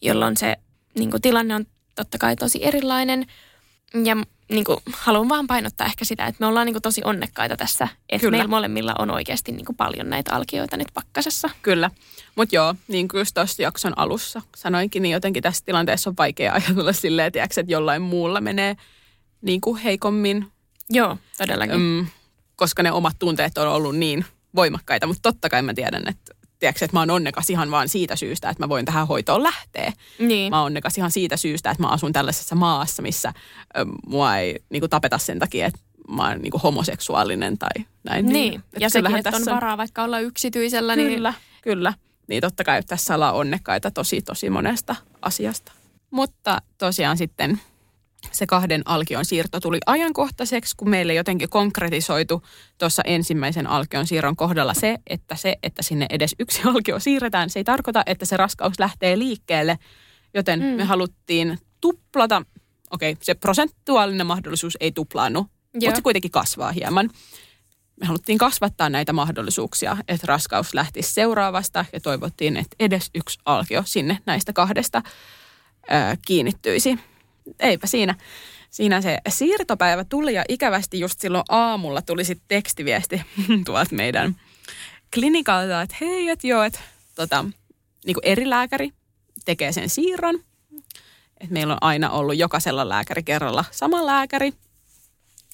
jolloin 0.02 0.38
se 0.38 0.56
niin 0.96 1.12
kuin, 1.12 1.22
tilanne 1.22 1.56
on 1.56 1.66
totta 1.96 2.18
kai 2.18 2.36
tosi 2.36 2.66
erilainen. 2.66 3.26
Ja 4.04 4.16
niin 4.50 4.64
kuin, 4.64 4.78
haluan 4.94 5.30
vaan 5.30 5.48
painottaa 5.48 5.88
ehkä 5.88 6.06
sitä, 6.06 6.26
että 6.26 6.38
me 6.40 6.46
ollaan 6.46 6.66
niin 6.66 6.74
kuin, 6.74 6.82
tosi 6.82 7.02
onnekkaita 7.04 7.58
tässä, 7.58 7.88
että 8.10 8.26
Kyllä. 8.26 8.32
meillä 8.32 8.48
molemmilla 8.48 8.96
on 9.00 9.12
oikeasti 9.12 9.52
niin 9.52 9.66
kuin, 9.66 9.76
paljon 9.76 10.10
näitä 10.10 10.34
alkioita 10.34 10.78
nyt 10.78 10.88
pakkasessa. 10.94 11.50
Kyllä. 11.62 11.92
Mutta 12.36 12.56
joo, 12.56 12.76
niin 12.88 13.08
kuin 13.08 13.20
just 13.20 13.34
tuossa 13.34 13.62
jakson 13.62 13.94
alussa 13.98 14.42
sanoinkin, 14.56 15.04
niin 15.04 15.14
jotenkin 15.14 15.44
tässä 15.44 15.66
tilanteessa 15.66 16.10
on 16.10 16.18
vaikea 16.18 16.54
ajatella 16.54 16.94
silleen, 16.94 17.32
tiiäks, 17.32 17.58
että 17.58 17.72
jollain 17.72 18.02
muulla 18.02 18.42
menee 18.42 18.76
niin 19.42 19.62
kuin 19.62 19.78
heikommin, 19.78 20.52
Joo, 20.90 21.18
todellakin. 21.38 21.76
Mm. 21.76 21.82
mm, 21.82 22.08
koska 22.56 22.84
ne 22.84 22.92
omat 22.92 23.16
tunteet 23.20 23.58
on 23.58 23.68
ollut 23.68 23.96
niin 23.96 24.26
voimakkaita. 24.56 25.08
Mutta 25.08 25.32
totta 25.32 25.50
kai 25.50 25.62
mä 25.62 25.74
tiedän, 25.74 26.08
että, 26.08 26.35
tiiäks, 26.60 26.84
että 26.84 26.96
mä 26.96 27.00
oon 27.00 27.10
onnekas 27.10 27.50
ihan 27.50 27.72
vaan 27.72 27.90
siitä 27.90 28.16
syystä, 28.16 28.50
että 28.50 28.64
mä 28.64 28.70
voin 28.70 28.86
tähän 28.86 29.08
hoitoon 29.08 29.44
lähteä. 29.44 29.94
Niin. 30.20 30.50
Mä 30.50 30.58
oon 30.58 30.66
onnekas 30.66 30.98
ihan 30.98 31.12
siitä 31.12 31.38
syystä, 31.38 31.72
että 31.72 31.84
mä 31.84 31.90
asun 31.90 32.14
tällaisessa 32.14 32.56
maassa, 32.56 33.02
missä 33.02 33.34
ö, 33.78 33.86
mua 34.08 34.38
ei 34.38 34.60
niin 34.70 34.82
kuin, 34.82 34.90
tapeta 34.90 35.18
sen 35.18 35.40
takia, 35.40 35.68
että 35.68 35.80
mä 36.10 36.28
oon 36.28 36.42
niin 36.42 36.52
kuin, 36.52 36.62
homoseksuaalinen 36.62 37.58
tai 37.58 37.86
näin. 38.04 38.26
Niin, 38.26 38.54
että 38.56 38.80
ja 38.80 38.90
sekin, 38.90 39.16
että 39.16 39.30
on 39.30 39.34
tässä 39.34 39.56
varaa 39.56 39.78
vaikka 39.78 40.04
olla 40.04 40.20
yksityisellä, 40.20 40.96
niin 40.96 41.14
Kyllä, 41.14 41.34
kyllä. 41.62 41.94
Niin 42.28 42.42
totta 42.42 42.64
kai 42.64 42.84
tässä 42.84 43.16
ollaan 43.16 43.36
onnekkaita 43.36 43.92
tosi, 43.92 44.22
tosi 44.22 44.50
monesta 44.50 44.96
asiasta. 45.22 45.72
Mutta 46.12 46.62
tosiaan 46.78 47.18
sitten 47.18 47.60
se 48.36 48.48
kahden 48.48 48.82
alkion 48.86 49.26
siirto 49.26 49.60
tuli 49.60 49.80
ajankohtaiseksi, 49.86 50.76
kun 50.78 50.90
meille 50.90 51.14
jotenkin 51.14 51.50
konkretisoitu 51.50 52.44
tuossa 52.78 53.02
ensimmäisen 53.06 53.68
alkion 53.68 54.08
siirron 54.08 54.36
kohdalla 54.36 54.74
se, 54.74 54.98
että 55.08 55.36
se, 55.36 55.56
että 55.64 55.84
sinne 55.84 56.06
edes 56.10 56.36
yksi 56.40 56.62
alkio 56.70 57.00
siirretään, 57.00 57.50
se 57.50 57.60
ei 57.60 57.64
tarkoita, 57.64 58.04
että 58.06 58.26
se 58.26 58.38
raskaus 58.38 58.80
lähtee 58.80 59.20
liikkeelle, 59.20 59.80
joten 60.34 60.60
mm. 60.60 60.66
me 60.66 60.84
haluttiin 60.84 61.58
tuplata, 61.82 62.42
okei, 62.92 63.12
okay, 63.12 63.24
se 63.24 63.34
prosentuaalinen 63.34 64.28
mahdollisuus 64.28 64.78
ei 64.80 64.92
tuplaannu, 64.92 65.40
Joo. 65.40 65.80
mutta 65.80 65.96
se 65.96 66.02
kuitenkin 66.02 66.32
kasvaa 66.32 66.72
hieman 66.72 67.10
me 68.00 68.06
haluttiin 68.06 68.38
kasvattaa 68.38 68.90
näitä 68.90 69.14
mahdollisuuksia, 69.14 69.98
että 70.08 70.28
raskaus 70.28 70.74
lähtisi 70.74 71.14
seuraavasta 71.14 71.86
ja 71.94 72.00
toivottiin, 72.00 72.58
että 72.58 72.76
edes 72.80 73.10
yksi 73.16 73.40
alkio 73.46 73.84
sinne 73.86 74.18
näistä 74.26 74.54
kahdesta 74.54 75.02
ää, 75.90 76.16
kiinnittyisi. 76.28 77.00
Eipä 77.60 77.88
siinä. 77.88 78.16
Siinä 78.72 79.02
se 79.02 79.18
siirtopäivä 79.30 80.04
tuli 80.04 80.34
ja 80.34 80.44
ikävästi 80.50 81.00
just 81.00 81.20
silloin 81.20 81.44
aamulla 81.50 82.02
tuli 82.02 82.26
sitten 82.26 82.48
tekstiviesti 82.48 83.22
tuolta 83.66 83.96
meidän 83.96 84.36
klinikalta, 85.14 85.82
että 85.82 85.96
hei, 86.02 86.30
että 86.30 86.48
joo, 86.48 86.64
että 86.64 86.80
tota, 87.16 87.46
niin 88.06 88.18
eri 88.24 88.50
lääkäri 88.50 88.92
tekee 89.46 89.72
sen 89.72 89.90
siirron. 89.90 90.40
Et 91.40 91.50
meillä 91.50 91.74
on 91.74 91.78
aina 91.82 92.10
ollut 92.10 92.38
jokaisella 92.38 92.90
lääkärikerralla 92.90 93.66
sama 93.72 94.06
lääkäri, 94.06 94.54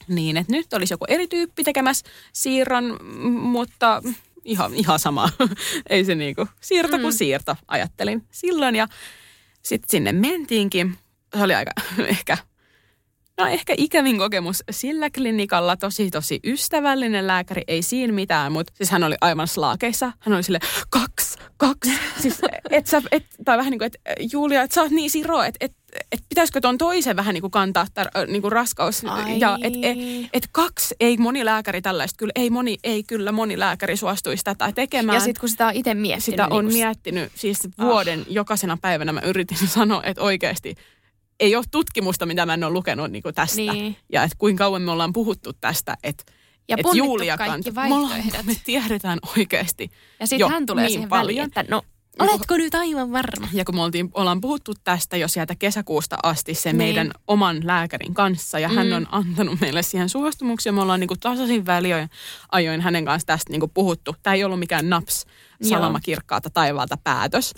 niin, 0.08 0.38
että 0.38 0.52
nyt 0.52 0.74
olisi 0.74 0.94
joku 0.94 1.06
eri 1.08 1.28
tyyppi 1.28 1.64
tekemässä 1.64 2.06
siirron, 2.34 3.00
mutta 3.42 4.02
ihan, 4.46 4.74
ihan 4.74 5.00
sama. 5.00 5.30
Ei 5.90 6.06
se 6.06 6.16
niinku 6.16 6.48
siirto 6.62 7.00
kuin 7.00 7.14
siirto, 7.14 7.56
ajattelin 7.68 8.24
silloin. 8.32 8.76
Ja 8.76 8.88
sitten 9.64 9.90
sinne 9.90 10.12
mentiinkin. 10.12 10.98
Se 11.38 11.44
oli 11.44 11.56
aika 11.56 11.72
ehkä, 12.08 12.38
no 13.38 13.48
ehkä 13.48 13.74
ikävin 13.78 14.18
kokemus 14.18 14.64
sillä 14.72 15.10
klinikalla. 15.10 15.78
Tosi, 15.78 16.12
tosi 16.12 16.40
ystävällinen 16.44 17.28
lääkäri, 17.28 17.62
ei 17.68 17.82
siinä 17.82 18.14
mitään, 18.14 18.52
mutta 18.52 18.74
siis 18.76 18.92
hän 18.92 19.04
oli 19.04 19.16
aivan 19.22 19.48
slaakeissa. 19.48 20.12
Hän 20.20 20.36
oli 20.36 20.44
sille 20.44 20.60
kaksi, 20.90 21.38
kaksi. 21.58 21.92
Siis, 22.20 22.42
et 22.70 22.88
sä, 22.88 23.02
et, 23.12 23.26
tai 23.46 23.58
vähän 23.58 23.72
niin 23.72 23.80
kuin, 23.80 23.86
että 23.86 24.00
Julia, 24.32 24.62
että 24.62 24.74
sä 24.74 24.82
oot 24.82 24.92
niin 24.92 25.10
siro, 25.10 25.44
että 25.44 25.66
et, 25.66 25.72
et 26.12 26.20
pitäisikö 26.30 26.62
tuon 26.62 26.78
toisen 26.78 27.16
vähän 27.16 27.34
niin 27.34 27.42
kuin 27.42 27.52
kantaa 27.52 27.88
tar, 27.94 28.08
niin 28.28 28.42
kuin 28.42 28.52
raskaus. 28.52 29.04
Ai. 29.06 29.40
Ja 29.40 29.58
et, 29.64 29.74
et, 29.82 29.98
et 30.34 30.44
kaksi, 30.52 30.96
ei 31.00 31.18
moni 31.18 31.46
lääkäri 31.46 31.82
tällaista, 31.82 32.18
kyllä 32.18 32.32
ei 32.36 32.50
moni, 32.50 32.78
ei 32.84 33.04
kyllä 33.04 33.32
moni 33.32 33.60
lääkäri 33.60 33.98
suostuisi 33.98 34.44
tätä 34.44 34.72
tekemään. 34.72 35.16
Ja 35.16 35.20
sitten 35.20 35.40
kun 35.40 35.50
sitä 35.50 35.68
on 35.68 35.74
itse 35.74 35.94
miettinyt. 35.94 36.24
Sitä 36.24 36.48
on 36.50 36.68
niin 36.68 36.78
miettinyt, 36.78 37.32
siis 37.36 37.60
vuoden 37.80 38.26
jokaisena 38.30 38.78
päivänä 38.82 39.14
mä 39.14 39.22
yritin 39.22 39.68
sanoa, 39.78 40.04
että 40.04 40.22
oikeasti 40.22 40.76
ei 41.42 41.56
ole 41.56 41.64
tutkimusta, 41.72 42.26
mitä 42.26 42.46
mä 42.46 42.54
en 42.54 42.64
ole 42.64 42.74
lukenut 42.74 43.12
niin 43.12 43.24
kuin 43.24 43.36
tästä. 43.36 43.62
Niin. 43.62 43.96
Ja 44.14 44.24
että 44.24 44.36
kuinka 44.38 44.64
kauan 44.64 44.82
me 44.82 44.92
ollaan 44.92 45.14
puhuttu 45.14 45.54
tästä, 45.54 45.98
että 46.04 46.24
Ja 46.70 46.76
et 46.80 46.86
Julia 46.94 47.38
kaikki 47.38 47.70
kant- 47.70 47.74
me, 47.90 47.96
ollaan- 47.96 48.22
me 48.44 48.56
tiedetään 48.66 49.20
oikeasti. 49.38 49.92
Ja 50.20 50.28
sitten 50.28 50.50
hän 50.50 50.66
tulee 50.66 50.84
niin 50.84 50.92
siihen 50.94 51.10
paljon. 51.10 51.26
väliin, 51.28 51.44
että 51.44 51.66
no, 51.68 51.82
oletko 52.20 52.58
nyt 52.58 52.76
aivan 52.76 53.12
varma? 53.12 53.48
Ja 53.54 53.66
kun 53.66 53.76
me 53.76 53.82
oltiin, 53.82 54.10
ollaan 54.14 54.42
puhuttu 54.42 54.74
tästä 54.84 55.18
jo 55.18 55.28
sieltä 55.28 55.56
kesäkuusta 55.56 56.18
asti 56.24 56.54
sen 56.54 56.78
Niin. 56.78 56.88
meidän 56.88 57.12
oman 57.28 57.62
lääkärin 57.64 58.14
kanssa 58.14 58.60
ja 58.60 58.70
mm. 58.70 58.76
hän 58.76 58.94
on 58.94 59.08
antanut 59.12 59.60
meille 59.62 59.84
siihen 59.84 60.10
suostumuksia. 60.10 60.72
Me 60.72 60.82
ollaan 60.82 61.00
niinku 61.00 61.16
tasaisin 61.20 61.66
välioin 61.66 62.10
ajoin 62.52 62.82
hänen 62.82 63.06
kanssa 63.06 63.26
tästä 63.26 63.52
niinku 63.52 63.68
puhuttu. 63.68 64.16
Tämä 64.24 64.34
ei 64.34 64.44
ollut 64.44 64.60
mikään 64.60 64.90
naps 64.90 65.26
Joo. 65.60 65.70
salamakirkkaalta 65.70 66.50
taivaalta 66.50 66.98
päätös. 67.04 67.54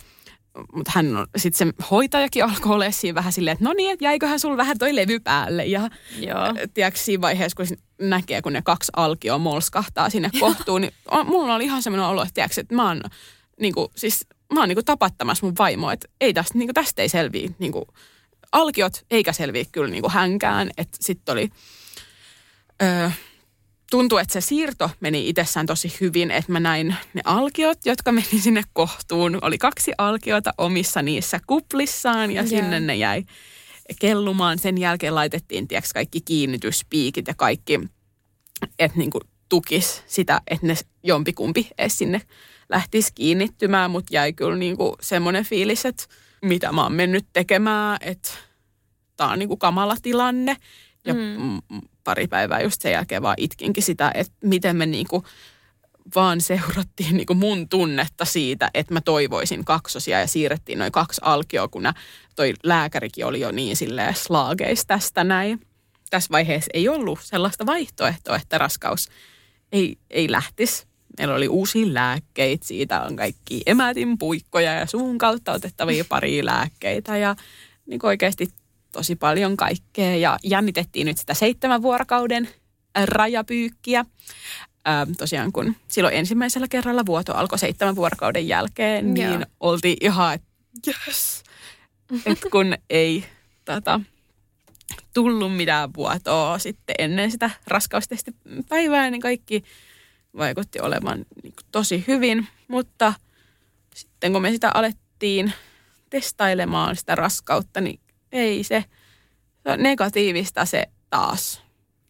Mutta 0.74 0.92
hän 0.96 1.18
on, 1.18 1.28
sitten 1.38 1.68
se 1.68 1.86
hoitajakin 1.92 2.44
alkoi 2.44 2.74
olla 2.76 2.92
siinä 2.92 3.16
vähän 3.16 3.34
silleen, 3.34 3.54
että 3.54 3.66
no 3.66 3.74
niin, 3.74 3.92
että 3.92 4.06
jäiköhän 4.06 4.40
sulla 4.40 4.58
vähän 4.58 4.78
toi 4.78 4.96
levy 4.96 5.20
päälle. 5.20 5.66
Ja 5.66 5.90
Joo. 6.20 6.54
tiedätkö, 6.74 7.00
siinä 7.00 7.22
vaiheessa, 7.22 7.56
kun 7.56 7.78
näkee, 8.02 8.42
kun 8.42 8.54
ne 8.54 8.62
kaksi 8.62 8.92
alkioa 8.96 9.38
molskahtaa 9.38 10.10
sinne 10.10 10.30
kohtuun, 10.40 10.82
niin 10.82 10.94
on, 11.12 11.28
mulla 11.28 11.56
oli 11.56 11.64
ihan 11.64 11.82
semmoinen 11.82 12.08
olo, 12.10 12.22
että, 12.22 12.34
tiedätkö, 12.34 12.62
että 12.62 12.76
mä 12.76 12.88
oon, 12.88 13.02
niin 13.60 13.74
kuin, 13.74 13.88
siis, 13.96 14.28
mä 14.54 14.60
oon 14.60 14.70
niin 14.70 14.76
kuin 14.76 14.86
tapattamassa 14.86 15.46
mun 15.46 15.56
vaimoa, 15.60 15.94
että 15.94 16.08
ei 16.22 16.34
tästä, 16.34 16.58
niin 16.58 16.68
kuin, 16.68 16.74
tästä 16.74 17.02
ei 17.02 17.10
selviä 17.10 17.50
niin 17.60 17.72
kuin, 17.72 17.86
alkiot, 18.52 19.06
eikä 19.12 19.34
selviä 19.34 19.66
kyllä 19.72 19.90
niin 19.90 20.02
kuin 20.02 20.14
hänkään. 20.14 20.72
Että 20.78 20.98
sitten 21.02 21.34
oli, 21.34 21.50
öö, 22.82 23.10
tuntui, 23.94 24.22
että 24.22 24.34
se 24.34 24.42
siirto 24.42 24.90
meni 25.00 25.30
itsessään 25.30 25.66
tosi 25.66 25.98
hyvin, 26.02 26.32
että 26.32 26.52
mä 26.52 26.60
näin 26.60 26.96
ne 27.14 27.22
alkiot, 27.24 27.78
jotka 27.86 28.12
meni 28.12 28.40
sinne 28.40 28.64
kohtuun. 28.74 29.40
Oli 29.42 29.58
kaksi 29.58 29.92
alkiota 29.98 30.54
omissa 30.58 31.02
niissä 31.02 31.40
kuplissaan 31.48 32.32
ja 32.32 32.42
Joo. 32.42 32.50
sinne 32.50 32.80
ne 32.80 32.96
jäi 32.96 33.24
kellumaan. 34.00 34.60
Sen 34.60 34.78
jälkeen 34.78 35.16
laitettiin 35.16 35.68
tiiäks, 35.68 35.94
kaikki 35.94 36.22
kiinnityspiikit 36.22 37.28
ja 37.28 37.34
kaikki, 37.38 37.80
että 38.80 38.98
niinku 38.98 39.20
tukis 39.50 40.04
sitä, 40.08 40.42
että 40.48 40.68
ne 40.68 40.76
jompikumpi 41.04 41.70
edes 41.78 41.98
sinne 41.98 42.22
lähtisi 42.70 43.12
kiinnittymään, 43.16 43.92
mutta 43.92 44.16
jäi 44.16 44.34
kyllä 44.34 44.58
niinku 44.58 44.96
semmoinen 45.02 45.46
fiilis, 45.46 45.86
että 45.86 46.04
mitä 46.42 46.72
mä 46.72 46.84
oon 46.84 46.94
mennyt 46.94 47.26
tekemään, 47.34 47.98
että 48.02 48.30
tämä 49.18 49.32
on 49.32 49.40
niinku 49.40 49.58
kamala 49.58 49.96
tilanne. 50.02 50.58
Ja 51.06 51.14
mm. 51.14 51.62
Pari 52.04 52.28
päivää 52.28 52.62
just 52.62 52.82
sen 52.82 52.92
jälkeen 52.92 53.22
vaan 53.22 53.36
itkinkin 53.38 53.84
sitä, 53.84 54.12
että 54.14 54.34
miten 54.44 54.76
me 54.76 54.86
niinku 54.86 55.24
vaan 56.16 56.42
seurattiin 56.42 57.18
niinku 57.18 57.34
mun 57.34 57.70
tunnetta 57.70 58.26
siitä, 58.26 58.70
että 58.74 58.94
mä 58.94 59.02
toivoisin 59.02 59.66
kaksosia 59.66 60.20
ja 60.20 60.28
siirrettiin 60.28 60.80
noin 60.80 60.92
kaksi 60.92 61.22
alkioa, 61.24 61.68
kun 61.68 61.84
toi 62.36 62.54
lääkärikin 62.64 63.26
oli 63.26 63.40
jo 63.40 63.52
niin 63.52 63.76
silleen 63.76 64.16
slaageis 64.16 64.86
tästä 64.86 65.24
näin. 65.24 65.60
Tässä 66.10 66.32
vaiheessa 66.32 66.72
ei 66.74 66.90
ollut 66.90 67.20
sellaista 67.22 67.66
vaihtoehtoa, 67.66 68.36
että 68.36 68.58
raskaus 68.58 69.10
ei, 69.72 69.98
ei 70.10 70.32
lähtisi. 70.32 70.88
Meillä 71.18 71.36
oli 71.36 71.48
uusia 71.48 71.94
lääkkeitä, 71.94 72.68
siitä 72.68 73.02
on 73.02 73.16
kaikki 73.16 73.62
emätin 73.66 74.18
puikkoja 74.18 74.74
ja 74.74 74.86
suun 74.86 75.18
kautta 75.18 75.52
otettavia 75.52 76.06
pari 76.10 76.46
lääkkeitä 76.46 77.18
ja 77.18 77.36
niin 77.86 78.00
oikeasti 78.04 78.48
tosi 78.94 79.16
paljon 79.16 79.58
kaikkea. 79.58 80.16
Ja 80.16 80.38
jännitettiin 80.44 81.08
nyt 81.08 81.18
sitä 81.18 81.34
seitsemän 81.34 81.82
vuorokauden 81.82 82.50
rajapyykkiä. 83.06 84.06
Ähm, 84.88 85.12
tosiaan 85.18 85.52
kun 85.52 85.76
silloin 85.88 86.16
ensimmäisellä 86.16 86.68
kerralla 86.68 87.06
vuoto 87.06 87.34
alkoi 87.34 87.60
seitsemän 87.60 87.96
vuorokauden 87.96 88.48
jälkeen, 88.48 89.14
niin 89.14 89.32
Joo. 89.32 89.46
oltiin 89.60 89.98
ihan, 90.02 90.34
että 90.34 90.48
yes. 90.88 91.44
että 92.26 92.50
kun 92.52 92.76
ei 92.90 93.26
tota, 93.66 94.00
tullut 95.14 95.56
mitään 95.56 95.94
vuotoa 95.94 96.60
sitten 96.60 96.96
ennen 97.00 97.32
sitä 97.32 97.50
raskaustestipäivää, 97.68 99.10
niin 99.10 99.22
kaikki 99.22 99.64
vaikutti 100.38 100.80
olevan 100.82 101.18
niin 101.18 101.54
kuin 101.54 101.66
tosi 101.72 102.04
hyvin. 102.08 102.48
Mutta 102.68 103.14
sitten 103.96 104.34
kun 104.34 104.42
me 104.42 104.52
sitä 104.52 104.72
alettiin 104.74 105.54
testailemaan 106.10 106.96
sitä 106.96 107.16
raskautta, 107.16 107.82
niin 107.82 108.00
ei 108.34 108.64
se, 108.64 108.86
se 109.64 109.78
negatiivista 109.78 110.66
se 110.66 110.86
taas 111.10 111.62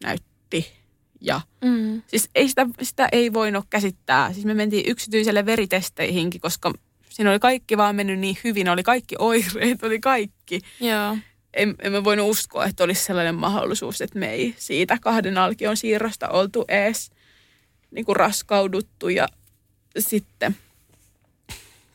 näytti. 0.02 0.72
Ja 1.20 1.40
Mm. 1.64 2.02
siis 2.06 2.30
ei 2.34 2.48
sitä, 2.48 2.66
sitä 2.82 3.08
ei 3.12 3.32
voinut 3.32 3.64
käsittää. 3.70 4.32
Siis 4.32 4.46
me 4.46 4.54
mentiin 4.54 4.84
yksityiselle 4.90 5.46
veritesteihinkin, 5.46 6.40
koska 6.40 6.72
siinä 7.10 7.30
oli 7.30 7.38
kaikki 7.38 7.76
vaan 7.76 7.96
mennyt 7.96 8.18
niin 8.18 8.36
hyvin. 8.44 8.68
Oli 8.68 8.82
kaikki 8.82 9.16
oireet, 9.18 9.82
oli 9.82 10.00
kaikki 10.00 10.60
Joo. 10.80 11.16
en, 11.54 11.74
en 11.82 11.92
mä 11.92 12.04
voinut 12.04 12.30
uskoa, 12.30 12.64
että 12.66 12.84
olisi 12.84 13.04
sellainen 13.04 13.34
mahdollisuus, 13.34 14.00
että 14.00 14.18
me 14.18 14.30
ei 14.30 14.54
siitä 14.58 14.98
kahden 15.00 15.38
alkion 15.38 15.76
siirrosta 15.76 16.28
oltu 16.28 16.64
ees 16.68 17.10
niin 17.90 18.04
kuin 18.04 18.16
raskauduttu. 18.16 19.08
Ja 19.08 19.28
sitten 19.98 20.56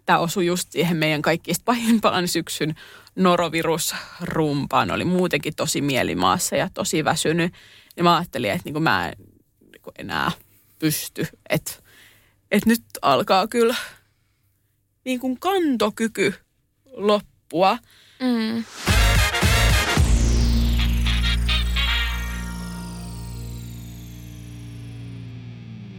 tämä 0.06 0.20
osui 0.20 0.46
just 0.46 0.72
siihen 0.72 0.98
meidän 0.98 1.22
kaikista 1.22 1.64
pahimpaan 1.66 2.28
syksyn 2.28 2.76
norovirusrumpaan. 3.20 4.92
Oli 4.92 5.06
muutenkin 5.06 5.56
tosi 5.56 5.82
mielimaassa 5.82 6.56
ja 6.56 6.70
tosi 6.74 7.06
väsynyt. 7.06 7.54
Ja 7.98 8.04
mä 8.04 8.18
ajattelin, 8.18 8.52
että 8.52 8.62
niin 8.66 8.74
kuin 8.74 8.84
mä 8.84 9.10
en 9.10 9.16
niin 9.62 9.82
kuin 9.82 9.94
enää 9.98 10.32
pysty. 10.80 11.28
Että, 11.50 11.72
että 12.52 12.70
nyt 12.70 12.84
alkaa 13.02 13.48
kyllä 13.48 13.76
niin 15.06 15.20
kuin 15.20 15.40
kantokyky 15.40 16.34
loppua. 16.86 17.78
Mm. 18.20 18.64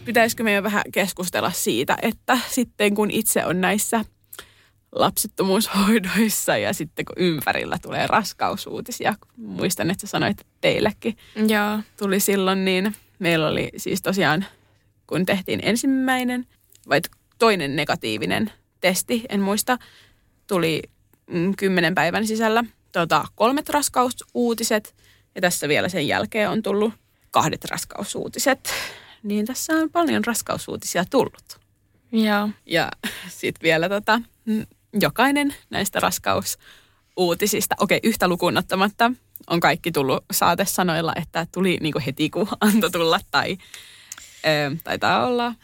pitäisikö 0.04 0.42
meidän 0.42 0.64
vähän 0.64 0.82
keskustella 0.92 1.52
siitä, 1.52 1.96
että 2.02 2.38
sitten 2.48 2.94
kun 2.94 3.10
itse 3.10 3.46
on 3.46 3.60
näissä 3.60 4.04
lapsettomuushoidoissa 4.92 6.56
ja 6.56 6.72
sitten 6.72 7.04
kun 7.04 7.14
ympärillä 7.16 7.78
tulee 7.82 8.06
raskausuutisia, 8.06 9.14
muistan, 9.36 9.90
että 9.90 10.00
sä 10.00 10.10
sanoit, 10.10 10.40
että 10.40 10.52
teillekin 10.60 11.16
Joo. 11.36 11.78
tuli 11.98 12.20
silloin, 12.20 12.64
niin 12.64 12.96
meillä 13.18 13.48
oli 13.48 13.70
siis 13.76 14.02
tosiaan, 14.02 14.44
kun 15.06 15.26
tehtiin 15.26 15.60
ensimmäinen 15.62 16.46
vai 16.88 17.00
toinen 17.38 17.76
negatiivinen 17.76 18.52
testi, 18.80 19.24
en 19.28 19.40
muista, 19.40 19.78
tuli 20.46 20.82
mm, 21.26 21.56
kymmenen 21.56 21.94
päivän 21.94 22.26
sisällä 22.26 22.64
tota, 22.92 23.24
kolmet 23.34 23.68
raskausuutiset 23.68 24.94
ja 25.34 25.40
tässä 25.40 25.68
vielä 25.68 25.88
sen 25.88 26.08
jälkeen 26.08 26.50
on 26.50 26.62
tullut 26.62 26.94
kahdet 27.30 27.64
raskausuutiset. 27.64 28.72
Niin 29.22 29.46
tässä 29.46 29.72
on 29.72 29.90
paljon 29.90 30.24
raskausuutisia 30.24 31.04
tullut. 31.10 31.60
Joo. 32.12 32.48
Ja 32.66 32.88
sitten 33.28 33.62
vielä 33.62 33.88
tota, 33.88 34.20
mm, 34.44 34.66
jokainen 35.00 35.54
näistä 35.70 36.00
raskausuutisista, 36.00 37.74
okei 37.80 38.00
yhtä 38.02 38.28
lukuun 38.28 38.56
ottamatta, 38.56 39.12
on 39.46 39.60
kaikki 39.60 39.92
tullut 39.92 40.24
saatesanoilla, 40.32 41.12
että 41.16 41.46
tuli 41.52 41.78
niinku 41.80 42.00
heti 42.06 42.30
kun 42.30 42.48
antoi 42.60 42.90
tulla 42.90 43.20
tai 43.30 43.56
ö, 44.46 44.76
taitaa 44.84 45.26
olla 45.26 45.54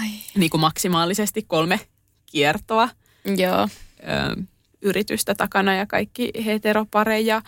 Ai. 0.00 0.08
niinku 0.36 0.58
maksimaalisesti 0.58 1.42
kolme 1.42 1.80
kiertoa 2.26 2.88
Joo. 3.36 3.62
ö, 3.62 4.42
yritystä 4.82 5.34
takana 5.34 5.74
ja 5.74 5.86
kaikki 5.86 6.30
heteropareja, 6.44 7.42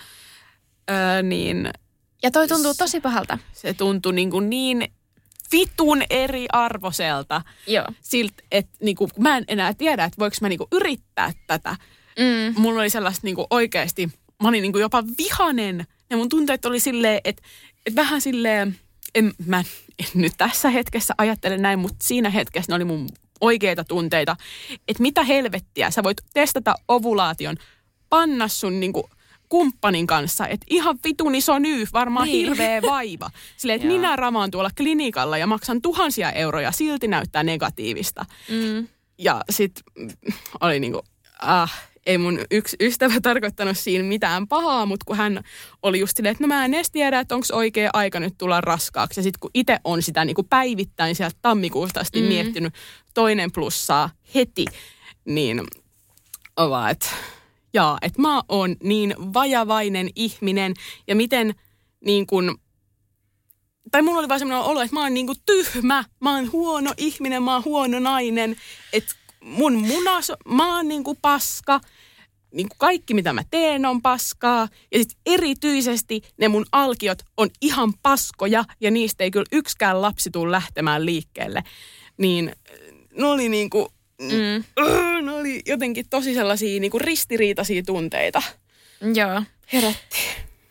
ö, 0.91 1.23
niin 1.23 1.71
Ja 2.23 2.31
toi 2.31 2.49
tuntuu 2.49 2.75
tosi 2.75 3.01
pahalta. 3.01 3.39
se 3.53 3.75
tuntui 3.75 4.13
niin, 4.15 4.31
kuin 4.31 4.51
niin 4.51 4.93
vitun 5.53 6.03
eriarvoiselta 6.11 7.43
Joo. 7.67 7.87
siltä, 8.01 8.43
että 8.53 8.77
niinku, 8.81 9.09
mä 9.19 9.37
en 9.37 9.45
enää 9.49 9.75
tiedä, 9.75 10.05
että 10.05 10.19
voiko 10.19 10.37
mä 10.41 10.49
niinku 10.49 10.69
yrittää 10.73 11.33
tätä. 11.47 11.77
Mm. 12.19 12.61
Mulla 12.61 12.81
oli 12.81 12.91
sellaista 12.91 13.21
niinku 13.25 13.47
oikeasti, 13.51 14.11
mä 14.43 14.49
olin 14.49 14.63
niinku 14.63 14.79
jopa 14.79 15.05
vihanen. 15.19 15.87
Ja 16.11 16.17
mun 16.17 16.29
tunteet 16.29 16.65
oli 16.65 16.81
silleen, 16.81 17.21
että, 17.25 17.43
että 17.87 18.03
vähän 18.03 18.21
silleen, 18.21 18.79
en, 19.15 19.33
mä 19.47 19.59
en 19.99 20.07
nyt 20.15 20.33
tässä 20.39 20.71
hetkessä 20.71 21.15
ajattele 21.19 21.59
näin, 21.59 21.79
mutta 21.79 21.97
siinä 22.03 22.31
hetkessä 22.31 22.73
ne 22.73 22.77
oli 22.77 22.85
mun 22.85 23.09
oikeita 23.41 23.85
tunteita. 23.85 24.37
Että 24.89 25.03
mitä 25.03 25.25
helvettiä, 25.25 25.91
sä 25.91 26.03
voit 26.03 26.19
testata 26.35 26.75
ovulaation, 26.89 27.57
panna 28.09 28.49
sun 28.49 28.81
niinku 28.81 29.11
kumppanin 29.49 30.07
kanssa, 30.07 30.47
että 30.49 30.67
ihan 30.71 30.99
vitun 31.05 31.35
iso 31.35 31.59
nyy, 31.59 31.87
varmaan 31.93 32.27
Niin. 32.29 32.47
hirveä 32.47 32.83
vaiva. 32.83 33.31
Silleen, 33.57 33.77
että 33.77 33.89
minä 33.89 34.17
ramaan 34.17 34.51
tuolla 34.51 34.71
klinikalla 34.77 35.39
ja 35.39 35.47
maksan 35.47 35.83
tuhansia 35.83 36.33
euroja, 36.33 36.73
silti 36.73 37.09
näyttää 37.09 37.43
negatiivista. 37.43 38.25
Mm. 38.49 38.89
Ja 39.19 39.41
sitten 39.51 39.85
oli 40.61 40.81
niinku, 40.81 41.03
ah, 41.41 41.73
ei 42.07 42.19
mun 42.19 42.41
yksi 42.51 42.77
ystävä 42.81 43.21
tarkoittanut 43.23 43.79
siinä 43.79 44.05
mitään 44.05 44.49
pahaa, 44.49 44.87
mutta 44.87 45.05
kun 45.07 45.17
hän 45.17 45.45
oli 45.83 46.01
just 46.01 46.17
silleen, 46.17 46.33
että 46.33 46.45
no 46.45 46.49
mä 46.49 46.65
en 46.65 46.75
edes 46.75 46.91
tiedä, 46.91 47.21
että 47.21 47.35
onko 47.35 47.47
oikea 47.53 47.91
aika 47.93 48.21
nyt 48.21 48.35
tulla 48.39 48.61
raskaaksi. 48.61 49.21
Ja 49.21 49.23
sitten 49.23 49.41
kun 49.41 49.51
itse 49.55 49.79
on 49.85 50.03
sitä 50.03 50.25
niinku 50.25 50.43
päivittäin 50.43 51.15
sieltä 51.15 51.37
tammikuusta 51.43 52.01
asti 52.01 52.23
mm. 52.23 52.29
miettinyt 52.29 52.75
toinen 53.15 53.53
plussaa 53.53 54.11
heti, 54.35 54.65
niin 55.25 55.63
että 56.91 57.07
jaa, 57.77 57.99
että 58.03 58.23
mä 58.23 58.43
oon 58.49 58.77
niin 58.83 59.15
vajavainen 59.19 60.09
ihminen 60.15 60.75
ja 61.07 61.17
miten 61.17 61.55
niin 62.05 62.27
kuin 62.27 62.55
tai 63.91 64.03
mulla 64.03 64.19
oli 64.19 64.29
vaan 64.29 64.41
semmoinen 64.41 64.65
olo, 64.65 64.81
että 64.81 64.95
mä 64.95 65.03
oon 65.03 65.15
niinku 65.15 65.35
tyhmä, 65.47 66.05
mä 66.21 66.35
oon 66.35 66.53
huono 66.53 66.93
ihminen, 66.97 67.43
mä 67.43 67.53
oon 67.53 67.65
huono 67.65 67.99
nainen, 67.99 68.57
että 68.93 69.15
mun 69.41 69.75
munas, 69.75 70.33
mä 70.49 70.77
oon 70.77 70.89
niinku 70.89 71.17
paska, 71.23 71.81
niinku 72.55 72.75
kaikki 72.79 73.15
mitä 73.15 73.33
mä 73.33 73.43
teen 73.51 73.87
on 73.87 74.03
paskaa. 74.03 74.69
Ja 74.93 74.99
sitten 74.99 75.19
erityisesti 75.27 76.23
ne 76.39 76.49
mun 76.49 76.67
alkiot 76.73 77.19
on 77.37 77.51
ihan 77.61 77.93
paskoja 78.03 78.65
ja 78.81 78.91
niistä 78.91 79.25
ei 79.25 79.31
kyllä 79.31 79.47
yksikään 79.53 80.03
lapsi 80.03 80.31
tule 80.31 80.53
lähtemään 80.53 81.07
liikkeelle. 81.07 81.65
Niin 82.19 82.53
ne 83.17 83.27
oli 83.27 83.49
niinku, 83.49 83.89
Mm. 84.23 84.65
ne 85.27 85.33
oli 85.33 85.63
jotenkin 85.67 86.09
tosi 86.11 86.35
sellaisia 86.35 86.81
niinku 86.81 86.99
ristiriitaisia 86.99 87.83
tunteita. 87.87 88.43
Joo. 89.15 89.43
Herätti. 89.73 90.17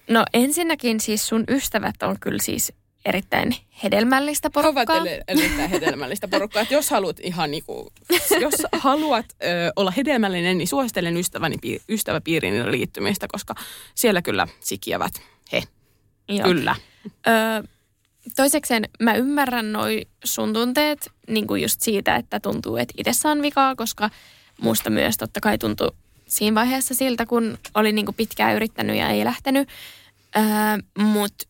No 0.09 0.25
ensinnäkin 0.33 0.99
siis 0.99 1.27
sun 1.27 1.43
ystävät 1.49 2.03
on 2.03 2.19
kyllä 2.19 2.41
siis 2.41 2.73
erittäin 3.05 3.55
hedelmällistä 3.83 4.49
He 4.55 4.59
ovat 4.59 4.73
porukkaa. 4.75 4.99
ele- 5.05 5.23
erittäin 5.27 5.69
hedelmällistä 5.69 6.27
porukkaa. 6.27 6.61
Että 6.61 6.73
jos 6.73 6.89
haluat 6.89 7.19
ihan 7.19 7.51
niinku, 7.51 7.91
jos 8.39 8.53
haluat 8.71 9.25
ö, 9.43 9.45
olla 9.75 9.91
hedelmällinen, 9.91 10.57
niin 10.57 10.67
suosittelen 10.67 11.17
ystäväni, 11.17 11.57
pi- 11.61 11.81
ystäväpiirin 11.89 12.71
liittymistä, 12.71 13.27
koska 13.31 13.55
siellä 13.95 14.21
kyllä 14.21 14.47
sikiävät 14.59 15.13
he. 15.51 15.63
Joo. 16.29 16.43
Kyllä. 16.47 16.75
Öö, 17.27 17.63
toisekseen 18.35 18.83
mä 18.99 19.15
ymmärrän 19.15 19.71
noi 19.71 20.01
sun 20.23 20.53
tunteet 20.53 21.11
niin 21.27 21.47
kuin 21.47 21.61
just 21.61 21.81
siitä, 21.81 22.15
että 22.15 22.39
tuntuu, 22.39 22.77
että 22.77 22.93
itsessä 22.97 23.29
on 23.29 23.41
vikaa, 23.41 23.75
koska 23.75 24.09
musta 24.61 24.89
myös 24.89 25.17
totta 25.17 25.41
kai 25.41 25.57
tuntui 25.57 25.91
siinä 26.27 26.55
vaiheessa 26.55 26.93
siltä, 26.95 27.25
kun 27.25 27.57
oli 27.75 27.91
niin 27.91 28.05
kuin 28.05 28.15
pitkään 28.15 28.55
yrittänyt 28.55 28.95
ja 28.97 29.09
ei 29.09 29.25
lähtenyt. 29.25 29.69
Öö, 30.37 30.43
Mutta 31.03 31.45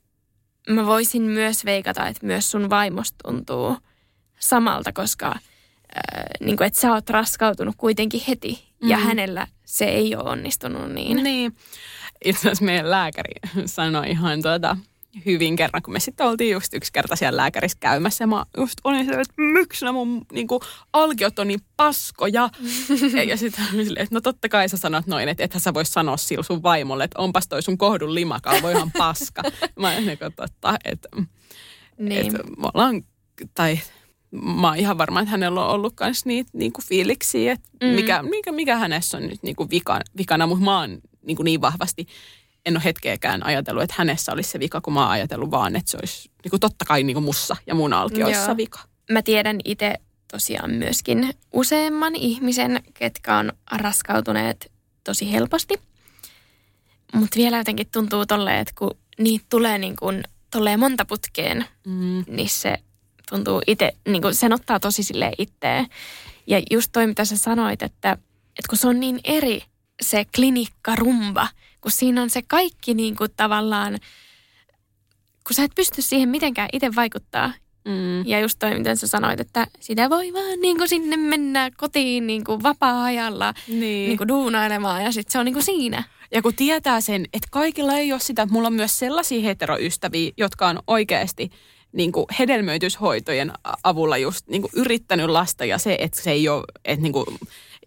mä 0.70 0.86
voisin 0.86 1.22
myös 1.22 1.66
veikata, 1.66 2.08
että 2.08 2.26
myös 2.26 2.52
sun 2.52 2.70
vaimosta 2.70 3.16
tuntuu 3.24 3.78
samalta, 4.40 4.94
koska 4.94 5.28
öö, 5.28 6.24
niin 6.40 6.58
kuin, 6.58 6.68
että 6.68 6.80
sä 6.82 6.94
oot 6.94 7.10
raskautunut 7.10 7.76
kuitenkin 7.78 8.22
heti 8.28 8.64
ja 8.82 8.98
Mhm. 8.98 9.08
hänellä 9.08 9.48
se 9.66 9.86
ei 9.86 10.16
ole 10.16 10.30
onnistunut 10.30 10.92
niin. 10.92 11.24
Niin. 11.24 11.56
Itse 12.26 12.40
asiassa 12.40 12.66
meidän 12.66 12.92
lääkäri 12.92 13.34
sanoi 13.66 14.10
ihan 14.10 14.42
tuota, 14.42 14.78
hyvin 15.26 15.56
kerran, 15.56 15.82
kun 15.84 15.94
me 15.94 16.00
sitten 16.00 16.26
oltiin 16.28 16.52
just 16.54 16.74
yksi 16.74 16.94
kerta 16.94 17.16
siellä 17.16 17.38
lääkärissä 17.38 17.78
käymässä. 17.80 18.24
Ja 18.24 18.28
mä 18.28 18.46
just 18.58 18.74
olin 18.84 19.06
siellä, 19.06 19.22
että 19.22 19.34
miksi 19.42 19.86
nämä 19.86 19.92
mun 19.94 20.26
niin 20.32 20.48
kuin, 20.48 20.60
alkiot 20.94 21.40
on 21.40 21.48
niin 21.48 21.60
paskoja. 21.78 22.50
ja, 23.16 23.24
ja 23.24 23.38
sitten 23.38 23.66
että 23.98 24.16
no 24.16 24.22
totta 24.22 24.50
kai 24.50 24.70
sä 24.70 24.78
sanot 24.78 25.08
noin, 25.08 25.30
että 25.30 25.44
ethän 25.44 25.62
sä 25.62 25.74
vois 25.74 25.94
sanoa 25.94 26.18
sillä 26.18 26.44
sun 26.44 26.64
vaimolle, 26.64 27.04
että 27.04 27.20
onpas 27.22 27.48
toi 27.48 27.62
sun 27.62 27.78
kohdun 27.78 28.16
limakalvo 28.16 28.70
ihan 28.70 28.92
paska. 28.98 29.44
mä 29.80 29.94
olin 29.94 30.06
niin 30.06 30.18
kuin, 30.18 30.34
totta, 30.34 30.78
että, 30.86 31.10
Niin. 31.98 32.26
että 32.28 32.44
me 32.58 32.68
ollaan, 32.74 33.04
tai 33.54 33.80
mä 34.32 34.68
oon 34.68 34.78
ihan 34.78 34.98
varma, 34.98 35.20
että 35.20 35.32
hänellä 35.32 35.66
on 35.66 35.72
ollut 35.72 35.94
myös 36.00 36.26
niitä 36.26 36.50
niinku 36.54 36.82
fiiliksiä, 36.82 37.52
että 37.54 37.70
Mm. 37.82 37.88
mikä, 37.88 38.24
mikä, 38.24 38.52
mikä 38.52 38.76
hänessä 38.78 39.18
on 39.18 39.28
nyt 39.28 39.44
niinku 39.44 39.70
vika, 39.70 40.00
vikana, 40.18 40.48
mutta 40.48 40.66
mä 40.66 40.80
oon 40.80 40.98
niinku 41.26 41.44
niin 41.44 41.62
vahvasti, 41.62 42.08
en 42.66 42.76
ole 42.78 42.84
hetkeäkään 42.84 43.44
ajatellut, 43.46 43.84
että 43.84 43.96
hänessä 43.98 44.32
olisi 44.34 44.50
se 44.50 44.60
vika, 44.60 44.82
kun 44.82 44.94
mä 44.94 45.00
oon 45.02 45.10
ajatellut 45.10 45.52
vaan, 45.52 45.76
että 45.76 45.92
se 45.92 45.98
olisi 45.98 46.32
niinku 46.44 46.60
totta 46.60 46.86
kai 46.86 47.04
niinku 47.04 47.22
mussa 47.22 47.56
ja 47.68 47.76
mun 47.76 47.94
alkioissa 47.94 48.46
Joo. 48.52 48.58
vika. 48.58 48.80
Mä 49.12 49.22
tiedän 49.22 49.58
itse 49.66 49.94
tosiaan 50.32 50.72
myöskin 50.72 51.34
useamman 51.54 52.16
ihmisen, 52.16 52.84
ketkä 52.94 53.38
on 53.38 53.52
raskautuneet 53.72 54.72
tosi 55.04 55.32
helposti. 55.32 55.76
Mutta 57.14 57.36
vielä 57.38 57.58
jotenkin 57.58 57.88
tuntuu 57.92 58.26
tolleen, 58.26 58.60
että 58.60 58.74
kun 58.78 58.98
niitä 59.20 59.46
tulee 59.50 59.78
niin 59.78 59.96
kuin 59.96 60.24
tolleen 60.52 60.80
monta 60.80 61.06
putkeen, 61.06 61.66
Mm. 61.86 62.24
niin 62.28 62.50
se 62.50 62.78
tuntuu 63.30 63.62
itse, 63.68 63.94
niin 64.08 64.22
kuin 64.22 64.36
sen 64.36 64.54
ottaa 64.54 64.80
tosi 64.80 65.04
silleen 65.04 65.34
itteen. 65.38 65.88
Ja 66.48 66.62
just 66.72 66.90
toi, 66.92 67.08
mitä 67.08 67.26
sä 67.26 67.38
sanoit, 67.38 67.82
että, 67.82 68.12
että 68.42 68.70
kun 68.70 68.78
se 68.78 68.88
on 68.88 69.00
niin 69.00 69.20
eri 69.24 69.64
se 70.02 70.26
klinikkarumba, 70.36 71.48
kun 71.86 71.92
siinä 71.92 72.22
on 72.22 72.30
se 72.30 72.42
kaikki 72.42 72.94
niin 72.94 73.16
kuin 73.16 73.30
tavallaan, 73.38 73.98
kun 75.48 75.56
sä 75.56 75.64
et 75.64 75.72
pysty 75.76 76.02
siihen 76.02 76.30
mitenkään 76.30 76.70
itse 76.74 76.96
vaikuttaa. 76.96 77.54
Mm. 77.88 78.28
Ja 78.28 78.40
just 78.40 78.60
toi, 78.60 78.78
miten 78.78 78.98
sä 78.98 79.08
sanoit, 79.08 79.40
että 79.40 79.68
sitä 79.80 80.10
voi 80.10 80.34
vaan 80.34 80.60
niin 80.62 80.78
kuin 80.78 80.90
sinne 80.90 81.18
mennä 81.18 81.72
kotiin 81.78 82.28
niin 82.28 82.44
kuin 82.44 82.64
vapaa-ajalla 82.64 83.54
Niin. 83.68 83.80
niin 83.80 84.18
kuin 84.18 84.28
duunailemaan 84.28 85.04
ja 85.04 85.12
sitten 85.12 85.32
se 85.32 85.40
on 85.40 85.46
niin 85.46 85.54
kuin 85.54 85.64
siinä. 85.64 86.04
Ja 86.32 86.42
kun 86.42 86.56
tietää 86.56 87.02
sen, 87.02 87.26
että 87.34 87.48
kaikilla 87.52 87.94
ei 87.94 88.12
ole 88.12 88.20
sitä, 88.20 88.42
että 88.42 88.54
mulla 88.54 88.68
on 88.68 88.74
myös 88.74 89.00
sellaisia 89.00 89.42
heteroystäviä, 89.42 90.32
jotka 90.38 90.68
on 90.68 90.80
oikeasti 90.88 91.50
niin 91.92 92.12
kuin 92.12 92.26
hedelmöityshoitojen 92.40 93.52
avulla 93.84 94.18
just 94.18 94.48
niin 94.48 94.62
kuin 94.62 94.72
yrittänyt 94.76 95.30
lasta 95.30 95.66
ja 95.66 95.78
se, 95.78 95.98
että 96.00 96.22
se 96.22 96.32
ei 96.32 96.50
ole, 96.50 96.64
että 96.86 97.04
niin 97.04 97.14
kuin, 97.14 97.26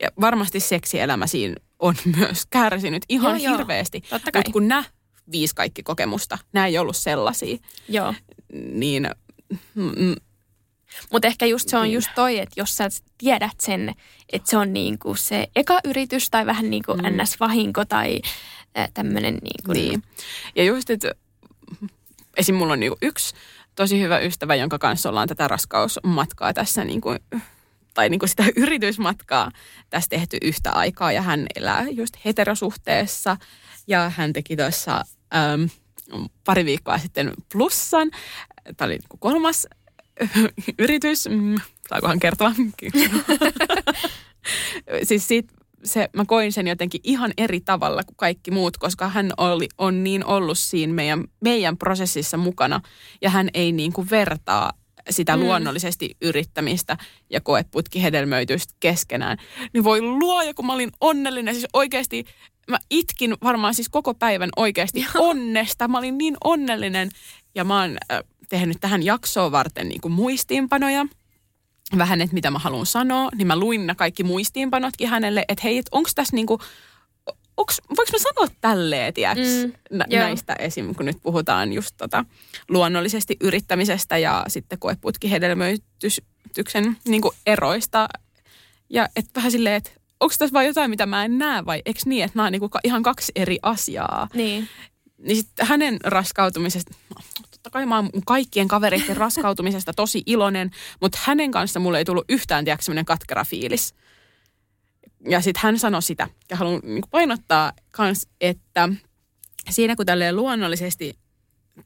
ja 0.02 0.08
varmasti 0.20 0.60
seksielämä 0.60 1.26
siinä 1.26 1.54
on 1.78 1.94
myös 2.16 2.42
kärsinyt 2.50 3.04
ihan 3.08 3.42
Joo, 3.42 3.56
hirveästi. 3.58 4.02
Mutta 4.12 4.52
kun 4.52 4.68
nämä 4.68 4.84
viisi 5.32 5.54
kaikki 5.54 5.82
kokemusta, 5.82 6.38
nämä 6.52 6.66
ei 6.66 6.78
ollut 6.78 6.96
sellaisia, 6.96 7.56
Joo. 7.88 8.14
niin 8.72 9.10
mm, 9.74 10.14
Mutta 11.12 11.28
ehkä 11.28 11.46
just 11.46 11.68
se 11.68 11.76
on 11.76 11.82
Niin. 11.84 11.94
just 11.94 12.08
toi, 12.14 12.38
että 12.38 12.60
jos 12.60 12.76
sä 12.76 12.88
tiedät 13.18 13.60
sen, 13.60 13.94
että 14.32 14.50
se 14.50 14.56
on 14.56 14.72
niinku 14.72 15.14
se 15.14 15.48
eka 15.56 15.80
yritys 15.84 16.30
tai 16.30 16.46
vähän 16.46 16.70
niin 16.70 16.82
kuin 16.86 16.98
Mm. 16.98 17.04
NS-vahinko 17.06 17.84
tai 17.88 18.20
tämmöinen 18.94 19.34
niin 19.34 19.64
kuin, 19.66 19.74
Niin. 19.76 20.02
Ja 20.56 20.64
just, 20.64 20.90
että 20.90 21.12
esim. 22.36 22.54
mulla 22.54 22.72
on 22.72 22.80
niinku 22.80 22.98
yksi 23.02 23.34
tosi 23.74 24.00
hyvä 24.00 24.18
ystävä, 24.18 24.54
jonka 24.54 24.78
kanssa 24.78 25.08
ollaan 25.08 25.28
tätä 25.28 25.48
raskausmatkaa 25.48 26.54
tässä 26.54 26.84
niinku, 26.84 27.08
tai 27.94 28.08
niinku 28.08 28.26
sitä 28.26 28.44
yritysmatkaa 28.56 29.50
tässä 29.90 30.10
tehty 30.10 30.36
yhtä 30.42 30.72
aikaa. 30.72 31.12
Ja 31.12 31.22
hän 31.22 31.46
elää 31.56 31.86
just 31.90 32.14
heterosuhteessa 32.24 33.36
ja 33.86 34.10
hän 34.10 34.32
teki 34.32 34.56
tuossa 34.56 35.04
äm, 35.34 35.68
pari 36.44 36.64
viikkoa 36.64 36.98
sitten 36.98 37.32
plussan. 37.52 38.10
Tämä 38.76 38.86
oli 38.86 38.96
niinku 38.98 39.16
kolmas 39.16 39.66
yritys. 40.78 41.28
Mm, 41.28 41.56
Saakohan 41.88 42.18
kertoa? 42.18 42.52
siis 45.08 45.28
siitä, 45.28 45.54
se, 45.84 46.08
mä 46.12 46.24
koin 46.24 46.52
sen 46.52 46.68
jotenkin 46.68 47.00
ihan 47.04 47.32
eri 47.36 47.60
tavalla 47.60 48.02
kuin 48.04 48.16
kaikki 48.16 48.50
muut, 48.50 48.76
koska 48.76 49.08
hän 49.08 49.32
oli, 49.36 49.68
on 49.78 50.04
niin 50.04 50.24
ollut 50.24 50.58
siinä 50.58 50.92
meidän, 50.92 51.24
meidän 51.40 51.76
prosessissa 51.76 52.36
mukana 52.36 52.80
ja 53.22 53.30
hän 53.30 53.48
ei 53.54 53.72
niin 53.72 53.92
kuin 53.92 54.10
vertaa 54.10 54.72
sitä 55.10 55.36
mm. 55.36 55.42
luonnollisesti 55.42 56.16
yrittämistä 56.22 56.96
ja 57.30 57.40
koeputkihedelmöitystä 57.40 58.74
keskenään. 58.80 59.38
Niin 59.72 59.84
voi 59.84 60.02
luoja, 60.02 60.54
kun 60.54 60.66
mä 60.66 60.72
olin 60.72 60.90
onnellinen. 61.00 61.54
Siis 61.54 61.66
oikeasti 61.72 62.24
mä 62.68 62.78
itkin 62.90 63.34
varmaan 63.42 63.74
siis 63.74 63.88
koko 63.88 64.14
päivän 64.14 64.50
oikeasti 64.56 65.06
onnesta. 65.14 65.88
Mä 65.88 65.98
olin 65.98 66.18
niin 66.18 66.36
onnellinen 66.44 67.10
ja 67.54 67.64
mä 67.64 67.80
oon 67.80 67.96
äh, 68.12 68.20
tehnyt 68.48 68.76
tähän 68.80 69.02
jaksoon 69.02 69.52
varten 69.52 69.88
niin 69.88 70.00
kuin 70.00 70.12
muistiinpanoja 70.12 71.06
vähän, 71.98 72.20
että 72.20 72.34
mitä 72.34 72.50
mä 72.50 72.58
haluan 72.58 72.86
sanoa, 72.86 73.28
niin 73.34 73.46
mä 73.46 73.56
luin 73.56 73.86
nämä 73.86 73.94
kaikki 73.94 74.22
muistiinpanotkin 74.22 75.08
hänelle, 75.08 75.44
että 75.48 75.62
hei, 75.64 75.78
et 75.78 75.86
onko 75.92 76.10
tässä 76.14 76.36
niinku, 76.36 76.58
onks, 77.58 77.80
voiko 77.96 78.12
mä 78.12 78.18
sanoa 78.18 78.54
tälleen, 78.60 79.14
tiiäks, 79.14 79.40
Mm, 79.64 79.72
nä- 79.90 80.04
joo. 80.10 80.22
näistä 80.22 80.52
esim. 80.58 80.94
kun 80.94 81.06
nyt 81.06 81.16
puhutaan 81.22 81.72
just 81.72 81.94
tota, 81.96 82.24
luonnollisesti 82.68 83.36
yrittämisestä 83.40 84.18
ja 84.18 84.44
sitten 84.48 84.78
koeputkihedelmöityksen 84.78 86.96
niinku 87.08 87.34
eroista. 87.46 88.08
Ja 88.90 89.08
et 89.16 89.26
vähän 89.36 89.50
silleen, 89.50 89.74
että 89.74 89.90
onko 90.20 90.34
tässä 90.38 90.52
vaan 90.52 90.66
jotain, 90.66 90.90
mitä 90.90 91.06
mä 91.06 91.24
en 91.24 91.38
näe 91.38 91.64
vai 91.66 91.82
eikö 91.86 92.00
niin, 92.04 92.24
että 92.24 92.38
nämä 92.38 92.46
on 92.46 92.52
niinku 92.52 92.68
ka- 92.68 92.80
ihan 92.84 93.02
kaksi 93.02 93.32
eri 93.36 93.58
asiaa. 93.62 94.28
Niin. 94.34 94.68
Niin 95.18 95.36
sitten 95.36 95.66
hänen 95.66 95.98
raskautumisesta, 96.04 96.94
totta 97.50 97.70
kai 97.70 97.86
mä 97.86 97.96
oon 97.96 98.10
kaikkien 98.26 98.68
kavereiden 98.68 99.16
raskautumisesta 99.16 99.92
tosi 99.92 100.22
iloinen, 100.26 100.70
mutta 101.00 101.18
hänen 101.22 101.50
kanssa 101.50 101.80
mulle 101.80 101.98
ei 101.98 102.04
tullut 102.04 102.24
yhtään, 102.28 102.64
semmoinen 102.80 103.04
katkera 103.04 103.44
fiilis. 103.44 103.94
Ja 105.24 105.40
sitten 105.40 105.60
hän 105.62 105.78
sanoi 105.78 106.02
sitä, 106.02 106.28
ja 106.50 106.56
haluan 106.56 106.80
niin 106.84 107.02
painottaa 107.10 107.72
kans, 107.90 108.26
että 108.40 108.88
siinä 109.70 109.96
kun 109.96 110.06
tälleen 110.06 110.36
luonnollisesti, 110.36 111.18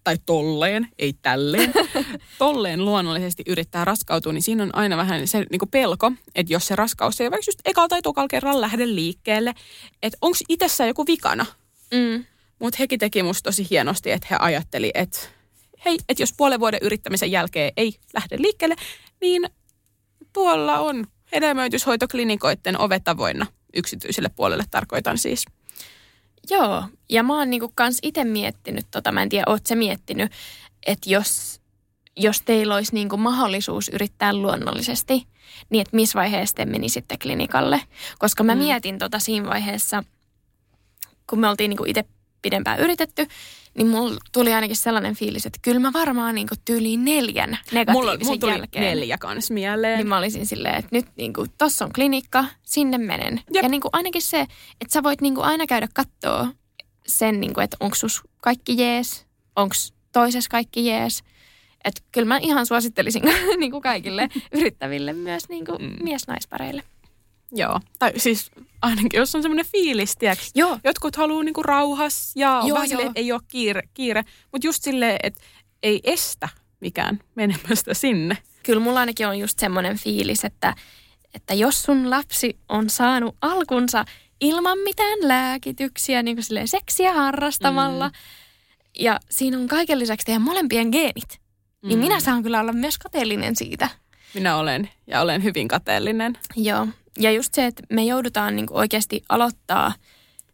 tai 0.05 0.19
tolleen, 0.27 0.89
ei 0.99 1.13
tälleen, 1.23 1.73
tolleen 2.39 2.85
luonnollisesti 2.85 3.43
yrittää 3.47 3.85
raskautua, 3.85 4.33
niin 4.33 4.43
siinä 4.43 4.63
on 4.63 4.75
aina 4.75 4.97
vähän 4.97 5.27
se 5.27 5.47
niin 5.51 5.71
pelko, 5.71 6.13
että 6.35 6.53
jos 6.53 6.67
se 6.67 6.77
raskaus 6.77 7.21
ei 7.21 7.31
vaikka 7.31 7.49
just 7.49 7.61
ekalla 7.65 7.89
tai 7.89 8.03
tokalla 8.03 8.29
kerralla 8.29 8.61
lähde 8.61 8.87
liikkeelle, 8.87 9.55
että 10.03 10.19
onko 10.21 10.39
itsessään 10.49 10.89
joku 10.89 11.07
vikana. 11.07 11.47
Mm. 11.95 12.25
Mutta 12.59 12.77
hekin 12.79 12.99
teki 12.99 13.23
musta 13.23 13.49
tosi 13.49 13.67
hienosti, 13.71 14.11
että 14.11 14.27
he 14.31 14.37
ajatteli, 14.41 14.91
että 14.95 15.19
hei, 15.85 15.99
että 16.09 16.23
jos 16.23 16.33
puolen 16.37 16.61
vuoden 16.61 16.81
yrittämisen 16.83 17.31
jälkeen 17.31 17.73
ei 17.77 17.95
lähde 18.15 18.37
liikkeelle, 18.39 18.77
niin 19.21 19.43
tuolla 20.33 20.79
on 20.79 21.07
hedelmöityshoitoklinikoiden 21.35 22.81
ovet 22.81 23.09
avoinna 23.09 23.47
yksityiselle 23.75 24.29
puolelle 24.29 24.65
tarkoitan 24.71 25.19
siis. 25.19 25.45
Joo, 26.51 26.85
ja 27.11 27.23
mä 27.23 27.39
oon 27.39 27.51
niinku 27.51 27.73
kans 27.75 27.99
itse 28.03 28.25
miettinyt 28.25 28.87
tota, 28.91 29.13
mä 29.13 29.23
en 29.23 29.29
tiedä, 29.29 29.45
oot 29.47 29.67
sä 29.67 29.75
miettinyt, 29.75 30.33
että 30.87 31.11
jos, 31.11 31.61
jos 32.17 32.43
teillä 32.43 32.75
olisi 32.75 32.95
niinku 32.95 33.17
mahdollisuus 33.17 33.89
yrittää 33.89 34.35
luonnollisesti, 34.35 35.27
niin 35.71 35.81
että 35.81 35.97
missä 35.97 36.19
vaiheessa 36.19 36.57
te 36.57 36.65
menisitte 36.65 37.17
klinikalle. 37.23 37.81
Koska 38.19 38.45
mä 38.45 38.55
Mm. 38.55 38.59
mm. 38.59 38.65
mietin 38.65 38.99
tota 38.99 39.19
siinä 39.19 39.49
vaiheessa, 39.49 40.05
kun 41.31 41.41
me 41.41 41.49
oltiin 41.49 41.69
niinku 41.69 41.85
itse 41.87 42.05
pidempään 42.43 42.81
yritetty, 42.81 43.27
niin 43.75 43.87
mulla 43.87 44.17
tuli 44.33 44.53
ainakin 44.53 44.77
sellainen 44.77 45.15
fiilis, 45.15 45.47
että 45.47 45.59
kyllä 45.63 45.81
mä 45.81 45.93
varmaan 45.93 46.35
niinku 46.35 46.55
tyyliin 46.65 47.05
neljän 47.05 47.51
negatiivisen 47.73 47.93
Mulla, 47.93 48.17
mulla 48.25 48.39
tuli 48.39 48.53
jälkeen. 48.53 48.85
neljä 48.85 49.19
kans 49.19 49.51
mieleen. 49.51 49.99
Niin 49.99 50.07
mä 50.09 50.19
olisin 50.19 50.47
silleen, 50.47 50.75
että 50.75 50.89
nyt 50.93 51.07
niinku, 51.17 51.47
tossa 51.59 51.85
on 51.85 51.93
klinikka, 51.93 52.45
sinne 52.63 52.99
menen. 52.99 53.41
Jep. 53.53 53.63
Ja 53.63 53.69
niinku 53.69 53.89
ainakin 53.93 54.23
se, 54.23 54.41
että 54.81 54.93
sä 54.93 55.03
voit 55.03 55.21
niinku 55.21 55.41
aina 55.41 55.67
käydä 55.67 55.89
kattoo 55.95 56.47
sen, 57.07 57.41
niinku, 57.41 57.61
että 57.61 57.77
onko 57.81 57.95
sus 57.97 58.23
kaikki 58.41 58.79
jees, 58.83 59.27
onko 59.57 59.75
toisessa 60.13 60.51
kaikki 60.51 60.87
jees. 60.87 61.23
Että 61.85 62.03
kyllä 62.13 62.27
mä 62.29 62.39
ihan 62.39 62.67
suosittelisin 62.67 63.23
niinku 63.59 63.81
kaikille 63.81 64.29
yrittäville 64.53 65.13
myös 65.13 65.49
niinku 65.49 65.73
Mm. 65.73 65.85
mm. 65.85 65.97
mies-naispareille. 66.03 66.83
Joo, 67.53 67.81
tai 67.99 68.13
siis 68.17 68.51
ainakin 68.83 69.19
jos 69.19 69.35
on 69.35 69.43
semmoinen 69.43 69.67
fiilis, 69.67 70.17
tiedätkö, 70.17 70.45
Joo. 70.55 70.79
jotkut 70.85 71.17
haluaa 71.17 71.43
niinku 71.43 71.63
rauhas 71.63 72.33
ja 72.37 72.63
Joo, 72.67 72.75
vähän 72.75 72.91
joo. 72.91 73.01
että 73.01 73.13
ei 73.15 73.33
ole 73.33 73.41
kiire, 73.49 73.83
kiire. 73.95 74.23
mutta 74.53 74.67
just 74.67 74.83
silleen, 74.83 75.17
että 75.23 75.41
ei 75.83 76.01
estä 76.05 76.49
mikään 76.81 77.21
menemästä 77.35 77.95
sinne. 77.95 78.39
Kyllä 78.63 78.81
mulla 78.81 79.01
ainakin 79.01 79.29
on 79.29 79.39
just 79.39 79.59
semmoinen 79.59 79.99
fiilis, 79.99 80.45
että, 80.45 80.75
että 81.35 81.55
jos 81.55 81.83
sun 81.83 82.11
lapsi 82.11 82.57
on 82.69 82.91
saanut 82.91 83.37
alkunsa 83.41 84.05
ilman 84.41 84.79
mitään 84.79 85.19
lääkityksiä, 85.23 86.23
niin 86.23 86.37
kuin 86.37 86.45
silleen 86.45 86.69
seksiä 86.69 87.13
harrastamalla, 87.13 88.09
mm. 88.09 88.15
ja 88.99 89.21
siinä 89.31 89.59
on 89.59 89.69
kaiken 89.69 89.99
lisäksi 89.99 90.25
teidän 90.25 90.43
molempien 90.43 90.89
geenit, 90.89 91.41
mm. 91.83 91.89
niin 91.89 91.99
minä 91.99 92.21
saan 92.21 92.43
kyllä 92.43 92.61
olla 92.61 92.73
myös 92.73 92.99
kateellinen 92.99 93.57
siitä. 93.57 93.89
Minä 94.35 94.57
olen, 94.57 94.91
ja 95.07 95.21
olen 95.21 95.43
hyvin 95.43 95.69
kateellinen. 95.69 96.39
Joo, 96.57 96.87
ja 97.19 97.33
just 97.33 97.55
se, 97.55 97.67
että 97.67 97.83
me 97.91 98.05
joudutaan 98.05 98.57
niin 98.57 98.67
oikeasti 98.71 99.25
aloittaa 99.29 99.93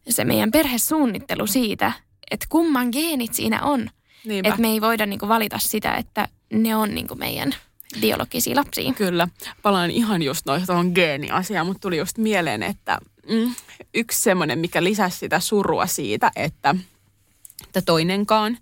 se 0.09 0.24
meidän 0.24 0.51
perhesuunnittelu 0.51 1.47
siitä, 1.47 1.93
että 2.31 2.47
kumman 2.49 2.89
geenit 2.93 3.35
siinä 3.35 3.62
on. 3.62 3.91
Niinpä. 4.24 4.49
Että 4.49 4.61
me 4.61 4.68
ei 4.68 4.81
voida 4.81 5.07
niin 5.07 5.20
valita 5.20 5.59
sitä, 5.59 5.95
että 5.95 6.29
ne 6.53 6.76
on 6.76 6.95
niin 6.95 7.07
meidän 7.14 7.55
biologisia 8.01 8.57
lapsia. 8.57 8.93
Kyllä. 8.93 9.29
Palaan 9.62 9.91
ihan 9.91 10.22
just 10.22 10.47
noin 10.47 10.66
tuohon 10.66 10.93
geeniasiaan, 10.95 11.66
mutta 11.66 11.81
tuli 11.81 11.99
just 11.99 12.18
mieleen, 12.18 12.62
että 12.62 12.99
mm, 13.29 13.55
yksi 13.95 14.22
semmoinen, 14.22 14.59
mikä 14.59 14.85
lisäsi 14.85 15.18
sitä 15.18 15.41
surua 15.41 15.87
siitä, 15.87 16.31
että, 16.37 16.74
että 17.66 17.83
toinenkaan 17.83 18.59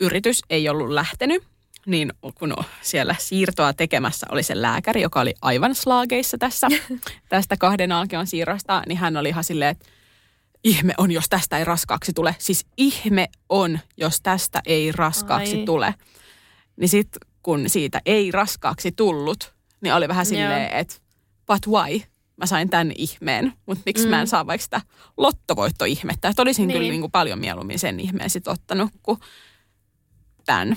yritys 0.00 0.42
ei 0.50 0.68
ollut 0.68 0.90
lähtenyt, 0.90 1.42
niin 1.86 2.12
kun 2.34 2.56
siellä 2.82 3.14
siirtoa 3.18 3.72
tekemässä 3.72 4.26
oli 4.30 4.42
se 4.42 4.62
lääkäri, 4.62 5.02
joka 5.02 5.20
oli 5.20 5.34
aivan 5.42 5.74
slaageissa 5.74 6.38
tässä, 6.38 6.68
tästä 7.28 7.56
kahden 7.56 7.92
alkeon 7.92 8.26
siirrosta, 8.26 8.82
niin 8.86 8.98
hän 8.98 9.16
oli 9.16 9.28
ihan 9.28 9.44
silleen, 9.44 9.70
että 9.70 9.86
ihme 10.64 10.94
on, 10.98 11.10
jos 11.10 11.28
tästä 11.28 11.58
ei 11.58 11.64
raskaaksi 11.64 12.12
tule. 12.12 12.36
Siis 12.38 12.66
ihme 12.76 13.26
on, 13.48 13.78
jos 13.96 14.20
tästä 14.22 14.60
ei 14.66 14.92
raskaaksi 14.92 15.56
Ai. 15.56 15.64
tule. 15.64 15.94
Niin 16.76 16.88
sitten 16.88 17.20
kun 17.42 17.68
siitä 17.70 18.00
ei 18.06 18.30
raskaaksi 18.30 18.92
tullut, 18.92 19.54
niin 19.80 19.94
oli 19.94 20.08
vähän 20.08 20.26
silleen, 20.26 20.72
että 20.72 20.94
but 21.46 21.66
why? 21.66 22.00
Mä 22.36 22.46
sain 22.46 22.70
tämän 22.70 22.92
ihmeen, 22.96 23.52
mutta 23.66 23.82
miksi 23.86 24.04
mm. 24.04 24.10
mä 24.10 24.20
en 24.20 24.26
mm. 24.26 24.28
saa 24.28 24.46
vaikka 24.46 24.64
sitä 24.64 24.80
lottovoittoihmettä. 25.16 26.28
Että 26.28 26.42
olisin 26.42 26.68
niin. 26.68 26.78
kyllä 26.78 26.90
niin 26.90 27.00
kuin 27.00 27.12
paljon 27.12 27.38
mieluummin 27.38 27.78
sen 27.78 28.00
ihmeen 28.00 28.30
sit 28.30 28.48
ottanut 28.48 28.90
kuin 29.02 29.18
tämän. 30.46 30.76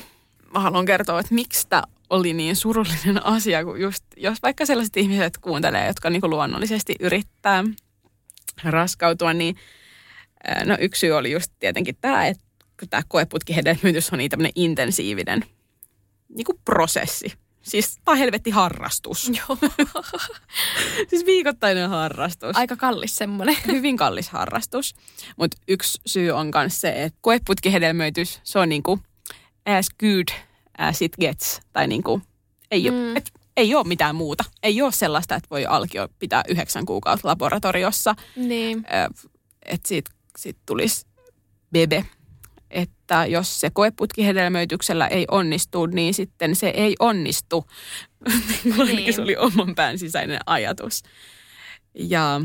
Mä 0.54 0.60
haluan 0.60 0.86
kertoa, 0.86 1.20
että 1.20 1.36
miksi 1.36 1.68
tämä 1.70 1.84
oli 2.10 2.34
niin 2.34 2.56
surullinen 2.56 3.26
asia, 3.36 3.64
kun 3.64 3.82
just, 3.82 4.04
jos 4.18 4.38
vaikka 4.44 4.66
sellaiset 4.66 4.98
ihmiset 4.98 5.38
kuuntelee, 5.38 5.88
jotka 5.88 6.10
niin 6.10 6.22
kuin 6.22 6.30
luonnollisesti 6.30 6.96
yrittää 7.00 7.64
raskautua, 8.64 9.34
niin 9.34 9.56
no 10.66 10.78
yksi 10.80 11.00
syy 11.00 11.12
oli 11.12 11.32
just 11.32 11.52
tietenkin 11.60 11.98
tämä, 12.02 12.28
että 12.28 12.44
tämä 12.90 13.04
koeputkihedelmöitys 13.08 14.14
on 14.14 14.18
niin 14.18 14.32
tämmöinen 14.32 14.52
intensiivinen 14.56 15.46
niin 16.30 16.46
kuin 16.46 16.60
prosessi. 16.66 17.34
Siis 17.62 18.00
tämä 18.06 18.16
helvetti 18.16 18.50
harrastus. 18.50 19.32
Joo. 19.38 19.58
siis 21.10 21.26
viikoittainen 21.26 21.90
harrastus. 21.90 22.56
Aika 22.56 22.76
kallis 22.76 23.16
semmoinen. 23.16 23.58
Hyvin 23.68 23.98
kallis 23.98 24.30
harrastus. 24.30 24.96
Mutta 25.38 25.58
yksi 25.68 26.02
syy 26.06 26.32
on 26.32 26.52
myös 26.56 26.82
se, 26.82 27.04
että 27.04 27.20
koeputkihedelmöitys, 27.22 28.40
se 28.44 28.60
on 28.60 28.70
niinku 28.70 29.00
as 29.78 29.88
good 30.00 30.28
as 30.78 31.02
it 31.02 31.12
gets. 31.22 31.60
Tai 31.74 31.88
niinku, 31.88 32.22
ei, 32.72 32.92
mm. 32.92 32.98
ole, 32.98 33.14
et, 33.16 33.32
ei 33.58 33.76
ole 33.76 33.88
mitään 33.88 34.16
muuta. 34.16 34.44
Ei 34.64 34.82
ole 34.82 34.92
sellaista, 34.92 35.36
että 35.36 35.48
voi 35.52 35.66
alkio 35.66 36.08
pitää 36.20 36.44
yhdeksän 36.48 36.86
kuukautta 36.86 37.28
laboratoriossa. 37.28 38.16
Niin. 38.36 38.86
Että 39.66 39.88
siitä 39.88 40.12
sit 40.38 40.58
tulisi 40.66 41.06
bebe 41.72 42.06
että 42.70 43.26
jos 43.26 43.60
se 43.60 43.70
koeputkihedelmöityksellä 43.70 45.08
ei 45.08 45.26
onnistu, 45.32 45.86
niin 45.86 46.14
sitten 46.14 46.56
se 46.56 46.70
ei 46.70 46.96
onnistu. 47.00 47.66
niin. 48.86 49.14
se 49.14 49.22
oli 49.22 49.36
oman 49.38 49.76
pään 49.76 50.00
sisäinen 50.00 50.40
ajatus. 50.46 51.04
Ja 51.94 52.42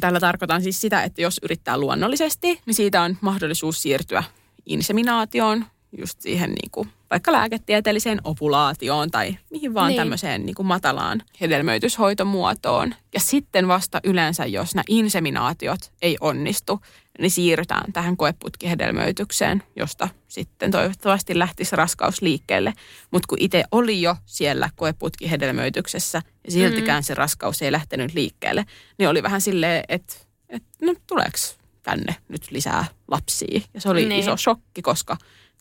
tällä 0.00 0.20
tarkoitan 0.20 0.62
siis 0.62 0.80
sitä, 0.80 1.02
että 1.02 1.22
jos 1.22 1.40
yrittää 1.42 1.78
luonnollisesti, 1.78 2.60
niin 2.66 2.74
siitä 2.74 3.02
on 3.02 3.16
mahdollisuus 3.20 3.82
siirtyä 3.82 4.24
inseminaatioon, 4.66 5.66
just 5.98 6.20
siihen 6.20 6.50
niin 6.50 6.70
kuin 6.70 6.88
vaikka 7.10 7.32
lääketieteelliseen 7.32 8.20
ovulaatioon 8.24 9.10
tai 9.10 9.36
mihin 9.50 9.74
vaan 9.74 9.88
niin. 9.88 9.96
tämmöiseen 9.96 10.46
niin 10.46 10.54
kuin 10.54 10.66
matalaan 10.66 11.22
hedelmöityshoitomuotoon. 11.40 12.94
Ja 13.14 13.20
sitten 13.20 13.68
vasta 13.68 14.00
yleensä, 14.04 14.46
jos 14.46 14.74
nämä 14.74 14.84
inseminaatiot 14.88 15.80
ei 16.02 16.16
onnistu, 16.20 16.80
niin 17.18 17.30
siirrytään 17.30 17.92
tähän 17.92 18.16
koeputkihedelmöitykseen, 18.16 19.62
josta 19.76 20.08
sitten 20.28 20.70
toivottavasti 20.70 21.38
lähtisi 21.38 21.76
raskaus 21.76 22.22
liikkeelle. 22.22 22.72
Mutta 23.10 23.26
kun 23.28 23.38
itse 23.40 23.64
oli 23.72 24.02
jo 24.02 24.16
siellä 24.26 24.70
koeputkihedelmöityksessä 24.76 26.22
ja 26.44 26.52
siltikään 26.52 27.02
mm. 27.02 27.04
se 27.04 27.14
raskaus 27.14 27.62
ei 27.62 27.72
lähtenyt 27.72 28.14
liikkeelle, 28.14 28.64
niin 28.98 29.08
oli 29.08 29.22
vähän 29.22 29.40
silleen, 29.40 29.84
että, 29.88 30.14
että 30.48 30.68
no 30.86 30.94
tuleeko 31.06 31.38
tänne 31.82 32.16
nyt 32.28 32.50
lisää 32.50 32.84
lapsia. 33.08 33.60
Ja 33.74 33.80
se 33.80 33.88
oli 33.88 34.04
niin. 34.04 34.20
iso 34.20 34.36
shokki, 34.36 34.82
koska 34.82 35.16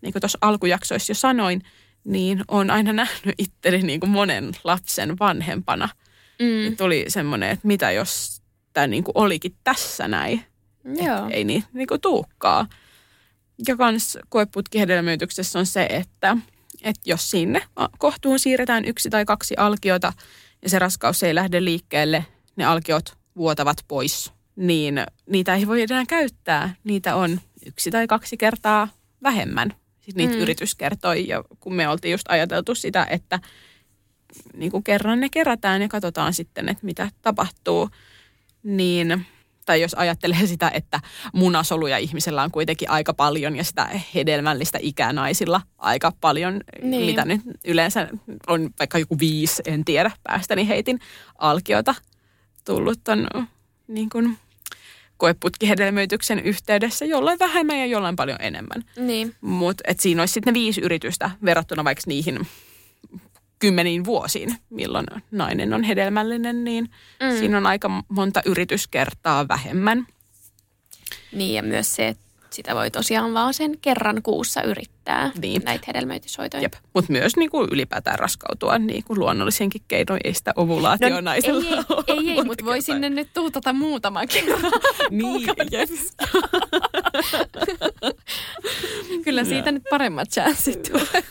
niin 0.06 0.14
kuin 0.14 0.22
tuossa 0.22 0.38
alkujaksoissa 0.42 1.12
jo 1.12 1.16
sanoin, 1.16 1.62
niin 2.04 2.42
on 2.48 2.70
aina 2.70 2.94
nähnyt 3.04 3.36
itteni 3.38 3.78
niin 3.78 4.00
kuin 4.00 4.10
monen 4.10 4.52
lapsen 4.64 5.20
vanhempana. 5.20 5.90
Mm. 6.40 6.78
tuli 6.78 7.06
semmoinen, 7.08 7.50
että 7.50 7.68
mitä 7.68 7.92
jos 7.92 8.42
tämä 8.74 8.88
niin 8.88 9.04
kuin 9.04 9.18
olikin 9.18 9.56
tässä 9.64 10.08
näin. 10.08 10.46
Joo. 10.86 11.30
ei 11.30 11.44
niin, 11.44 11.64
niin 11.74 11.88
kuin 11.88 12.02
tuukkaa. 12.02 12.68
Ja 13.68 13.76
kans 13.78 14.18
koeputkihedelmöityksessä 14.30 15.60
on 15.60 15.66
se, 15.66 15.88
että, 15.90 16.38
että 16.82 17.02
jos 17.06 17.32
sinne 17.32 17.62
kohtuun 17.98 18.40
siirretään 18.40 18.86
yksi 18.86 19.10
tai 19.10 19.26
kaksi 19.26 19.54
alkiota 19.58 20.14
ja 20.62 20.70
se 20.70 20.80
raskaus 20.80 21.24
ei 21.24 21.36
lähde 21.36 21.64
liikkeelle, 21.64 22.26
ne 22.56 22.66
alkiot 22.66 23.18
vuotavat 23.36 23.78
pois, 23.88 24.34
niin 24.56 25.04
niitä 25.30 25.56
ei 25.56 25.68
voi 25.68 25.82
enää 25.82 26.06
käyttää. 26.06 26.76
Niitä 26.84 27.16
on 27.16 27.40
yksi 27.66 27.92
tai 27.92 28.08
kaksi 28.08 28.38
kertaa 28.38 28.88
vähemmän. 29.24 29.74
Sitten 30.06 30.18
niitä 30.18 30.34
mm. 30.34 30.42
yritys 30.42 30.76
kertoi 30.76 31.28
ja 31.28 31.44
kun 31.60 31.74
me 31.74 31.90
oltiin 31.90 32.12
just 32.12 32.26
ajateltu 32.30 32.76
sitä, 32.76 33.08
että 33.10 33.40
niin 34.54 34.72
kuin 34.72 34.84
kerran 34.84 35.20
ne 35.20 35.30
kerätään 35.30 35.82
ja 35.82 35.88
katsotaan 35.88 36.34
sitten, 36.34 36.70
että 36.70 36.86
mitä 36.86 37.12
tapahtuu, 37.22 37.90
niin 38.64 39.26
tai 39.66 39.82
jos 39.82 39.94
ajattelee 39.94 40.48
sitä, 40.54 40.72
että 40.74 41.00
munasoluja 41.34 41.98
ihmisellä 41.98 42.44
on 42.44 42.52
kuitenkin 42.52 42.90
aika 42.90 43.14
paljon 43.14 43.56
ja 43.56 43.64
sitä 43.64 43.90
hedelmällistä 44.16 44.80
ikää 44.82 45.14
naisilla 45.14 45.62
aika 45.78 46.12
paljon, 46.22 46.62
niin. 46.82 47.06
mitä 47.06 47.26
nyt 47.26 47.42
yleensä 47.64 48.10
on 48.48 48.70
vaikka 48.80 49.00
joku 49.00 49.20
viisi, 49.20 49.64
en 49.66 49.86
tiedä, 49.86 50.12
päästäni 50.24 50.68
heitin 50.68 51.00
alkiota 51.38 51.96
tullut 52.66 53.08
on 53.08 53.48
niin 53.88 54.10
kuin 54.10 54.38
koeputkihedelmöityksen 55.18 56.40
yhteydessä 56.40 57.06
jollain 57.06 57.40
vähemmän 57.40 57.80
ja 57.80 57.86
jollain 57.86 58.16
paljon 58.16 58.38
enemmän. 58.42 58.84
Niin. 58.98 59.36
Mutta 59.42 59.84
siinä 60.00 60.22
olisi 60.22 60.34
sitten 60.34 60.54
ne 60.54 60.60
viisi 60.60 60.82
yritystä 60.82 61.32
verrattuna 61.46 61.84
vaikka 61.84 62.04
niihin 62.08 62.48
kymmeniin 63.60 64.06
vuosiin, 64.06 64.56
milloin 64.70 65.06
nainen 65.32 65.74
on 65.74 65.84
hedelmällinen, 65.84 66.64
niin 66.64 66.90
mm. 67.24 67.40
siinä 67.40 67.58
on 67.58 67.66
aika 67.66 68.04
monta 68.10 68.42
yrityskertaa 68.46 69.48
vähemmän. 69.48 70.08
Niin 71.32 71.56
ja 71.56 71.64
myös 71.64 71.96
se, 71.96 72.08
että 72.08 72.25
sitä 72.56 72.76
voi 72.76 72.92
tosiaan 72.92 73.34
vaan 73.34 73.54
sen 73.54 73.78
kerran 73.82 74.22
kuussa 74.22 74.62
yrittää 74.62 75.32
niin. 75.42 75.62
näitä 75.66 75.84
hedelmöityshoitoja. 75.88 76.70
Mutta 76.94 77.12
myös 77.12 77.36
niin 77.36 77.50
kuin 77.50 77.70
ylipäätään 77.72 78.20
raskautua 78.20 78.78
niin 78.78 79.04
kuin 79.04 79.20
luonnollisenkin 79.20 79.82
keinoin, 79.88 80.20
ei 80.24 80.34
sitä 80.34 80.54
ovulaatio 80.56 81.10
no, 81.10 81.22
naisella 81.22 81.66
Ei, 82.08 82.16
ei, 82.18 82.30
ei, 82.30 82.38
ei 82.38 82.44
mutta 82.44 82.66
voi 82.66 82.82
sinne 82.82 83.10
nyt 83.10 83.28
tuutata 83.34 83.74
muutaman 83.74 84.28
kerran 84.28 84.62
Niin, 85.10 85.48
Kyllä 89.24 89.44
siitä 89.44 89.72
no. 89.72 89.76
nyt 89.76 89.84
paremmat 89.90 90.30
chanssit 90.30 90.84
tulee. 90.84 91.24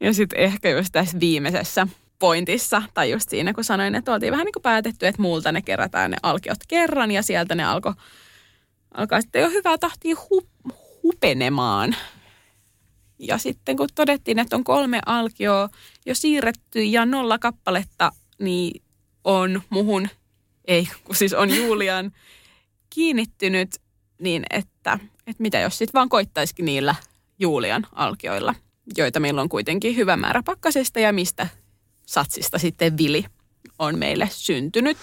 Ja 0.00 0.14
sitten 0.14 0.38
ehkä 0.38 0.70
just 0.70 0.88
tässä 0.92 1.20
viimeisessä 1.20 1.86
pointissa, 2.18 2.82
tai 2.94 3.10
just 3.10 3.28
siinä 3.28 3.52
kun 3.52 3.64
sanoin, 3.64 3.94
että 3.94 4.12
oltiin 4.12 4.30
vähän 4.30 4.44
niin 4.44 4.52
kuin 4.52 4.62
päätetty, 4.62 5.06
että 5.06 5.22
muulta 5.22 5.52
ne 5.52 5.62
kerätään 5.62 6.10
ne 6.10 6.16
alkiot 6.22 6.58
kerran, 6.68 7.10
ja 7.10 7.22
sieltä 7.22 7.54
ne 7.54 7.64
alkoi 7.64 7.92
alkaa 8.94 9.20
sitten 9.20 9.42
jo 9.42 9.50
hyvää 9.50 9.78
tahtia 9.78 10.16
hu, 10.30 10.48
hupenemaan. 11.02 11.96
Ja 13.18 13.38
sitten 13.38 13.76
kun 13.76 13.88
todettiin, 13.94 14.38
että 14.38 14.56
on 14.56 14.64
kolme 14.64 15.00
alkioa 15.06 15.68
jo 16.06 16.14
siirretty 16.14 16.82
ja 16.84 17.06
nolla 17.06 17.38
kappaletta, 17.38 18.12
niin 18.38 18.82
on 19.24 19.62
muhun, 19.70 20.08
ei 20.64 20.88
kun 21.04 21.16
siis 21.16 21.32
on 21.32 21.56
Julian 21.56 22.12
kiinnittynyt, 22.90 23.76
niin 24.20 24.44
että, 24.50 24.98
että 25.26 25.42
mitä 25.42 25.58
jos 25.58 25.78
sitten 25.78 25.98
vaan 25.98 26.08
koittaisikin 26.08 26.64
niillä 26.64 26.94
Julian 27.38 27.86
alkioilla 27.92 28.54
joita 28.96 29.20
meillä 29.20 29.40
on 29.40 29.48
kuitenkin 29.48 29.96
hyvä 29.96 30.16
määrä 30.16 30.42
pakkasesta 30.42 31.00
ja 31.00 31.12
mistä 31.12 31.48
satsista 32.06 32.58
sitten 32.58 32.98
vili 32.98 33.24
on 33.78 33.98
meille 33.98 34.28
syntynyt. 34.32 34.98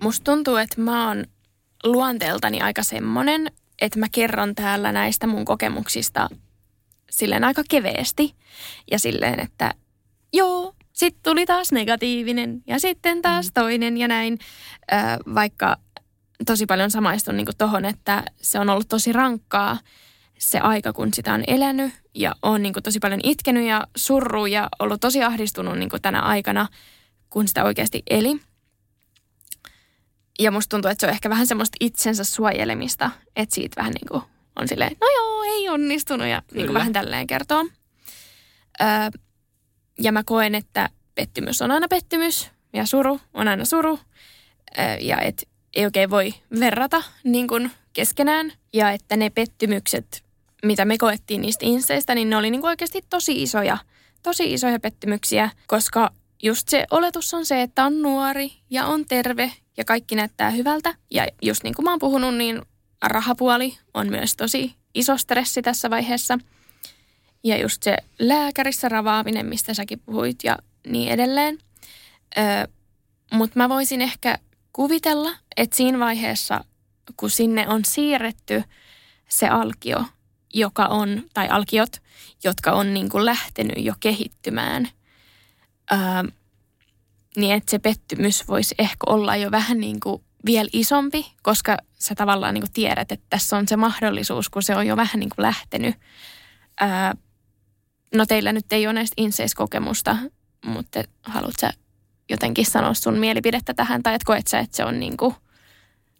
Musta 0.00 0.24
tuntuu, 0.24 0.56
että 0.56 0.80
mä 0.80 1.08
oon 1.08 1.24
luonteeltani 1.84 2.60
aika 2.60 2.82
semmonen, 2.82 3.52
että 3.80 3.98
mä 3.98 4.06
kerron 4.12 4.54
täällä 4.54 4.92
näistä 4.92 5.26
mun 5.26 5.44
kokemuksista 5.44 6.28
silleen 7.10 7.44
aika 7.44 7.62
keveesti. 7.70 8.34
Ja 8.90 8.98
silleen, 8.98 9.40
että 9.40 9.74
joo, 10.32 10.74
sitten 10.92 11.22
tuli 11.22 11.46
taas 11.46 11.72
negatiivinen 11.72 12.62
ja 12.66 12.78
sitten 12.80 13.22
taas 13.22 13.46
Mm. 13.46 13.52
toinen 13.54 13.96
ja 13.96 14.08
näin. 14.08 14.38
Ö, 14.92 14.96
vaikka 15.34 15.76
tosi 16.46 16.66
paljon 16.66 16.90
samaistun 16.90 17.36
niin 17.36 17.46
tuohon, 17.58 17.84
että 17.84 18.24
se 18.42 18.58
on 18.58 18.70
ollut 18.70 18.88
tosi 18.88 19.12
rankkaa 19.12 19.78
se 20.38 20.58
aika, 20.58 20.92
kun 20.92 21.14
sitä 21.14 21.34
on 21.34 21.44
elänyt 21.46 21.92
ja 22.14 22.34
on 22.42 22.62
niin 22.62 22.74
tosi 22.82 22.98
paljon 22.98 23.20
itkenyt 23.22 23.66
ja 23.66 23.86
surru 23.96 24.46
ja 24.46 24.68
ollut 24.78 25.00
tosi 25.00 25.22
ahdistunut 25.22 25.78
niin 25.78 25.90
tänä 26.02 26.20
aikana, 26.20 26.68
kun 27.30 27.48
sitä 27.48 27.64
oikeasti 27.64 28.02
eli. 28.10 28.40
Ja 30.38 30.50
musta 30.50 30.70
tuntuu, 30.70 30.90
että 30.90 31.00
se 31.00 31.06
on 31.06 31.12
ehkä 31.12 31.30
vähän 31.30 31.46
semmoista 31.46 31.76
itsensä 31.80 32.24
suojelemista, 32.24 33.10
että 33.36 33.54
siitä 33.54 33.76
vähän 33.76 33.92
niin 33.92 34.08
kuin 34.08 34.22
on 34.56 34.68
silleen, 34.68 34.96
no 35.00 35.06
joo, 35.16 35.42
ei 35.42 35.68
onnistunut 35.68 36.26
ja 36.26 36.42
niin 36.52 36.66
kuin 36.66 36.74
vähän 36.74 36.92
tälleen 36.92 37.26
kertoo. 37.26 37.66
Öö, 38.80 38.86
ja 39.98 40.12
mä 40.12 40.22
koen, 40.24 40.54
että 40.54 40.88
pettymys 41.14 41.62
on 41.62 41.70
aina 41.70 41.88
pettymys 41.88 42.50
ja 42.72 42.86
suru 42.86 43.20
on 43.34 43.48
aina 43.48 43.64
suru. 43.64 43.98
Öö, 44.78 44.96
ja 45.00 45.20
että 45.20 45.42
ei 45.74 45.84
oikein 45.84 46.10
voi 46.10 46.34
verrata 46.60 47.02
niin 47.24 47.48
kuin 47.48 47.70
keskenään. 47.92 48.52
Ja 48.72 48.90
että 48.90 49.16
ne 49.16 49.30
pettymykset, 49.30 50.24
mitä 50.64 50.84
me 50.84 50.98
koettiin 50.98 51.40
niistä 51.40 51.66
inseistä, 51.66 52.14
niin 52.14 52.30
ne 52.30 52.36
oli 52.36 52.50
niin 52.50 52.60
kuin 52.60 52.68
oikeasti 52.68 53.02
tosi 53.10 53.42
isoja, 53.42 53.78
tosi 54.22 54.52
isoja 54.52 54.80
pettymyksiä, 54.80 55.50
koska 55.66 56.10
just 56.42 56.68
se 56.68 56.86
oletus 56.90 57.34
on 57.34 57.46
se, 57.46 57.62
että 57.62 57.84
on 57.84 58.02
nuori 58.02 58.52
ja 58.70 58.86
on 58.86 59.04
terve 59.06 59.52
ja 59.78 59.84
kaikki 59.84 60.14
näyttää 60.14 60.50
hyvältä. 60.50 60.94
Ja 61.10 61.26
just 61.42 61.62
niin 61.62 61.74
kuin 61.74 61.84
mä 61.84 61.90
oon 61.90 61.98
puhunut, 61.98 62.36
niin 62.36 62.62
rahapuoli 63.02 63.78
on 63.94 64.08
myös 64.08 64.36
tosi 64.36 64.74
iso 64.94 65.16
stressi 65.16 65.62
tässä 65.62 65.90
vaiheessa. 65.90 66.38
Ja 67.44 67.60
just 67.60 67.82
se 67.82 67.96
lääkärissä 68.18 68.88
ravaaminen, 68.88 69.46
mistä 69.46 69.74
säkin 69.74 70.00
puhuit 70.00 70.38
ja 70.44 70.58
niin 70.86 71.08
edelleen. 71.08 71.58
Mutta 73.32 73.58
mä 73.58 73.68
voisin 73.68 74.02
ehkä 74.02 74.38
kuvitella, 74.72 75.30
että 75.56 75.76
siinä 75.76 75.98
vaiheessa, 75.98 76.64
kun 77.16 77.30
sinne 77.30 77.68
on 77.68 77.84
siirretty 77.84 78.62
se 79.28 79.48
alkio, 79.48 80.04
joka 80.54 80.86
on, 80.86 81.22
tai 81.34 81.48
alkiot, 81.48 81.96
jotka 82.44 82.72
on 82.72 82.94
niin 82.94 83.08
kuin 83.08 83.24
lähtenyt 83.24 83.84
jo 83.84 83.94
kehittymään, 84.00 84.88
niin 87.38 87.54
että 87.54 87.70
se 87.70 87.78
pettymys 87.78 88.48
voisi 88.48 88.74
ehkä 88.78 89.04
olla 89.06 89.36
jo 89.36 89.50
vähän 89.50 89.80
niin 89.80 90.00
kuin 90.00 90.22
vielä 90.46 90.68
isompi, 90.72 91.32
koska 91.42 91.76
sä 91.98 92.14
tavallaan 92.14 92.54
niin 92.54 92.62
kuin 92.62 92.72
tiedät, 92.72 93.12
että 93.12 93.26
tässä 93.30 93.56
on 93.56 93.68
se 93.68 93.76
mahdollisuus, 93.76 94.48
kun 94.48 94.62
se 94.62 94.76
on 94.76 94.86
jo 94.86 94.96
vähän 94.96 95.20
niin 95.20 95.30
kuin 95.36 95.42
lähtenyt. 95.42 95.94
Öö, 96.82 96.88
no 98.14 98.26
teillä 98.26 98.52
nyt 98.52 98.72
ei 98.72 98.86
ole 98.86 98.92
näistä 98.92 99.14
inseiskokemusta, 99.16 100.16
mutta 100.64 101.04
haluatko 101.22 101.68
jotenkin 102.30 102.66
sanoa 102.66 102.94
sun 102.94 103.18
mielipidettä 103.18 103.74
tähän, 103.74 104.02
tai 104.02 104.14
että 104.14 104.26
koet 104.26 104.46
sä, 104.46 104.58
että 104.58 104.76
se 104.76 104.84
on 104.84 105.00
niin 105.00 105.16
kuin, 105.16 105.34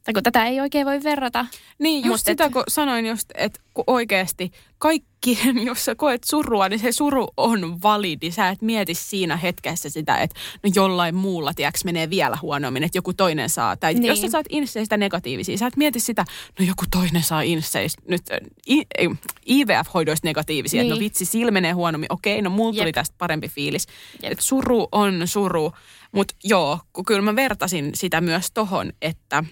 tai 0.08 0.12
kun 0.14 0.22
tätä 0.22 0.44
ei 0.46 0.60
oikein 0.60 0.86
voi 0.86 1.02
verrata. 1.04 1.46
Niin, 1.78 2.04
just 2.04 2.26
sitä, 2.26 2.44
et- 2.44 2.52
kun 2.52 2.62
sanoin 2.68 3.06
just, 3.06 3.30
että 3.34 3.60
kun 3.74 3.84
oikeasti 3.86 4.50
kaikki, 4.78 5.38
jos 5.66 5.84
sä 5.84 5.94
koet 5.94 6.24
surua, 6.24 6.68
niin 6.68 6.80
se 6.80 6.92
suru 6.92 7.28
on 7.36 7.82
validi. 7.82 8.30
Sä 8.30 8.48
et 8.48 8.62
mieti 8.62 8.94
siinä 8.94 9.36
hetkessä 9.36 9.90
sitä, 9.90 10.16
että 10.16 10.40
no 10.62 10.70
jollain 10.74 11.14
muulla, 11.14 11.54
tiedätkö, 11.54 11.78
menee 11.84 12.10
vielä 12.10 12.38
huonommin, 12.42 12.82
että 12.82 12.98
joku 12.98 13.12
toinen 13.12 13.48
saa. 13.48 13.76
Tai 13.76 13.94
Niin. 13.94 14.04
jos 14.04 14.20
sä 14.20 14.28
saat 14.28 14.46
inseistä 14.48 14.96
negatiivisia, 14.96 15.58
sä 15.58 15.66
et 15.66 15.76
mieti 15.76 16.00
sitä, 16.00 16.24
no 16.58 16.64
joku 16.64 16.84
toinen 16.90 17.22
saa 17.22 17.42
inseistä, 17.42 18.02
nyt 18.08 18.22
äh, 18.32 18.38
I, 18.68 18.82
ei, 18.98 19.08
IVF-hoidoista 19.46 20.26
negatiivisia, 20.28 20.80
että 20.82 20.90
no 20.94 20.98
Niin. 20.98 21.04
vitsi, 21.04 21.24
sillä 21.24 21.50
menee 21.50 21.72
huonommin. 21.72 22.12
Okei, 22.12 22.42
no 22.42 22.50
mulla 22.50 22.78
tuli 22.78 22.92
tästä 22.92 23.14
parempi 23.18 23.48
fiilis. 23.48 23.86
Jep. 24.22 24.32
Et 24.32 24.40
suru 24.40 24.88
on 24.92 25.22
suru, 25.24 25.72
mutta 26.12 26.34
joo, 26.44 26.78
kun 26.92 27.04
kyllä 27.04 27.22
mä 27.22 27.36
vertasin 27.36 27.90
sitä 27.94 28.20
myös 28.20 28.50
tohon, 28.50 28.92
että– 29.02 29.44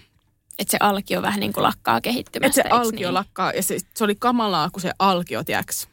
Että 0.59 0.71
se 0.71 0.77
alkio 0.79 1.21
vähän 1.21 1.39
niin 1.39 1.53
kuin 1.53 1.63
lakkaa 1.63 2.01
kehittymästä. 2.01 2.61
että 2.61 2.69
se 2.69 2.75
alkio 2.81 3.07
niin? 3.07 3.13
lakkaa 3.13 3.51
ja 3.51 3.63
se, 3.63 3.77
se 3.95 4.03
oli 4.03 4.15
kamalaa, 4.15 4.69
kun 4.69 4.81
se 4.81 4.91
alkio, 4.99 5.43
tiedäks, 5.43 5.87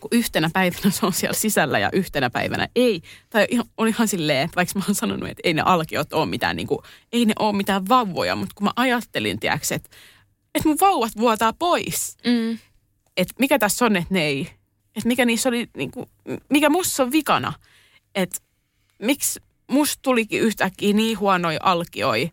kun 0.00 0.08
yhtenä 0.12 0.50
päivänä 0.52 0.90
se 0.90 1.06
on 1.06 1.12
siellä 1.12 1.34
sisällä 1.34 1.78
ja 1.78 1.90
yhtenä 1.92 2.30
päivänä 2.30 2.68
ei. 2.76 3.02
Tai 3.30 3.46
ihan, 3.50 3.66
on 3.76 3.88
ihan 3.88 4.08
silleen, 4.08 4.44
että 4.44 4.56
vaikka 4.56 4.78
mä 4.78 4.84
oon 4.88 4.94
sanonut, 4.94 5.28
että 5.28 5.40
ei 5.44 5.54
ne 5.54 5.62
alkiot 5.64 6.12
ole 6.12 6.26
mitään, 6.26 6.56
niin 6.56 6.66
kuin, 6.66 6.78
ei 7.12 7.26
ne 7.26 7.32
ole 7.38 7.56
mitään 7.56 7.88
vauvoja, 7.88 8.36
mutta 8.36 8.54
kun 8.54 8.64
mä 8.64 8.72
ajattelin, 8.76 9.40
tiedäks, 9.40 9.72
että, 9.72 9.90
että 10.54 10.68
mun 10.68 10.78
vauvat 10.80 11.12
vuotaa 11.18 11.52
pois. 11.52 12.16
Mm, 12.26 12.58
Että 13.16 13.34
mikä 13.38 13.58
tässä 13.58 13.84
on, 13.84 13.96
että 13.96 14.14
ne 14.14 14.22
ei, 14.22 14.40
että 14.96 15.08
mikä 15.08 15.24
niissä 15.24 15.48
oli, 15.48 15.68
niin 15.76 15.90
kuin, 15.90 16.06
mikä 16.50 16.70
musta 16.70 17.02
on 17.02 17.12
vikana. 17.12 17.52
Että 18.14 18.38
miksi 19.02 19.40
musta 19.70 20.02
tulikin 20.02 20.40
yhtäkkiä 20.40 20.92
niin 20.92 21.18
huonoja 21.18 21.58
alkioi 21.62 22.30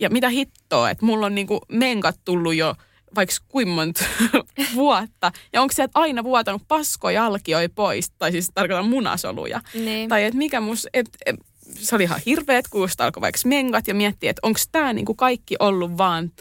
ja 0.00 0.10
mitä 0.10 0.28
hittoa, 0.28 0.90
että 0.90 1.06
mulla 1.06 1.26
on 1.26 1.34
niinku 1.34 1.60
menkat 1.72 2.16
tullut 2.24 2.54
jo 2.54 2.74
vaikka 3.14 3.34
kuinka 3.48 3.74
monta 3.74 4.04
vuotta. 4.74 5.32
Ja 5.52 5.62
onko 5.62 5.72
sieltä 5.74 5.92
aina 5.94 6.24
vuotanut 6.24 6.62
paskoja 6.68 7.26
alkioi 7.26 7.68
pois, 7.68 8.10
tai 8.10 8.32
siis 8.32 8.50
tarkoitan 8.54 8.88
munasoluja. 8.88 9.60
niin. 9.74 10.08
Tai 10.08 10.24
että 10.24 10.38
mikä 10.38 10.60
mus, 10.60 10.86
et, 10.94 11.08
et, 11.26 11.36
se 11.74 11.94
oli 11.94 12.02
ihan 12.04 12.20
hirveet, 12.26 12.68
kun 12.68 12.80
just 12.80 13.00
alkoi 13.00 13.20
vaikka 13.20 13.40
mengat 13.44 13.88
ja 13.88 13.94
miettii, 13.94 14.28
että 14.28 14.40
onko 14.42 14.60
tämä 14.72 14.92
niinku 14.92 15.14
kaikki 15.14 15.56
ollut 15.58 15.98
vaan 15.98 16.32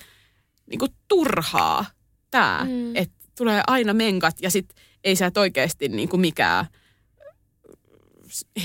niinku 0.70 0.88
turhaa, 1.07 1.86
tämä, 2.32 2.60
Mm. 2.64 2.72
mm. 2.72 2.95
että 2.95 3.16
tulee 3.38 3.62
aina 3.68 3.93
menkat 3.93 4.36
ja 4.41 4.49
sitten 4.49 4.78
ei 5.03 5.16
sä 5.16 5.26
et 5.26 5.38
oikeasti 5.38 5.88
niinku 5.89 6.18
mikään 6.18 6.66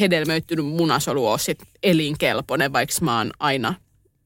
hedelmöittynyt 0.01 0.67
munasolu 0.67 1.27
ole 1.29 1.39
sit 1.39 1.59
elinkelpoinen, 1.83 2.73
vaikka 2.73 2.95
mä 3.01 3.19
oon 3.19 3.31
aina 3.39 3.75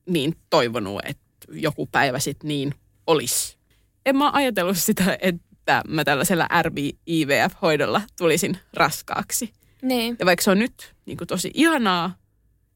niin 0.08 0.36
toivonut, 0.50 1.00
että 1.04 1.24
joku 1.52 1.86
päivä 1.86 2.18
sitten 2.18 2.48
niin 2.48 2.74
olisi. 3.06 3.58
En 4.06 4.16
mä 4.16 4.30
ajatellut 4.32 4.78
sitä, 4.78 5.18
että 5.20 5.82
mä 5.88 6.04
tällaisella 6.04 6.48
RB-IVF-hoidolla 6.62 8.02
tulisin 8.18 8.58
raskaaksi. 8.74 9.52
niin. 9.82 10.16
Ja 10.18 10.26
vaikka 10.26 10.42
se 10.42 10.50
on 10.50 10.58
nyt 10.58 10.94
niin 11.06 11.16
kuin 11.18 11.28
tosi 11.28 11.50
ihanaa, 11.54 12.14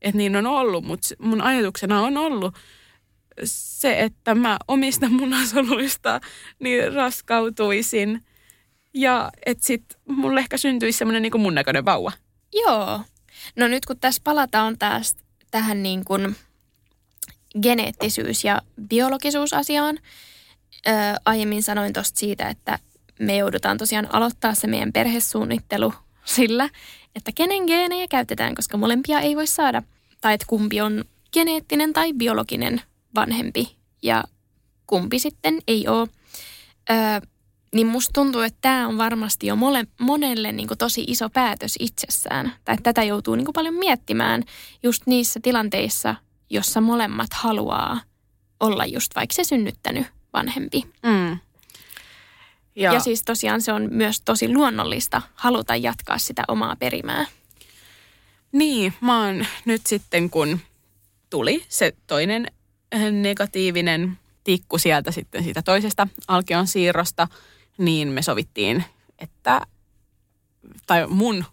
että 0.02 0.16
niin 0.16 0.36
on 0.36 0.46
ollut, 0.46 0.84
mutta 0.84 1.08
mun 1.18 1.40
ajatuksena 1.40 2.00
on 2.02 2.16
ollut 2.16 2.54
se, 3.44 4.00
että 4.00 4.34
mä 4.34 4.56
omista 4.68 5.08
munasoluista 5.08 6.20
niin 6.58 6.92
raskautuisin. 6.92 8.24
Ja 8.94 9.30
että 9.46 9.66
sitten 9.66 10.00
mulle 10.08 10.40
ehkä 10.40 10.56
syntyisi 10.56 10.98
semmoinen 10.98 11.22
niin 11.22 11.40
mun 11.40 11.54
näköinen 11.54 11.84
vauva. 11.84 12.12
Joo. 12.52 13.00
No 13.56 13.68
nyt 13.68 13.86
kun 13.86 13.98
tässä 13.98 14.20
palataan 14.24 14.78
taas 14.78 15.16
tähän 15.50 15.82
niin 15.82 16.04
kuin 16.04 16.36
geneettisyys- 17.62 18.44
ja 18.44 18.62
biologisuusasiaan. 18.88 19.98
Ö, 20.86 20.90
aiemmin 21.24 21.62
sanoin 21.62 21.92
tuosta 21.92 22.18
siitä, 22.18 22.48
että 22.48 22.78
me 23.18 23.36
joudutaan 23.36 23.78
tosiaan 23.78 24.14
aloittaa 24.14 24.54
se 24.54 24.66
meidän 24.66 24.92
perhesuunnittelu 24.92 25.94
sillä, 26.24 26.68
että 27.16 27.32
kenen 27.34 27.64
geenejä 27.64 28.08
käytetään, 28.08 28.54
koska 28.54 28.76
molempia 28.76 29.20
ei 29.20 29.36
voi 29.36 29.46
saada. 29.46 29.82
Tai 30.20 30.34
että 30.34 30.46
kumpi 30.48 30.80
on 30.80 31.04
geneettinen 31.32 31.92
tai 31.92 32.12
biologinen 32.12 32.82
vanhempi 33.14 33.76
ja 34.02 34.24
kumpi 34.86 35.18
sitten 35.18 35.58
ei 35.68 35.88
ole. 35.88 36.08
Ö, 36.90 37.26
niin 37.74 37.86
musta 37.86 38.10
tuntuu, 38.12 38.40
että 38.40 38.58
tämä 38.60 38.88
on 38.88 38.98
varmasti 38.98 39.46
jo 39.46 39.56
mole, 39.56 39.86
monelle 40.00 40.52
niin 40.52 40.68
kuin 40.68 40.78
tosi 40.78 41.04
iso 41.06 41.30
päätös 41.30 41.74
itsessään. 41.78 42.52
Tai 42.64 42.76
tätä 42.82 43.02
joutuu 43.02 43.34
niin 43.34 43.44
kuin 43.44 43.52
paljon 43.52 43.74
miettimään 43.74 44.42
just 44.82 45.02
niissä 45.06 45.40
tilanteissa, 45.42 46.14
jossa 46.52 46.80
molemmat 46.80 47.32
haluaa 47.32 48.00
olla 48.60 48.86
just 48.86 49.14
vaikka 49.16 49.34
se 49.34 49.44
synnyttänyt 49.44 50.06
vanhempi. 50.32 50.82
Mm. 51.02 51.38
Ja, 52.76 52.92
Ja, 52.92 53.00
siis 53.00 53.22
tosiaan 53.22 53.62
se 53.62 53.72
on 53.72 53.88
myös 53.90 54.20
tosi 54.24 54.54
luonnollista 54.54 55.22
haluta 55.34 55.76
jatkaa 55.76 56.18
sitä 56.18 56.44
omaa 56.48 56.76
perimää. 56.76 57.26
Niin, 58.52 58.94
mä 59.00 59.24
oon 59.24 59.46
nyt 59.64 59.86
sitten, 59.86 60.30
kun 60.30 60.60
tuli 61.30 61.64
se 61.68 61.92
toinen 62.06 62.46
äh, 62.94 63.12
negatiivinen 63.12 64.18
tikku 64.44 64.78
sieltä 64.78 65.10
sitten 65.10 65.44
siitä 65.44 65.62
toisesta 65.62 66.08
alkion 66.28 66.66
siirrosta, 66.66 67.28
niin 67.78 68.08
me 68.08 68.22
sovittiin, 68.22 68.84
että, 69.18 69.60
tai 70.86 71.06
mun 71.06 71.44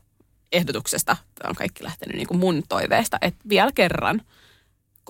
ehdotuksesta, 0.51 1.17
tämä 1.35 1.49
on 1.49 1.55
kaikki 1.55 1.83
lähtenyt 1.83 2.17
niin 2.17 2.27
kuin 2.27 2.39
mun 2.39 2.63
toiveesta, 2.69 3.17
että 3.21 3.49
vielä 3.49 3.71
kerran 3.75 4.21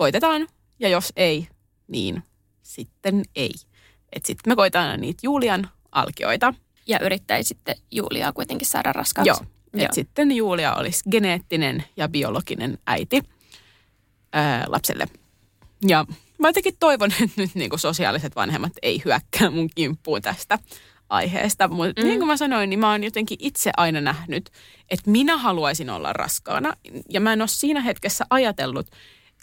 koitetaan, 0.00 0.48
ja 0.78 0.88
jos 0.88 1.12
ei, 1.16 1.48
niin 1.88 2.22
sitten 2.62 3.22
ei. 3.36 3.52
Että 4.12 4.26
sitten 4.26 4.50
me 4.50 4.56
koitetaan 4.56 5.00
niitä 5.00 5.20
Julian 5.22 5.68
alkioita, 5.92 6.54
Ja 6.86 6.98
yrittäisitte 6.98 7.74
Juliaa 7.90 8.32
kuitenkin 8.32 8.68
saada 8.68 8.92
raskaaksi. 8.92 9.28
Joo. 9.28 9.38
Et 9.74 9.92
sitten 9.92 10.32
Julia 10.32 10.74
olisi 10.74 11.10
geneettinen 11.10 11.84
ja 11.96 12.08
biologinen 12.08 12.78
äiti 12.86 13.22
ää, 14.32 14.64
lapselle. 14.68 15.06
Ja 15.86 16.06
mä 16.38 16.48
jotenkin 16.48 16.76
toivon, 16.78 17.10
että 17.24 17.40
nyt 17.42 17.54
niin 17.54 17.70
kuin 17.70 17.80
sosiaaliset 17.80 18.36
vanhemmat 18.36 18.72
ei 18.82 19.02
hyökkää 19.04 19.50
mun 19.50 19.70
kimppuun 19.74 20.22
tästä 20.22 20.58
aiheesta. 21.08 21.68
Mutta 21.68 22.02
mm. 22.02 22.06
niin 22.06 22.18
kuin 22.18 22.26
mä 22.26 22.36
sanoin, 22.36 22.70
niin 22.70 22.80
mä 22.80 22.90
oon 22.90 23.04
jotenkin 23.04 23.38
itse 23.40 23.70
aina 23.76 24.00
nähnyt, 24.00 24.50
että 24.90 25.10
minä 25.10 25.36
haluaisin 25.36 25.90
olla 25.90 26.12
raskaana. 26.12 26.76
Ja 27.08 27.20
mä 27.20 27.32
en 27.32 27.42
ole 27.42 27.48
siinä 27.48 27.80
hetkessä 27.80 28.24
ajatellut, 28.30 28.86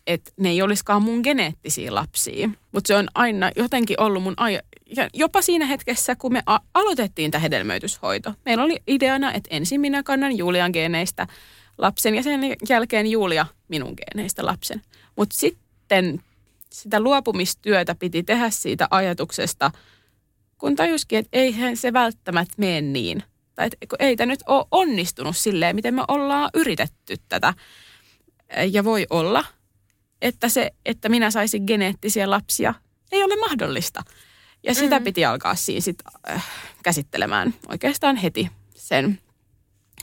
että 0.08 0.32
ne 0.38 0.49
ei 0.49 0.62
olisikaan 0.62 1.01
mun 1.01 1.20
geneettisiä 1.24 1.95
lapsia. 1.95 2.49
Mutta 2.72 2.88
se 2.88 2.95
on 2.95 3.08
aina 3.16 3.51
jotenkin 3.55 4.01
ollut 4.01 4.24
mun 4.24 4.34
aja... 4.38 4.62
Ja 4.95 5.10
jopa 5.14 5.41
siinä 5.41 5.66
hetkessä, 5.66 6.16
kun 6.16 6.34
me 6.34 6.43
a- 6.45 6.60
aloitettiin 6.74 7.32
tämä 7.32 7.41
hedelmöityshoito, 7.41 8.34
meillä 8.45 8.64
oli 8.64 8.80
ideana, 8.88 9.34
että 9.34 9.47
ensin 9.51 9.82
minä 9.82 10.03
kannan 10.03 10.38
Julian 10.38 10.72
geeneistä 10.72 11.28
lapsen 11.78 12.16
ja 12.16 12.24
sen 12.24 12.41
jälkeen 12.70 13.08
Julia 13.08 13.45
minun 13.68 13.93
geeneistä 13.97 14.45
lapsen. 14.45 14.82
Mutta 15.16 15.36
sitten 15.36 16.22
sitä 16.72 16.99
luopumistyötä 16.99 17.95
piti 17.95 18.24
tehdä 18.24 18.49
siitä 18.49 18.88
ajatuksesta, 18.91 19.72
kun 20.58 20.76
tajuskin, 20.76 21.20
että 21.20 21.38
eihän 21.38 21.78
se 21.78 21.93
välttämättä 21.93 22.53
mene 22.58 22.82
niin. 22.82 23.24
Tai 23.55 23.68
että 23.82 23.95
ei 23.99 24.16
tämä 24.16 24.32
nyt 24.32 24.43
ole 24.47 24.66
onnistunut 24.72 25.38
silleen, 25.38 25.76
miten 25.76 25.95
me 25.95 26.03
ollaan 26.08 26.49
yritetty 26.53 27.16
tätä. 27.30 27.53
Ja 28.72 28.84
voi 28.84 29.08
olla, 29.10 29.45
että 30.22 30.49
se, 30.49 30.72
että 30.86 31.09
minä 31.09 31.32
saisin 31.32 31.63
geneettisiä 31.68 32.30
lapsia, 32.30 32.74
ei 33.11 33.24
ole 33.24 33.36
mahdollista. 33.36 34.03
Ja 34.63 34.74
sitä 34.74 34.95
mm-hmm. 34.95 35.03
piti 35.03 35.26
alkaa 35.26 35.55
siinä 35.55 35.82
sit, 35.82 35.97
äh, 36.30 36.45
käsittelemään 36.84 37.53
oikeastaan 37.70 38.15
heti 38.15 38.49
sen 38.76 39.20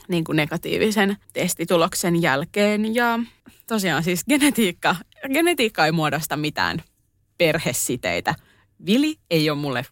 niin 0.07 0.23
kuin 0.23 0.35
negatiivisen 0.35 1.17
testituloksen 1.33 2.21
jälkeen. 2.21 2.95
Ja 2.95 3.19
tosiaan 3.67 4.03
siis 4.03 4.25
genetiikka, 4.25 4.95
genetiikka 5.33 5.85
ei 5.85 5.91
muodosta 5.91 6.37
mitään 6.37 6.83
perhesiteitä. 7.37 8.35
Vili 8.85 9.15
ei 9.29 9.49
ole 9.49 9.57
mulle 9.57 9.85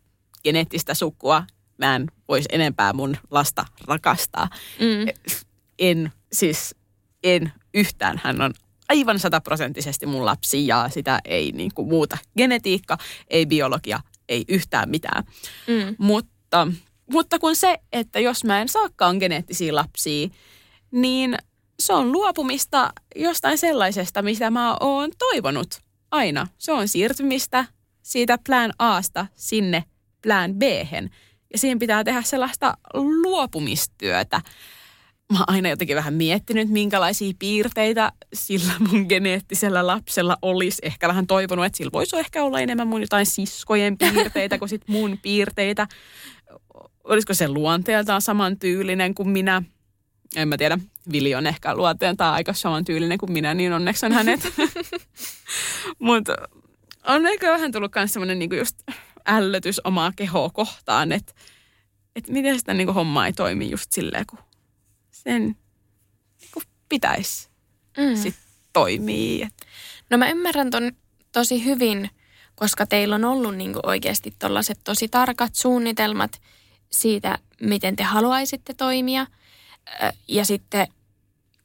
geneettistä 0.44 0.94
sukua. 0.94 1.44
Mä 1.78 1.96
en 1.96 2.12
voisi 2.28 2.50
enempää 2.52 2.94
mun 2.94 3.18
lasta 3.32 3.66
rakastaa. 3.88 4.50
Mm. 4.80 5.34
En, 5.80 6.12
siis 6.34 6.76
en 7.24 7.54
yhtään. 7.74 8.22
Hän 8.24 8.42
on 8.42 8.54
aivan 8.90 9.20
sataprosenttisesti 9.20 10.06
mun 10.06 10.26
lapsi 10.26 10.68
ja 10.68 10.90
sitä 10.90 11.20
ei 11.26 11.52
niin 11.52 11.72
kuin 11.74 11.88
muuta 11.88 12.18
genetiikka, 12.38 12.98
ei 13.28 13.46
biologia, 13.46 14.00
ei 14.30 14.46
yhtään 14.48 14.90
mitään. 14.90 15.24
Mm. 15.68 15.96
Mutta, 15.98 16.68
mutta 17.12 17.40
kun 17.40 17.56
se, 17.56 17.80
että 17.92 18.20
jos 18.20 18.44
mä 18.44 18.62
en 18.62 18.70
saakaan 18.70 19.18
geneettisiä 19.18 19.76
lapsia, 19.76 20.30
niin 20.92 21.38
se 21.80 21.94
on 21.94 22.12
luopumista 22.12 22.94
jostain 23.16 23.58
sellaisesta, 23.58 24.22
mitä 24.22 24.50
mä 24.50 24.78
oon 24.80 25.12
toivonut 25.18 25.82
aina. 26.12 26.48
Se 26.58 26.72
on 26.72 26.88
siirtymistä 26.88 27.66
siitä 28.02 28.38
plan 28.46 28.74
Asta 28.80 29.26
sinne 29.36 29.84
plan 30.24 30.56
b 30.56 30.62
Ja 31.54 31.60
siihen 31.60 31.80
pitää 31.80 32.04
tehdä 32.04 32.22
sellaista 32.22 32.78
luopumistyötä 32.94 34.42
mä 35.32 35.40
oon 35.40 35.46
aina 35.48 35.70
jotenkin 35.70 35.96
vähän 35.96 36.14
miettinyt, 36.14 36.70
minkälaisia 36.70 37.34
piirteitä 37.40 38.12
sillä 38.34 38.74
mun 38.80 39.06
geneettisellä 39.10 39.88
lapsella 39.88 40.38
olisi. 40.42 40.82
Ehkä 40.82 41.08
vähän 41.08 41.28
toivonut, 41.28 41.66
että 41.66 41.78
sillä 41.78 41.92
voisi 41.94 42.18
ehkä 42.18 42.44
olla 42.44 42.60
enemmän 42.60 42.88
mun 42.88 43.02
jotain 43.02 43.26
siskojen 43.26 43.98
piirteitä 43.98 44.58
kuin 44.58 44.70
sit 44.70 44.88
mun 44.88 45.20
piirteitä. 45.22 45.88
Olisiko 47.04 47.34
se 47.34 47.48
luonteeltaan 47.48 48.22
samantyylinen 48.22 49.16
kuin 49.16 49.30
minä? 49.30 49.64
En 50.36 50.48
mä 50.48 50.58
tiedä. 50.58 50.78
Vili 51.12 51.36
on 51.36 51.48
ehkä 51.48 51.76
luonteeltaan 51.76 52.34
aika 52.34 52.54
samantyylinen 52.54 53.18
kuin 53.18 53.32
minä, 53.32 53.54
niin 53.54 53.74
onneksi 53.74 54.06
on 54.06 54.12
hänet. 54.12 54.40
Mutta 56.00 56.36
on 57.08 57.28
ehkä 57.28 57.52
vähän 57.52 57.72
tullut 57.72 57.92
myös 57.96 58.14
semmoinen 58.14 58.40
niinku 58.40 58.56
just 58.56 58.78
ällötys 59.26 59.82
omaa 59.84 60.12
kehoa 60.16 60.50
kohtaan, 60.50 61.12
että 61.12 61.34
et 62.16 62.28
miten 62.28 62.60
sitä 62.60 62.74
niinku 62.74 62.94
hommaa 62.94 63.26
ei 63.26 63.34
toimi 63.34 63.70
just 63.70 63.92
silleen, 63.92 64.26
kun 64.30 64.40
sen 65.24 65.56
niin 66.42 66.64
pitäisi 66.90 67.50
mm. 67.98 68.16
sit 68.16 68.36
toimia. 68.74 69.50
No 70.10 70.18
mä 70.18 70.30
ymmärrän 70.30 70.70
ton 70.70 70.92
tosi 71.32 71.66
hyvin, 71.66 72.10
koska 72.56 72.86
teillä 72.86 73.16
on 73.16 73.26
ollut 73.26 73.56
niin 73.56 73.76
oikeasti 73.84 74.34
tällaiset 74.40 74.80
tosi 74.84 75.08
tarkat 75.08 75.56
suunnitelmat 75.56 76.42
siitä, 76.92 77.38
miten 77.62 77.96
te 77.96 78.04
haluaisitte 78.04 78.74
toimia. 78.74 79.28
Ja 80.28 80.46
sitten 80.46 80.88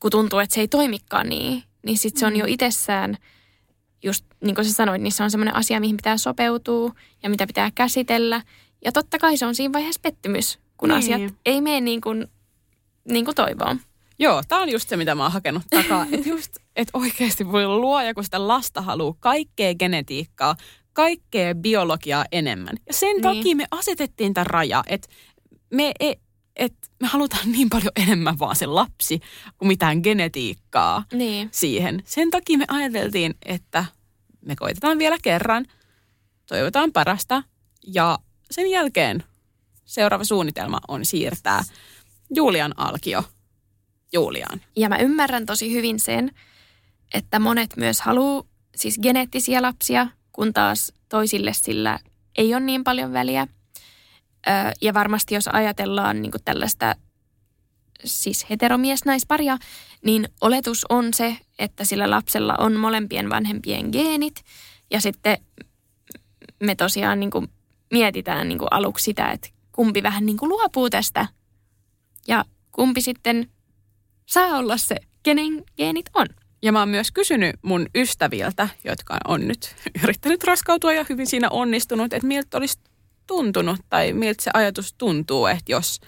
kun 0.00 0.10
tuntuu, 0.10 0.38
että 0.38 0.54
se 0.54 0.60
ei 0.60 0.68
toimikaan 0.68 1.28
niin, 1.28 1.62
niin 1.82 1.98
sitten 1.98 2.20
se 2.20 2.26
on 2.26 2.36
jo 2.36 2.44
mm. 2.44 2.52
itsessään, 2.52 3.18
just 4.02 4.24
niin 4.40 4.54
kuin 4.54 4.64
sä 4.64 4.72
sanoit, 4.72 5.02
niin 5.02 5.12
se 5.12 5.22
on 5.22 5.30
semmoinen 5.30 5.56
asia, 5.56 5.80
mihin 5.80 5.96
pitää 5.96 6.16
sopeutua 6.16 6.92
ja 7.22 7.30
mitä 7.30 7.46
pitää 7.46 7.70
käsitellä. 7.74 8.42
Ja 8.84 8.92
totta 8.92 9.18
kai 9.18 9.36
se 9.36 9.46
on 9.46 9.54
siinä 9.54 9.72
vaiheessa 9.72 10.00
pettymys, 10.02 10.58
kun 10.76 10.88
niin. 10.88 10.98
asiat 10.98 11.34
ei 11.46 11.60
mene 11.60 11.80
niin 11.80 12.00
kuin 12.00 12.28
niin 13.08 13.24
kuin 13.24 13.34
toivoo. 13.34 13.76
Joo, 14.18 14.42
tämä 14.48 14.62
on 14.62 14.68
just 14.68 14.88
se, 14.88 14.96
mitä 14.96 15.14
mä 15.14 15.22
oon 15.22 15.32
hakenut 15.32 15.62
takaa. 15.70 16.06
että 16.12 16.28
just, 16.28 16.56
että 16.76 16.98
oikeasti 16.98 17.52
voi 17.52 17.66
luoja, 17.66 18.14
kun 18.14 18.24
sitä 18.24 18.48
lasta 18.48 18.82
haluaa 18.82 19.16
kaikkea 19.20 19.74
genetiikkaa, 19.74 20.56
kaikkea 20.92 21.54
biologiaa 21.54 22.24
enemmän. 22.32 22.76
Ja 22.86 22.94
sen 22.94 23.08
niin. 23.08 23.22
takia 23.22 23.56
me 23.56 23.66
asetettiin 23.70 24.34
tämä 24.34 24.44
raja, 24.44 24.84
että 24.86 25.08
me, 25.70 25.92
e, 26.00 26.12
et 26.56 26.74
me 27.00 27.06
halutaan 27.06 27.52
niin 27.52 27.70
paljon 27.70 27.92
enemmän 27.96 28.38
vaan 28.38 28.56
se 28.56 28.66
lapsi 28.66 29.20
kuin 29.58 29.68
mitään 29.68 30.00
genetiikkaa 30.02 31.04
niin. 31.12 31.48
siihen. 31.52 32.02
Sen 32.04 32.30
takia 32.30 32.58
me 32.58 32.64
ajateltiin, 32.68 33.34
että 33.46 33.84
me 34.40 34.56
koitetaan 34.56 34.98
vielä 34.98 35.16
kerran, 35.22 35.66
toivotaan 36.46 36.92
parasta 36.92 37.42
ja 37.86 38.18
sen 38.50 38.70
jälkeen 38.70 39.24
seuraava 39.84 40.24
suunnitelma 40.24 40.80
on 40.88 41.04
siirtää 41.04 41.62
Julian 42.34 42.74
Alkio 42.76 43.24
Juliaan. 44.12 44.60
Ja 44.76 44.88
mä 44.88 44.96
ymmärrän 44.98 45.46
tosi 45.46 45.72
hyvin 45.72 46.00
sen, 46.00 46.30
että 47.14 47.38
monet 47.38 47.76
myös 47.76 48.00
haluaa 48.00 48.42
siis 48.76 48.98
geneettisiä 49.02 49.62
lapsia, 49.62 50.06
kun 50.32 50.52
taas 50.52 50.92
toisille 51.08 51.52
sillä 51.52 51.98
ei 52.38 52.54
ole 52.54 52.60
niin 52.60 52.84
paljon 52.84 53.12
väliä. 53.12 53.46
ja 54.82 54.94
varmasti 54.94 55.34
jos 55.34 55.48
ajatellaan 55.48 56.22
niin 56.22 56.32
tällaista 56.44 56.94
siis 58.04 58.50
heteromies-naisparia, 58.50 59.58
niin 60.04 60.28
oletus 60.40 60.86
on 60.88 61.14
se, 61.14 61.36
että 61.58 61.84
sillä 61.84 62.10
lapsella 62.10 62.54
on 62.58 62.76
molempien 62.76 63.30
vanhempien 63.30 63.88
geenit. 63.92 64.44
Ja 64.90 65.00
sitten 65.00 65.38
me 66.62 66.74
tosiaan 66.74 67.20
niin 67.20 67.30
mietitään 67.92 68.48
niin 68.48 68.58
aluksi 68.70 69.04
sitä, 69.04 69.30
että 69.30 69.48
kumpi 69.72 70.02
vähän 70.02 70.26
niin 70.26 70.36
luopuu 70.40 70.90
tästä 70.90 71.26
ja 72.28 72.44
kumpi 72.72 73.00
sitten 73.00 73.50
saa 74.26 74.58
olla 74.58 74.76
se, 74.76 74.96
kenen 75.22 75.64
geenit 75.76 76.06
on. 76.14 76.26
Ja 76.62 76.72
mä 76.72 76.78
oon 76.78 76.88
myös 76.88 77.10
kysynyt 77.10 77.56
mun 77.62 77.86
ystäviltä, 77.94 78.68
jotka 78.84 79.18
on 79.28 79.48
nyt 79.48 79.74
yrittänyt 80.02 80.44
raskautua 80.44 80.92
ja 80.92 81.06
hyvin 81.08 81.26
siinä 81.26 81.48
onnistunut, 81.50 82.12
että 82.12 82.26
miltä 82.26 82.58
olisi 82.58 82.78
tuntunut 83.26 83.80
tai 83.90 84.12
miltä 84.12 84.42
se 84.42 84.50
ajatus 84.54 84.94
tuntuu, 84.98 85.46
että 85.46 85.72
jos 85.72 86.00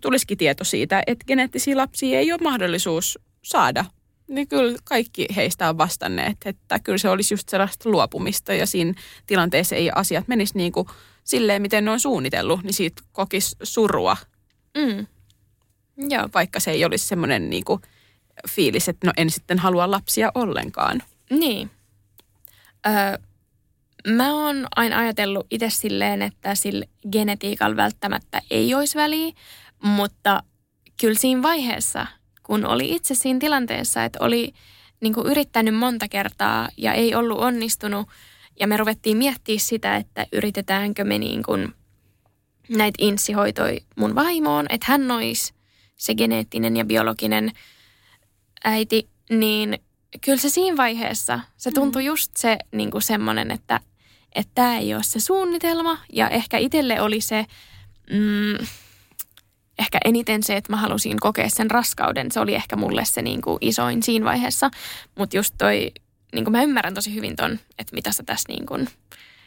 tulisikin 0.00 0.38
tieto 0.38 0.64
siitä, 0.64 1.02
että 1.06 1.24
geneettisiä 1.26 1.76
lapsia 1.76 2.18
ei 2.18 2.32
ole 2.32 2.40
mahdollisuus 2.42 3.18
saada, 3.44 3.84
niin 4.28 4.48
kyllä 4.48 4.78
kaikki 4.84 5.26
heistä 5.36 5.68
on 5.68 5.78
vastanneet, 5.78 6.36
että 6.44 6.78
kyllä 6.78 6.98
se 6.98 7.08
olisi 7.08 7.34
just 7.34 7.48
sellaista 7.48 7.90
luopumista 7.90 8.54
ja 8.54 8.66
siinä 8.66 8.94
tilanteessa 9.26 9.76
ei 9.76 9.90
asiat 9.94 10.28
menisi 10.28 10.56
niin 10.56 10.72
kuin 10.72 10.86
silleen, 11.24 11.62
miten 11.62 11.84
ne 11.84 11.90
on 11.90 12.00
suunnitellut, 12.00 12.62
niin 12.62 12.74
siitä 12.74 13.02
kokisi 13.12 13.56
surua. 13.62 14.16
Mm. 14.76 15.06
Joo. 16.08 16.28
Vaikka 16.34 16.60
se 16.60 16.70
ei 16.70 16.84
olisi 16.84 17.06
semmoinen 17.06 17.50
niin 17.50 17.64
kuin 17.64 17.82
fiilis, 18.48 18.88
että 18.88 19.06
no 19.06 19.12
en 19.16 19.30
sitten 19.30 19.58
halua 19.58 19.90
lapsia 19.90 20.32
ollenkaan. 20.34 21.02
Niin. 21.30 21.70
Öö, 22.86 23.18
mä 24.08 24.34
oon 24.34 24.66
aina 24.76 24.98
ajatellut 24.98 25.46
itse 25.50 25.70
silleen, 25.70 26.22
että 26.22 26.54
sillä 26.54 26.86
genetiikalla 27.12 27.76
välttämättä 27.76 28.42
ei 28.50 28.74
olisi 28.74 28.98
väliä, 28.98 29.32
mutta 29.82 30.42
kyllä 31.00 31.18
siinä 31.18 31.42
vaiheessa, 31.42 32.06
kun 32.42 32.66
oli 32.66 32.94
itse 32.94 33.14
siinä 33.14 33.40
tilanteessa, 33.40 34.04
että 34.04 34.18
oli 34.22 34.52
niin 35.00 35.14
kuin 35.14 35.26
yrittänyt 35.26 35.74
monta 35.74 36.08
kertaa 36.08 36.68
ja 36.76 36.92
ei 36.92 37.14
ollut 37.14 37.38
onnistunut, 37.38 38.08
ja 38.60 38.66
me 38.66 38.76
ruvettiin 38.76 39.16
miettimään 39.16 39.60
sitä, 39.60 39.96
että 39.96 40.26
yritetäänkö 40.32 41.04
me 41.04 41.18
niin 41.18 41.42
kuin 41.42 41.74
näitä 42.68 42.96
insihoitoi 42.98 43.80
mun 43.96 44.14
vaimoon, 44.14 44.66
että 44.68 44.86
hän 44.88 45.10
olisi 45.10 45.54
se 46.00 46.14
geneettinen 46.14 46.76
ja 46.76 46.84
biologinen 46.84 47.52
äiti, 48.64 49.08
niin 49.30 49.78
kyllä 50.24 50.38
se 50.38 50.48
siinä 50.48 50.76
vaiheessa, 50.76 51.40
se 51.56 51.70
mm. 51.70 51.74
tuntui 51.74 52.02
mm. 52.02 52.06
just 52.06 52.36
se 52.36 52.58
niin 52.72 52.90
kuin 52.90 53.02
semmoinen, 53.02 53.50
että 53.50 53.80
että 54.34 54.52
tämä 54.54 54.78
ei 54.78 54.94
ole 54.94 55.02
se 55.02 55.20
suunnitelma. 55.20 55.98
Ja 56.12 56.28
ehkä 56.28 56.58
itselle 56.58 57.00
oli 57.00 57.20
se, 57.20 57.46
mm, 58.10 58.66
ehkä 59.78 59.98
eniten 60.04 60.42
se, 60.42 60.56
että 60.56 60.72
mä 60.72 60.76
halusin 60.76 61.20
kokea 61.20 61.48
sen 61.48 61.70
raskauden. 61.70 62.30
Se 62.32 62.40
oli 62.40 62.54
ehkä 62.54 62.76
mulle 62.76 63.04
se 63.04 63.22
niin 63.22 63.42
kuin 63.42 63.58
isoin 63.60 64.02
siinä 64.02 64.24
vaiheessa. 64.24 64.70
Mutta 65.18 65.36
just 65.36 65.54
toi 65.58 65.92
niin 66.34 66.44
kuin 66.44 66.52
mä 66.52 66.62
ymmärrän 66.62 66.94
tosi 66.94 67.14
hyvin 67.14 67.36
ton, 67.36 67.58
että 67.78 67.94
mitä 67.94 68.12
sä 68.12 68.22
tässä 68.22 68.48
niin 68.48 68.66
kuin, 68.66 68.88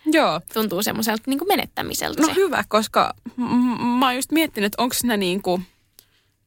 Joo. 0.06 0.41
tuntuu 0.54 0.84
semmoiselta 0.84 1.24
niin 1.28 1.39
kuin 1.39 1.47
menettämiseltä 1.47 2.22
No 2.22 2.28
se. 2.28 2.36
hyvä, 2.36 2.64
koska 2.68 3.14
m- 3.38 3.84
mä 3.99 4.06
oon 4.06 4.16
just 4.16 4.32
miettinyt, 4.32 4.66
että 4.66 4.84
onko 4.84 4.95
ne 5.04 5.18
niinku, 5.18 5.62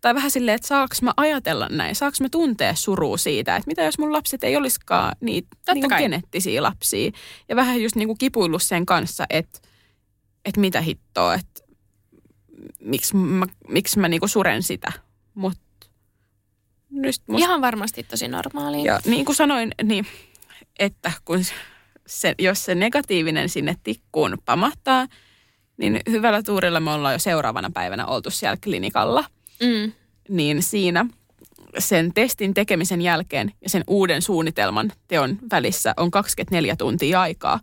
tai 0.07 0.15
vähän 0.15 0.31
silleen, 0.31 0.55
että 0.55 0.69
saaks 0.69 1.03
mä 1.03 1.13
ajatella 1.17 1.69
näin, 1.71 1.95
saaks 1.95 2.21
mä 2.21 2.29
tuntea 2.29 2.75
surua 2.75 3.17
siitä, 3.17 3.57
että 3.57 3.67
mitä 3.67 3.83
jos 3.83 3.99
mun 3.99 4.13
lapset 4.13 4.45
ei 4.45 4.57
olisikaan 4.57 5.17
niitä 5.21 5.49
kai. 5.89 6.03
geneettisiä 6.03 6.63
lapsia. 6.63 7.11
Ja 7.49 7.57
vähän 7.57 7.83
just 7.83 7.97
niinku 7.97 8.15
kipuillut 8.15 8.63
sen 8.63 8.87
kanssa, 8.87 9.27
että, 9.31 9.59
että 10.45 10.61
mitä 10.61 10.81
hittoa, 10.81 11.35
että 11.35 11.63
miksi 12.81 13.17
mä, 13.17 13.47
miksi 13.69 13.99
mä 13.99 14.09
niinku 14.09 14.29
suren 14.29 14.63
sitä. 14.63 14.93
Mutta 15.35 15.87
nyt 16.91 17.17
musta 17.27 17.47
Ihan 17.47 17.61
varmasti 17.61 18.03
tosi 18.03 18.29
normaalia. 18.29 18.93
ja 18.93 19.01
niin 19.05 19.25
kuin 19.25 19.37
sanoin, 19.37 19.73
niin 19.83 20.07
että 20.79 21.13
kun 21.25 21.45
se, 22.07 22.35
jos 22.39 22.65
se 22.65 22.75
negatiivinen 22.75 23.49
sinne 23.49 23.77
tikkuun 23.83 24.39
pamahtaa, 24.45 25.07
niin 25.77 26.01
hyvällä 26.11 26.43
tuurilla 26.43 26.81
me 26.81 26.91
ollaan 26.91 27.15
jo 27.15 27.19
seuraavana 27.19 27.71
päivänä 27.75 28.07
oltu 28.07 28.31
siellä 28.31 28.57
klinikalla. 28.65 29.25
Mm. 29.61 29.93
Niin 30.29 30.63
siinä 30.63 31.07
sen 31.79 32.13
testin 32.15 32.55
tekemisen 32.55 33.03
jälkeen 33.03 33.53
ja 33.61 33.71
sen 33.71 33.85
uuden 33.87 34.23
suunnitelman 34.23 34.93
teon 35.09 35.39
välissä 35.51 35.95
on 35.97 36.11
24 36.11 36.77
tuntia 36.77 37.21
aikaa. 37.21 37.61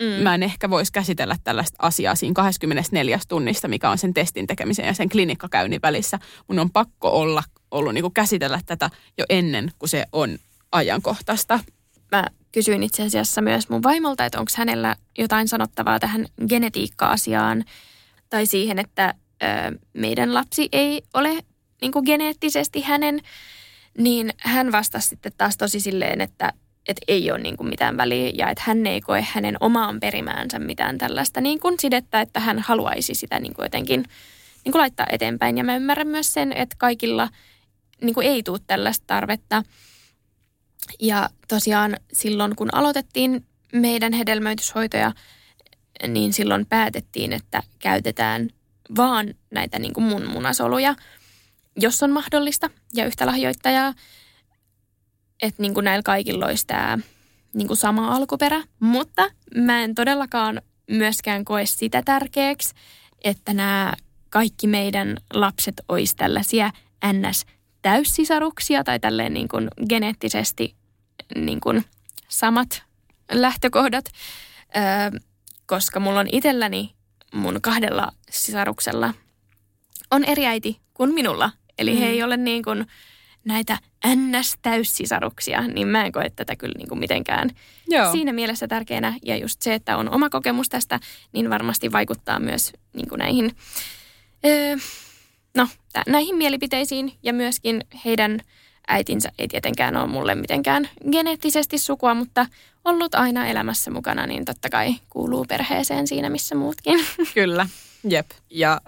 Mm. 0.00 0.22
Mä 0.22 0.34
en 0.34 0.42
ehkä 0.42 0.70
voisi 0.70 0.92
käsitellä 0.92 1.36
tällaista 1.44 1.76
asiaa 1.78 2.14
siinä 2.14 2.34
24 2.34 3.20
tunnista, 3.28 3.68
mikä 3.68 3.90
on 3.90 3.98
sen 3.98 4.14
testin 4.14 4.46
tekemisen 4.46 4.86
ja 4.86 4.94
sen 4.94 5.08
klinikkakäynnin 5.08 5.82
välissä. 5.82 6.18
Mun 6.48 6.58
on 6.58 6.70
pakko 6.70 7.08
olla 7.08 7.42
ollut 7.70 7.94
niin 7.94 8.02
kuin 8.02 8.14
käsitellä 8.14 8.60
tätä 8.66 8.90
jo 9.18 9.24
ennen 9.28 9.70
kuin 9.78 9.88
se 9.88 10.04
on 10.12 10.38
ajankohtaista. 10.72 11.60
Mä 12.12 12.26
kysyin 12.52 12.82
itse 12.82 13.02
asiassa 13.02 13.42
myös 13.42 13.68
mun 13.68 13.82
vaimolta, 13.82 14.24
että 14.24 14.38
onko 14.38 14.50
hänellä 14.56 14.96
jotain 15.18 15.48
sanottavaa 15.48 16.00
tähän 16.00 16.26
genetiikka-asiaan 16.48 17.64
tai 18.30 18.46
siihen, 18.46 18.78
että 18.78 19.14
ö, 19.44 19.78
meidän 19.92 20.34
lapsi 20.34 20.68
ei 20.72 21.02
ole 21.14 21.38
niin 21.80 21.92
kuin 21.92 22.04
geneettisesti 22.06 22.80
hänen, 22.80 23.20
niin 23.98 24.30
hän 24.36 24.72
vastasi 24.72 25.08
sitten 25.08 25.32
taas 25.36 25.56
tosi 25.56 25.80
silleen, 25.80 26.20
että, 26.20 26.52
että 26.88 27.02
ei 27.08 27.30
ole 27.30 27.38
niin 27.38 27.56
kuin 27.56 27.68
mitään 27.68 27.96
väliä 27.96 28.30
ja 28.34 28.50
että 28.50 28.64
hän 28.66 28.86
ei 28.86 29.00
koe 29.00 29.26
hänen 29.32 29.56
omaan 29.60 30.00
perimäänsä 30.00 30.58
mitään 30.58 30.98
tällaista 30.98 31.40
niin 31.40 31.60
kuin 31.60 31.74
sidettä, 31.80 32.20
että 32.20 32.40
hän 32.40 32.58
haluaisi 32.58 33.14
sitä 33.14 33.40
niin 33.40 33.54
kuin 33.54 33.64
jotenkin 33.64 34.04
niin 34.64 34.72
kuin 34.72 34.80
laittaa 34.80 35.06
eteenpäin. 35.10 35.58
Ja 35.58 35.64
mä 35.64 35.76
ymmärrän 35.76 36.08
myös 36.08 36.32
sen, 36.32 36.52
että 36.52 36.76
kaikilla 36.78 37.28
niin 38.02 38.14
kuin 38.14 38.26
ei 38.26 38.42
tule 38.42 38.58
tällaista 38.66 39.04
tarvetta. 39.06 39.62
Ja 41.00 41.30
tosiaan 41.48 41.96
silloin, 42.12 42.56
kun 42.56 42.74
aloitettiin 42.74 43.46
meidän 43.72 44.12
hedelmöityshoitoja, 44.12 45.12
niin 46.08 46.32
silloin 46.32 46.66
päätettiin, 46.66 47.32
että 47.32 47.62
käytetään 47.78 48.50
vaan 48.96 49.34
näitä 49.50 49.78
niin 49.78 49.92
kuin 49.92 50.04
mun 50.04 50.26
munasoluja, 50.26 50.94
jos 51.76 52.02
on 52.02 52.10
mahdollista, 52.10 52.70
ja 52.94 53.06
yhtä 53.06 53.26
lahjoittajaa. 53.26 53.94
Että 55.42 55.62
niin 55.62 55.74
kuin 55.74 55.84
näillä 55.84 56.02
kaikilla 56.02 56.46
olisi 56.46 56.66
tämä 56.66 56.98
niin 57.54 57.66
kuin 57.66 57.76
sama 57.76 58.14
alkuperä. 58.14 58.62
Mutta 58.80 59.30
mä 59.54 59.82
en 59.84 59.94
todellakaan 59.94 60.62
myöskään 60.90 61.44
koe 61.44 61.66
sitä 61.66 62.02
tärkeäksi, 62.04 62.74
että 63.24 63.54
nämä 63.54 63.92
kaikki 64.30 64.66
meidän 64.66 65.16
lapset 65.34 65.74
olisi 65.88 66.16
tällaisia 66.16 66.70
NS-täyssisaruksia 67.12 68.84
tai 68.84 69.00
tälleen 69.00 69.34
niin 69.34 69.48
kuin 69.48 69.68
geneettisesti 69.88 70.74
niin 71.34 71.60
kuin 71.60 71.84
samat 72.28 72.82
lähtökohdat, 73.32 74.04
öö, 74.76 75.20
koska 75.66 76.00
mulla 76.00 76.20
on 76.20 76.28
itselläni 76.32 76.94
mun 77.34 77.60
kahdella 77.62 78.12
sisaruksella 78.30 79.14
on 80.10 80.24
eri 80.24 80.46
äiti 80.46 80.80
kuin 80.94 81.14
minulla. 81.14 81.50
Eli 81.78 81.92
mm. 81.92 81.98
he 81.98 82.06
ei 82.06 82.22
ole 82.22 82.36
niin 82.36 82.62
kuin 82.62 82.86
näitä 83.44 83.78
NS-täyssisaruksia, 84.06 85.60
niin 85.74 85.88
mä 85.88 86.06
en 86.06 86.12
koe 86.12 86.30
tätä 86.30 86.56
kyllä 86.56 86.74
niin 86.78 86.88
kuin 86.88 86.98
mitenkään 86.98 87.50
Joo. 87.88 88.12
siinä 88.12 88.32
mielessä 88.32 88.68
tärkeänä. 88.68 89.14
Ja 89.22 89.36
just 89.36 89.62
se, 89.62 89.74
että 89.74 89.96
on 89.96 90.14
oma 90.14 90.30
kokemus 90.30 90.68
tästä, 90.68 91.00
niin 91.32 91.50
varmasti 91.50 91.92
vaikuttaa 91.92 92.40
myös 92.40 92.72
niin 92.92 93.08
kuin 93.08 93.18
näihin, 93.18 93.56
öö, 94.46 94.76
no, 95.56 95.68
näihin 96.06 96.36
mielipiteisiin. 96.36 97.12
Ja 97.22 97.32
myöskin 97.32 97.84
heidän 98.04 98.40
äitinsä 98.88 99.32
ei 99.38 99.48
tietenkään 99.48 99.96
ole 99.96 100.06
mulle 100.06 100.34
mitenkään 100.34 100.88
geneettisesti 101.10 101.78
sukua, 101.78 102.14
mutta 102.14 102.46
ollut 102.84 103.14
aina 103.14 103.46
elämässä 103.46 103.90
mukana, 103.90 104.26
niin 104.26 104.44
totta 104.44 104.68
kai 104.68 104.94
kuuluu 105.10 105.44
perheeseen 105.44 106.06
siinä, 106.06 106.30
missä 106.30 106.54
muutkin. 106.54 107.06
Kyllä, 107.34 107.66
jep. 108.08 108.30
Ja 108.50 108.80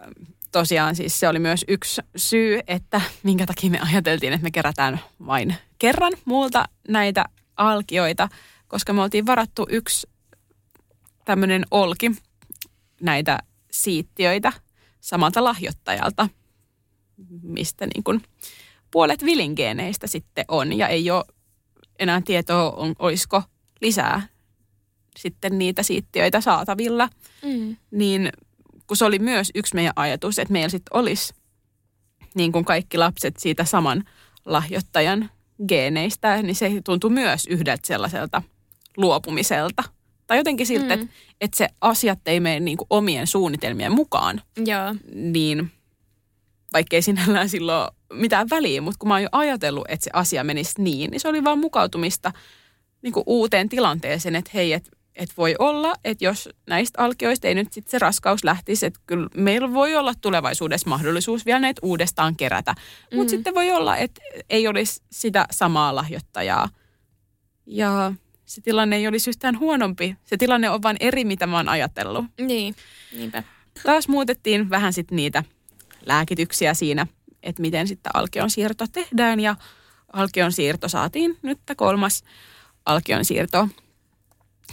tosiaan 0.52 0.96
siis 0.96 1.20
se 1.20 1.28
oli 1.28 1.38
myös 1.38 1.64
yksi 1.68 2.02
syy, 2.16 2.60
että 2.66 3.00
minkä 3.22 3.46
takia 3.46 3.70
me 3.70 3.80
ajateltiin, 3.80 4.32
että 4.32 4.44
me 4.44 4.50
kerätään 4.50 5.00
vain 5.26 5.54
kerran 5.78 6.12
muulta 6.24 6.64
näitä 6.88 7.24
alkioita, 7.56 8.28
koska 8.68 8.92
me 8.92 9.02
oltiin 9.02 9.26
varattu 9.26 9.66
yksi 9.70 10.06
tämmöinen 11.24 11.66
olki 11.70 12.10
näitä 13.00 13.38
siittiöitä 13.70 14.52
samalta 15.00 15.44
lahjoittajalta, 15.44 16.28
mistä 17.42 17.86
niin 17.86 18.04
kuin 18.04 18.22
puolet 18.90 19.24
vilingeeneistä 19.24 20.06
sitten 20.06 20.44
on 20.48 20.72
ja 20.78 20.88
ei 20.88 21.10
ole 21.10 21.24
enää 21.98 22.20
tietoa, 22.24 22.70
on, 22.70 22.94
olisiko 22.98 23.42
lisää 23.80 24.28
sitten 25.18 25.58
niitä 25.58 25.82
siittiöitä 25.82 26.40
saatavilla 26.40 27.08
Mm. 27.42 27.76
niin 27.90 28.32
kun 28.86 28.96
se 28.96 29.04
oli 29.04 29.18
myös 29.18 29.50
yksi 29.54 29.74
meidän 29.74 29.92
ajatus, 29.96 30.38
että 30.38 30.52
meillä 30.52 30.68
sitten 30.68 30.96
olisi 30.96 31.34
niin 32.34 32.52
kuin 32.52 32.64
kaikki 32.64 32.98
lapset 32.98 33.36
siitä 33.38 33.64
saman 33.64 34.04
lahjoittajan 34.44 35.30
geeneistä, 35.68 36.42
niin 36.42 36.54
se 36.54 36.70
tuntui 36.84 37.10
myös 37.10 37.46
yhdeltä 37.46 37.86
sellaiselta 37.86 38.42
luopumiselta. 38.96 39.82
Tai 40.26 40.36
jotenkin 40.36 40.66
siltä, 40.66 40.96
Mm. 40.96 41.02
että, 41.02 41.14
että 41.40 41.56
se 41.56 41.68
asiat 41.80 42.18
ei 42.26 42.40
mene 42.40 42.60
niin 42.60 42.76
kuin 42.76 42.86
omien 42.90 43.26
suunnitelmien 43.26 43.92
mukaan, 43.92 44.42
Joo. 44.66 44.94
niin 45.14 45.72
vaikkei 46.72 47.02
sinällään 47.02 47.48
silloin 47.48 47.90
mitään 48.12 48.50
väliä, 48.50 48.80
mutta 48.80 48.98
kun 48.98 49.08
mä 49.08 49.14
oon 49.14 49.22
jo 49.22 49.28
ajatellut, 49.32 49.84
että 49.88 50.04
se 50.04 50.10
asia 50.12 50.44
menisi 50.44 50.82
niin, 50.82 51.10
niin 51.10 51.20
se 51.20 51.28
oli 51.28 51.44
vaan 51.44 51.58
mukautumista 51.58 52.32
niin 53.02 53.12
kuin 53.12 53.24
uuteen 53.26 53.68
tilanteeseen, 53.68 54.36
että 54.36 54.50
hei, 54.54 54.72
että 54.72 54.90
et 55.14 55.30
voi 55.36 55.54
olla, 55.58 55.94
että 56.04 56.24
jos 56.24 56.48
näistä 56.66 57.02
alkioista 57.02 57.48
ei 57.48 57.54
nyt 57.54 57.72
sitten 57.72 57.90
se 57.90 57.98
raskaus 57.98 58.44
lähtisi, 58.44 58.86
että 58.86 59.00
kyllä 59.06 59.28
meillä 59.36 59.72
voi 59.72 59.94
olla 59.94 60.12
tulevaisuudessa 60.20 60.88
mahdollisuus 60.90 61.46
vielä 61.46 61.60
näitä 61.60 61.80
uudestaan 61.82 62.36
kerätä. 62.36 62.74
Mutta 63.14 63.32
Mm. 63.32 63.36
sitten 63.36 63.54
voi 63.54 63.72
olla, 63.72 63.96
että 63.96 64.20
ei 64.50 64.68
olisi 64.68 65.02
sitä 65.12 65.46
samaa 65.50 65.94
lahjoittajaa. 65.94 66.68
Ja 67.66 68.12
se 68.46 68.60
tilanne 68.60 68.96
ei 68.96 69.08
olisi 69.08 69.30
yhtään 69.30 69.58
huonompi. 69.58 70.16
Se 70.24 70.36
tilanne 70.36 70.70
on 70.70 70.82
vain 70.82 70.96
eri, 71.00 71.24
mitä 71.24 71.46
mä 71.46 71.56
oon 71.56 71.68
ajatellut. 71.68 72.24
Niin, 72.40 72.74
niinpä. 73.16 73.42
Taas 73.82 74.08
muutettiin 74.08 74.70
vähän 74.70 74.92
sitten 74.92 75.16
niitä 75.16 75.44
lääkityksiä 76.06 76.74
siinä, 76.74 77.06
että 77.42 77.62
miten 77.62 77.88
sitten 77.88 78.10
alkion 78.14 78.50
siirto 78.50 78.86
tehdään. 78.92 79.40
Ja 79.40 79.56
alkion 80.12 80.52
siirto 80.52 80.88
saatiin 80.88 81.38
nyt 81.42 81.58
kolmas 81.76 82.24
alkion 82.86 83.24
siirto 83.24 83.68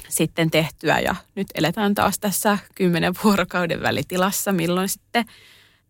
sitten 0.10 0.52
tehtyä 0.52 1.00
ja 1.00 1.16
nyt 1.36 1.48
eletään 1.56 1.96
taas 1.96 2.20
tässä 2.20 2.58
kymmenen 2.76 3.14
vuorokauden 3.24 3.82
välitilassa, 3.82 4.52
milloin 4.52 4.90
sitten 4.90 5.26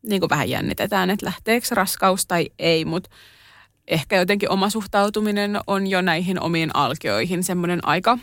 niin 0.03 0.19
kuin 0.19 0.29
vähän 0.29 0.49
jännitetään, 0.49 1.09
että 1.09 1.25
lähteekö 1.25 1.67
raskaus 1.71 2.25
tai 2.25 2.49
ei, 2.59 2.85
mutta 2.85 3.09
ehkä 3.87 4.15
jotenkin 4.15 4.49
oma 4.49 4.69
suhtautuminen 4.69 5.59
on 5.67 5.87
jo 5.87 6.01
näihin 6.01 6.41
omiin 6.41 6.71
alkioihin 6.73 7.43
semmoinen 7.43 7.87
aika 7.87 8.17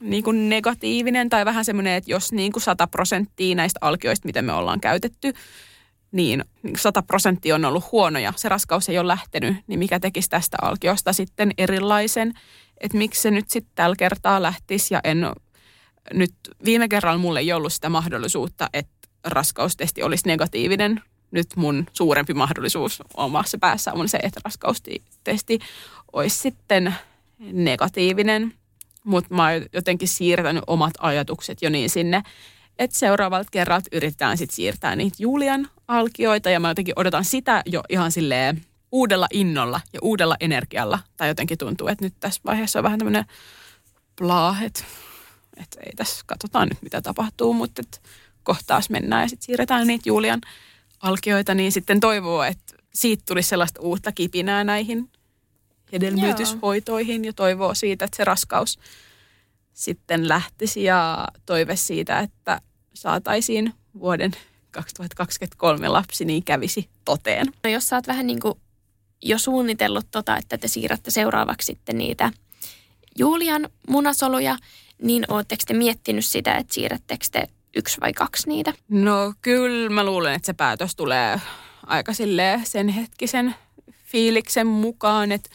niin 0.00 0.24
kuin 0.24 0.48
negatiivinen 0.48 1.28
tai 1.28 1.44
vähän 1.44 1.64
semmoinen, 1.64 1.92
että 1.92 2.10
jos 2.10 2.32
niin 2.32 2.52
kuin 2.52 2.62
100 2.62 2.86
prosenttia 2.86 3.54
näistä 3.54 3.78
alkioista, 3.80 4.26
mitä 4.26 4.42
me 4.42 4.52
ollaan 4.52 4.80
käytetty, 4.80 5.32
niin 6.12 6.44
100 6.76 7.02
prosenttia 7.02 7.54
on 7.54 7.64
ollut 7.64 7.92
huonoja, 7.92 8.32
se 8.36 8.48
raskaus 8.48 8.88
ei 8.88 8.98
ole 8.98 9.08
lähtenyt, 9.08 9.56
niin 9.66 9.78
mikä 9.78 10.00
tekisi 10.00 10.30
tästä 10.30 10.56
alkiosta 10.62 11.12
sitten 11.12 11.52
erilaisen, 11.58 12.34
että 12.78 12.98
miksi 12.98 13.22
se 13.22 13.30
nyt 13.30 13.50
sitten 13.50 13.72
tällä 13.74 13.96
kertaa 13.98 14.42
lähtisi 14.42 14.94
ja 14.94 15.00
en 15.04 15.26
nyt 16.14 16.34
viime 16.64 16.88
kerralla 16.88 17.18
mulle 17.18 17.40
ei 17.40 17.52
ollut 17.52 17.72
sitä 17.72 17.88
mahdollisuutta, 17.88 18.68
että 18.72 19.08
raskaustesti 19.24 20.02
olisi 20.02 20.28
negatiivinen. 20.28 21.02
Nyt 21.30 21.46
mun 21.56 21.86
suurempi 21.92 22.34
mahdollisuus 22.34 23.02
omassa 23.14 23.58
päässä 23.58 23.92
on 23.92 24.08
se, 24.08 24.18
että 24.22 24.40
raskaustesti 24.44 25.58
olisi 26.12 26.38
sitten 26.38 26.94
negatiivinen. 27.52 28.54
Mutta 29.04 29.34
mä 29.34 29.48
oon 29.48 29.62
jotenkin 29.72 30.08
siirtänyt 30.08 30.64
omat 30.66 30.94
ajatukset 30.98 31.62
jo 31.62 31.70
niin 31.70 31.90
sinne, 31.90 32.22
että 32.78 32.98
seuraavalta 32.98 33.48
kerralta 33.50 33.88
yritetään 33.92 34.38
sitten 34.38 34.56
siirtää 34.56 34.96
niitä 34.96 35.16
Julian 35.18 35.68
alkioita 35.88 36.50
ja 36.50 36.60
mä 36.60 36.68
jotenkin 36.68 36.94
odotan 36.96 37.24
sitä 37.24 37.62
jo 37.66 37.82
ihan 37.88 38.12
silleen 38.12 38.64
uudella 38.92 39.26
innolla 39.32 39.80
ja 39.92 39.98
uudella 40.02 40.36
energialla. 40.40 40.98
Tai 41.16 41.28
jotenkin 41.28 41.58
tuntuu, 41.58 41.88
että 41.88 42.04
nyt 42.04 42.14
tässä 42.20 42.40
vaiheessa 42.44 42.78
on 42.78 42.82
vähän 42.82 42.98
tämmöinen 42.98 43.24
plaahet. 44.16 44.84
Että 45.56 45.80
ei 45.86 45.92
tässä, 45.96 46.22
katsotaan 46.26 46.68
nyt 46.68 46.82
mitä 46.82 47.02
tapahtuu, 47.02 47.54
mutta 47.54 47.82
et 47.82 48.02
kohtaas 48.42 48.90
mennään 48.90 49.22
ja 49.22 49.28
sitten 49.28 49.46
siirretään 49.46 49.86
niitä 49.86 50.08
Julian 50.08 50.40
alkioita, 51.00 51.54
niin 51.54 51.72
sitten 51.72 52.00
toivoo, 52.00 52.42
että 52.42 52.74
siitä 52.94 53.22
tulisi 53.28 53.48
sellaista 53.48 53.80
uutta 53.80 54.12
kipinää 54.12 54.64
näihin 54.64 55.10
hedelmöityshoitoihin 55.92 57.24
ja 57.24 57.32
toivoo 57.32 57.74
siitä, 57.74 58.04
että 58.04 58.16
se 58.16 58.24
raskaus 58.24 58.78
sitten 59.72 60.28
lähtisi 60.28 60.84
ja 60.84 61.28
toive 61.46 61.76
siitä, 61.76 62.18
että 62.18 62.60
saataisiin 62.94 63.74
vuoden 63.98 64.32
2023 64.70 65.88
lapsi 65.88 66.24
niin 66.24 66.44
kävisi 66.44 66.88
toteen. 67.04 67.46
No 67.64 67.70
jos 67.70 67.88
sä 67.88 67.96
oot 67.96 68.06
vähän 68.06 68.26
niin 68.26 68.40
kuin 68.40 68.54
jo 69.22 69.38
suunnitellut 69.38 70.06
tota, 70.10 70.36
että 70.36 70.58
te 70.58 70.68
siirrätte 70.68 71.10
seuraavaksi 71.10 71.66
sitten 71.66 71.98
niitä 71.98 72.30
Julian 73.18 73.68
munasoluja, 73.88 74.56
niin 75.02 75.24
ootteko 75.28 75.62
te 75.66 75.74
miettinyt 75.74 76.24
sitä, 76.24 76.54
että 76.54 76.74
siirrättekö 76.74 77.26
te 77.32 77.48
yksi 77.76 78.00
vai 78.00 78.12
kaksi 78.12 78.48
niitä? 78.48 78.72
No 78.88 79.34
kyllä 79.42 79.90
mä 79.90 80.04
luulen, 80.04 80.34
että 80.34 80.46
se 80.46 80.52
päätös 80.52 80.96
tulee 80.96 81.40
aika 81.86 82.12
sen 82.64 82.88
hetkisen 82.88 83.54
fiiliksen 84.04 84.66
mukaan, 84.66 85.32
että 85.32 85.50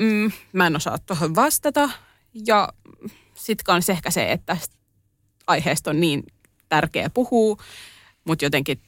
mm, 0.00 0.32
mä 0.52 0.66
en 0.66 0.76
osaa 0.76 0.98
tuohon 0.98 1.34
vastata. 1.34 1.90
Ja 2.46 2.68
sitten 3.34 3.64
kanssa 3.64 3.92
ehkä 3.92 4.10
se, 4.10 4.32
että 4.32 4.56
aiheesta 5.46 5.90
on 5.90 6.00
niin 6.00 6.22
tärkeä 6.68 7.10
puhua, 7.10 7.56
mutta 8.24 8.44
jotenkin 8.44 8.80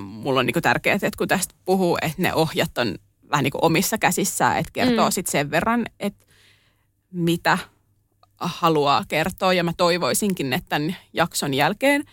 mulla 0.00 0.40
on 0.40 0.46
niinku 0.46 0.60
tärkeää, 0.60 0.94
että 0.94 1.10
kun 1.18 1.28
tästä 1.28 1.54
puhuu, 1.64 1.98
että 2.02 2.22
ne 2.22 2.34
ohjat 2.34 2.78
on 2.78 2.94
vähän 3.30 3.42
niin 3.42 3.52
kuin 3.52 3.64
omissa 3.64 3.98
käsissään, 3.98 4.58
että 4.58 4.72
kertoo 4.72 5.04
mm. 5.08 5.12
sitten 5.12 5.32
sen 5.32 5.50
verran, 5.50 5.86
että 6.00 6.26
mitä 7.12 7.58
haluaa 8.40 9.04
kertoa. 9.08 9.52
Ja 9.52 9.64
mä 9.64 9.72
toivoisinkin, 9.76 10.52
että 10.52 10.68
tämän 10.68 10.96
jakson 11.12 11.54
jälkeen, 11.54 12.04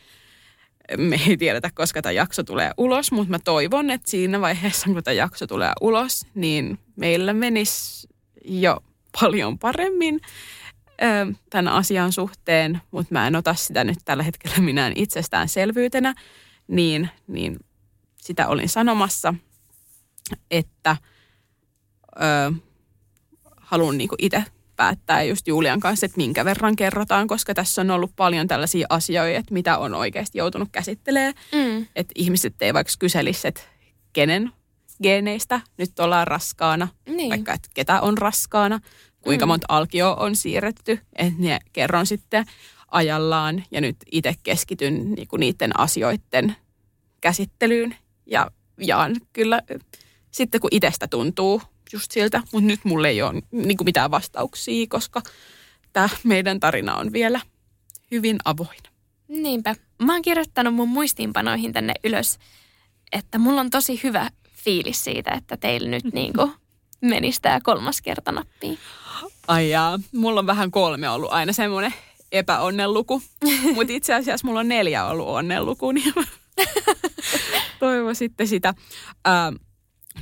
me 0.98 1.20
ei 1.28 1.38
tiedetä, 1.38 1.70
koska 1.74 2.02
tämä 2.02 2.12
jakso 2.12 2.44
tulee 2.44 2.72
ulos, 2.78 3.12
mutta 3.12 3.32
mä 3.32 3.40
toivon, 3.40 3.90
että 3.90 4.12
siinä 4.12 4.42
vaiheessa, 4.42 4.86
kun 4.86 5.04
tämä 5.04 5.14
jakso 5.14 5.48
tulee 5.48 5.72
ulos, 5.82 6.26
niin 6.36 6.80
meillä 6.96 7.34
menisi 7.34 8.08
jo 8.46 8.78
paljon 9.22 9.60
paremmin 9.60 10.22
tämän 11.50 11.74
asian 11.74 12.12
suhteen, 12.12 12.82
mutta 12.92 13.14
mä 13.14 13.28
en 13.28 13.36
ota 13.36 13.54
sitä 13.54 13.84
nyt 13.84 13.98
tällä 14.06 14.24
hetkellä 14.24 14.58
minään 14.58 14.94
itsestäänselvyytenä, 14.96 16.16
niin, 16.68 17.10
niin 17.28 17.60
sitä 18.18 18.48
olin 18.48 18.70
sanomassa, 18.70 19.34
että 20.52 20.98
ö, 22.16 22.54
haluan 23.58 23.98
niinku 23.98 24.16
itse 24.18 24.44
päättää 24.76 25.24
just 25.24 25.48
Julian 25.48 25.80
kanssa, 25.80 26.06
että 26.06 26.18
minkä 26.18 26.46
verran 26.46 26.76
kerrotaan, 26.76 27.28
koska 27.28 27.54
tässä 27.54 27.82
on 27.82 27.92
ollut 27.92 28.12
paljon 28.16 28.48
tällaisia 28.48 28.88
asioita, 28.90 29.40
että 29.40 29.54
mitä 29.54 29.78
on 29.78 29.94
oikeasti 29.94 30.38
joutunut 30.38 30.70
käsittelemään. 30.72 31.34
Mm. 31.56 31.86
Että 31.96 32.14
ihmiset 32.16 32.62
ei 32.62 32.74
vaikka 32.74 32.94
kyselisi, 33.00 33.48
että 33.48 33.62
kenen 34.14 34.52
geeneistä 35.04 35.62
nyt 35.78 36.00
ollaan 36.00 36.28
raskaana, 36.28 36.88
niin. 37.06 37.30
vaikka 37.30 37.54
että 37.54 37.70
ketä 37.74 38.02
on 38.02 38.18
raskaana, 38.18 38.80
kuinka 39.22 39.46
mm. 39.46 39.48
monta 39.48 39.66
alkio 39.70 40.16
on 40.20 40.36
siirretty, 40.36 41.00
että 41.16 41.34
ne 41.42 41.60
kerron 41.74 42.06
sitten 42.06 42.46
ajallaan 42.92 43.64
ja 43.72 43.82
nyt 43.82 43.98
itse 44.12 44.36
keskityn 44.44 45.12
niinku 45.12 45.38
niiden 45.38 45.80
asioiden 45.80 46.56
käsittelyyn 47.22 47.96
ja 48.26 48.52
jaan 48.78 49.16
kyllä 49.34 49.62
sitten 50.32 50.62
kun 50.62 50.70
itsestä 50.72 51.08
tuntuu 51.08 51.62
just 51.94 52.12
siltä, 52.12 52.44
mutta 52.54 52.68
nyt 52.68 52.80
mulle 52.84 53.10
ei 53.10 53.22
ole 53.22 53.42
niin 53.52 53.78
kuin 53.78 53.86
mitään 53.86 54.12
vastauksia, 54.12 54.86
koska 54.90 55.22
tämä 55.94 56.10
meidän 56.24 56.60
tarina 56.60 56.96
on 56.96 57.14
vielä 57.14 57.42
hyvin 58.12 58.38
avoin. 58.46 58.80
Niinpä. 59.28 59.76
Mä 60.02 60.14
oon 60.14 60.22
kirjoittanut 60.22 60.76
mun 60.76 60.90
muistiinpanoihin 60.90 61.74
tänne 61.74 61.94
ylös, 62.04 62.40
että 63.12 63.38
mulla 63.38 63.62
on 63.62 63.70
tosi 63.70 64.00
hyvä 64.04 64.30
fiilis 64.64 65.04
siitä, 65.04 65.32
että 65.32 65.58
teillä 65.58 65.90
nyt 65.90 66.04
niin 66.14 66.34
kuin 66.34 66.52
menisi 67.02 67.42
tämä 67.42 67.60
kolmas 67.64 68.02
kerta 68.02 68.32
nappiin. 68.32 68.80
Ai 69.48 69.70
jaa, 69.70 70.00
mulla 70.14 70.40
on 70.40 70.48
vähän 70.48 70.72
kolme 70.72 71.10
ollut 71.10 71.34
aina 71.34 71.54
semmoinen 71.54 71.94
epäonnenluku, 72.32 73.22
mutta 73.76 73.94
itse 73.94 74.14
asiassa 74.14 74.48
mulla 74.48 74.60
on 74.60 74.68
neljä 74.68 75.06
ollut 75.06 75.28
onnenluku, 75.28 75.92
niin 75.92 76.14
toivo 77.80 78.14
sitten 78.14 78.48
sitä. 78.48 78.74
Ähm, 79.28 79.56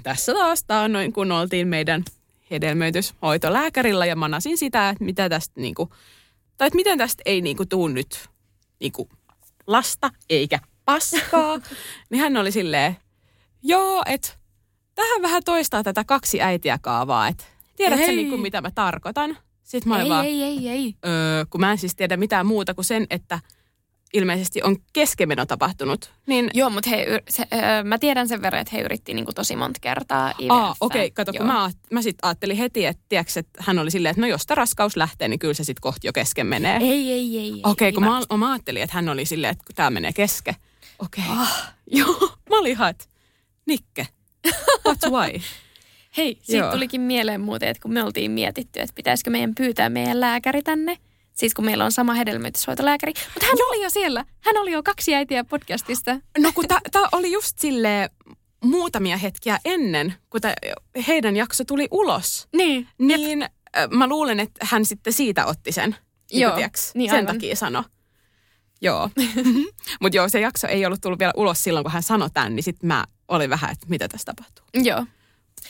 tässä 0.03 0.33
taas 0.33 0.65
noin 0.89 1.13
kun 1.13 1.31
oltiin 1.31 1.67
meidän 1.67 2.03
hedelmöityshoitolääkärillä 2.51 4.05
ja 4.05 4.15
manasin 4.15 4.57
sitä, 4.57 4.89
että 4.89 5.03
mitä 5.03 5.29
tästä 5.29 5.61
niinku, 5.61 5.89
tai 6.57 6.67
että 6.67 6.75
miten 6.75 6.97
tästä 6.97 7.21
ei 7.25 7.41
niinku 7.41 7.65
tuu 7.65 7.87
nyt 7.87 8.29
niinku 8.79 9.09
lasta 9.67 10.09
eikä 10.29 10.59
paskaa. 10.85 11.59
niin 12.09 12.19
hän 12.19 12.37
oli 12.37 12.51
silleen, 12.51 12.97
joo, 13.67 14.03
että 14.05 14.29
tähän 14.95 15.21
vähän 15.21 15.43
toistaa 15.43 15.83
tätä 15.83 16.03
kaksi 16.03 16.41
äitiä 16.41 16.79
kaavaa, 16.81 17.27
että 17.27 17.43
tiedätkö 17.75 18.07
niinku, 18.07 18.37
mitä 18.37 18.61
mä 18.61 18.71
tarkoitan? 18.71 19.37
Sitten 19.63 19.89
mä 19.89 19.95
olin 19.95 20.05
ei, 20.05 20.09
vaan, 20.09 20.25
ei, 20.25 20.43
ei, 20.43 20.69
ei. 20.69 20.95
Öö, 21.05 21.45
kun 21.49 21.61
mä 21.61 21.71
en 21.71 21.77
siis 21.77 21.95
tiedä 21.95 22.17
mitään 22.17 22.45
muuta 22.45 22.73
kuin 22.73 22.85
sen, 22.85 23.07
että– 23.09 23.39
ilmeisesti 24.13 24.63
on 24.63 24.77
keskemeno 24.93 25.45
tapahtunut. 25.45 26.11
Niin... 26.27 26.49
Joo, 26.53 26.69
mutta 26.69 26.89
he, 26.89 27.23
se, 27.29 27.47
öö, 27.53 27.83
mä 27.83 27.97
tiedän 27.97 28.27
sen 28.27 28.41
verran, 28.41 28.61
että 28.61 28.75
he 28.75 28.81
yritti 28.81 29.13
niinku 29.13 29.33
tosi 29.33 29.55
monta 29.55 29.79
kertaa 29.79 30.33
IVF. 30.39 30.51
Aa, 30.51 30.75
okei, 30.79 31.05
okay, 31.05 31.11
kato, 31.11 31.31
Joo. 31.31 31.37
kun 31.37 31.47
mä, 31.47 31.69
mä 31.91 32.01
sitten 32.01 32.27
ajattelin 32.27 32.57
heti, 32.57 32.85
että, 32.85 33.03
tiiäks, 33.09 33.37
että 33.37 33.63
hän 33.63 33.79
oli 33.79 33.91
silleen, 33.91 34.11
että 34.11 34.21
no 34.21 34.27
jos 34.27 34.45
tämä 34.45 34.55
raskaus 34.55 34.97
lähtee, 34.97 35.27
niin 35.27 35.39
kyllä 35.39 35.53
se 35.53 35.63
sitten 35.63 35.81
kohti 35.81 36.07
jo 36.07 36.13
kesken 36.13 36.47
menee. 36.47 36.77
Ei, 36.77 37.11
ei, 37.11 37.39
ei. 37.39 37.61
Okei, 37.63 37.89
okay, 37.89 37.91
kun 37.91 38.03
mä, 38.03 38.37
mä, 38.37 38.51
ajattelin, 38.51 38.83
että 38.83 38.95
hän 38.95 39.09
oli 39.09 39.25
silleen, 39.25 39.51
että 39.51 39.63
tämä 39.75 39.89
menee 39.89 40.13
keske. 40.13 40.55
Okei. 40.99 41.23
Okay. 41.23 41.37
Ah. 41.37 41.73
Joo, 41.91 42.31
mä 42.49 42.59
olin 42.59 42.71
ihan, 42.71 42.89
että 42.89 43.05
Nikke, 43.67 44.07
what's 44.87 45.11
why? 45.11 45.41
Hei, 46.17 46.39
siitä 46.41 46.71
tulikin 46.71 47.01
mieleen 47.01 47.41
muuten, 47.41 47.69
että 47.69 47.81
kun 47.81 47.93
me 47.93 48.03
oltiin 48.03 48.31
mietitty, 48.31 48.79
että 48.79 48.95
pitäisikö 48.95 49.29
meidän 49.29 49.55
pyytää 49.55 49.89
meidän 49.89 50.19
lääkäri 50.19 50.61
tänne, 50.61 50.97
Siis 51.37 51.53
kun 51.53 51.65
meillä 51.65 51.85
on 51.85 51.91
sama 51.91 52.13
hedelmöityshoitolääkäri. 52.13 53.13
Mutta 53.33 53.45
hän 53.45 53.55
Joo. 53.59 53.67
oli 53.69 53.83
jo 53.83 53.89
siellä. 53.89 54.25
Hän 54.39 54.57
oli 54.57 54.71
jo 54.71 54.83
kaksi 54.83 55.15
äitiä 55.15 55.43
podcastista. 55.43 56.19
No 56.37 56.51
kun 56.55 56.65
tämä 56.67 57.07
oli 57.11 57.31
just 57.31 57.59
sille 57.59 58.09
muutamia 58.63 59.17
hetkiä 59.17 59.59
ennen, 59.65 60.13
kun 60.29 60.41
tää, 60.41 60.53
heidän 61.07 61.35
jakso 61.35 61.65
tuli 61.65 61.87
ulos. 61.91 62.47
Niin. 62.55 62.87
Niin 62.97 63.39
Jep. 63.41 63.91
mä 63.91 64.07
luulen, 64.07 64.39
että 64.39 64.65
hän 64.65 64.85
sitten 64.85 65.13
siitä 65.13 65.45
otti 65.45 65.71
sen. 65.71 65.95
Niin 66.31 66.41
joo, 66.41 66.55
tiiäks, 66.55 66.91
niin 66.95 67.09
sen 67.09 67.19
aivan. 67.19 67.35
takia 67.35 67.55
sano. 67.55 67.83
Joo. 68.81 69.09
Mutta 70.01 70.17
joo, 70.17 70.29
se 70.29 70.39
jakso 70.39 70.67
ei 70.67 70.85
ollut 70.85 71.01
tullut 71.01 71.19
vielä 71.19 71.33
ulos 71.37 71.63
silloin, 71.63 71.83
kun 71.83 71.91
hän 71.91 72.03
sanoi 72.03 72.29
tämän, 72.33 72.55
niin 72.55 72.63
sitten 72.63 72.87
mä 72.87 73.05
olin 73.27 73.49
vähän, 73.49 73.71
että 73.71 73.85
mitä 73.89 74.07
tässä 74.07 74.33
tapahtuu. 74.35 74.65
Joo. 74.73 75.05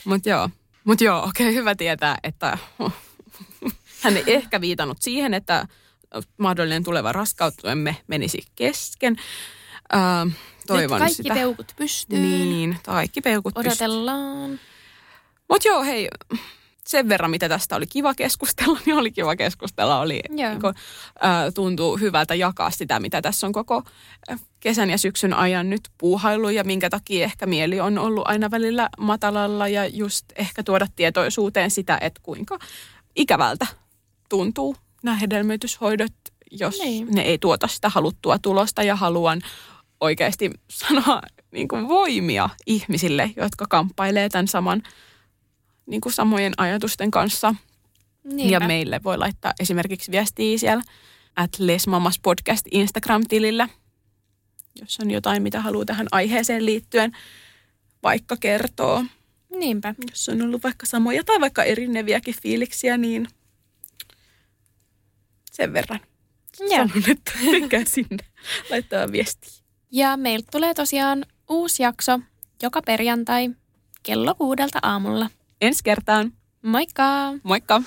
Mutta 0.04 0.28
joo. 0.28 0.50
Mutta 0.84 1.04
joo, 1.04 1.18
okei, 1.18 1.46
okay, 1.46 1.54
hyvä 1.60 1.74
tietää, 1.74 2.18
että 2.22 2.58
hän 4.02 4.16
ei 4.16 4.24
ehkä 4.26 4.60
viitannut 4.60 5.02
siihen, 5.02 5.34
että 5.34 5.66
mahdollinen 6.38 6.84
tuleva 6.84 7.12
raskautemme 7.12 7.96
menisi 8.06 8.38
kesken. 8.56 9.16
Äh, 9.94 10.36
toivon 10.66 10.94
Nyt 10.94 10.98
kaikki 10.98 11.22
sitä. 11.22 11.34
peukut 11.34 11.72
pystyyn. 11.76 12.22
Niin, 12.22 12.78
kaikki 12.84 13.20
peukut 13.20 13.58
Odotellaan. 13.58 14.60
Mutta 15.48 15.68
joo, 15.68 15.82
hei, 15.82 16.08
sen 16.88 17.08
verran, 17.08 17.30
mitä 17.30 17.48
tästä 17.48 17.76
oli 17.76 17.86
kiva 17.86 18.14
keskustella, 18.14 18.78
niin 18.86 18.96
oli 18.96 19.10
kiva 19.10 19.36
keskustella. 19.36 20.00
Oli, 20.00 20.20
niin 20.28 20.60
kun, 20.60 20.74
äh, 21.24 21.54
tuntuu 21.54 21.96
hyvältä 21.96 22.34
jakaa 22.34 22.70
sitä, 22.70 23.00
mitä 23.00 23.22
tässä 23.22 23.46
on 23.46 23.52
koko 23.52 23.82
kesän 24.60 24.90
ja 24.90 24.98
syksyn 24.98 25.34
ajan 25.34 25.70
nyt 25.70 25.80
puuhailu 25.98 26.48
ja 26.48 26.64
minkä 26.64 26.90
takia 26.90 27.24
ehkä 27.24 27.46
mieli 27.46 27.80
on 27.80 27.98
ollut 27.98 28.28
aina 28.28 28.50
välillä 28.50 28.88
matalalla 28.98 29.68
ja 29.68 29.86
just 29.86 30.24
ehkä 30.36 30.62
tuoda 30.62 30.86
tietoisuuteen 30.96 31.70
sitä, 31.70 31.98
että 32.00 32.20
kuinka 32.22 32.58
ikävältä 33.16 33.66
tuntuu 34.28 34.76
nämä 35.02 35.16
hedelmöityshoidot, 35.16 36.12
jos 36.50 36.78
niin. 36.78 37.08
ne 37.10 37.22
ei 37.22 37.38
tuota 37.38 37.68
sitä 37.68 37.88
haluttua 37.88 38.38
tulosta 38.38 38.82
ja 38.82 38.96
haluan 38.96 39.40
oikeasti 40.00 40.50
sanoa 40.70 41.22
niin 41.50 41.68
kuin 41.68 41.88
voimia 41.88 42.48
ihmisille, 42.66 43.30
jotka 43.36 43.66
kamppailee 43.68 44.28
tämän 44.28 44.48
saman 44.48 44.82
niin 45.88 46.00
kuin 46.00 46.12
samojen 46.12 46.52
ajatusten 46.56 47.10
kanssa. 47.10 47.54
Niinpä. 48.24 48.52
Ja 48.52 48.60
meille 48.60 49.00
voi 49.04 49.18
laittaa 49.18 49.52
esimerkiksi 49.60 50.12
viestiä 50.12 50.58
siellä 50.58 50.82
at 51.36 51.58
Lesmamas 51.58 52.18
podcast 52.18 52.66
Instagram-tilillä, 52.70 53.68
jos 54.80 54.98
on 55.00 55.10
jotain, 55.10 55.42
mitä 55.42 55.60
haluaa 55.60 55.84
tähän 55.84 56.06
aiheeseen 56.12 56.66
liittyen 56.66 57.12
vaikka 58.02 58.36
kertoo. 58.36 59.04
Niinpä. 59.50 59.94
Jos 60.10 60.28
on 60.28 60.42
ollut 60.42 60.62
vaikka 60.62 60.86
samoja 60.86 61.24
tai 61.24 61.40
vaikka 61.40 61.64
erineviäkin 61.64 62.34
fiiliksiä, 62.42 62.96
niin 62.96 63.28
sen 65.52 65.72
verran. 65.72 66.00
Ja. 66.60 66.68
Sanon, 66.68 67.10
että 67.10 67.32
menkää 67.50 67.84
sinne 67.86 68.24
laittaa 68.70 69.12
viestiä. 69.12 69.52
Ja 69.90 70.16
meiltä 70.16 70.48
tulee 70.50 70.74
tosiaan 70.74 71.24
uusi 71.48 71.82
jakso 71.82 72.20
joka 72.62 72.82
perjantai 72.82 73.50
kello 74.02 74.34
kuudelta 74.34 74.78
aamulla. 74.82 75.30
Ensi 75.60 75.80
kertaan. 75.84 76.32
Moikka! 76.62 77.34
Moikka! 77.42 77.82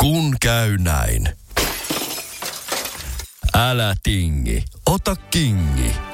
Kun 0.00 0.36
käy 0.40 0.78
näin. 0.78 1.28
Älä 3.54 3.94
tingi, 4.02 4.64
ota 4.86 5.16
kingi. 5.16 6.13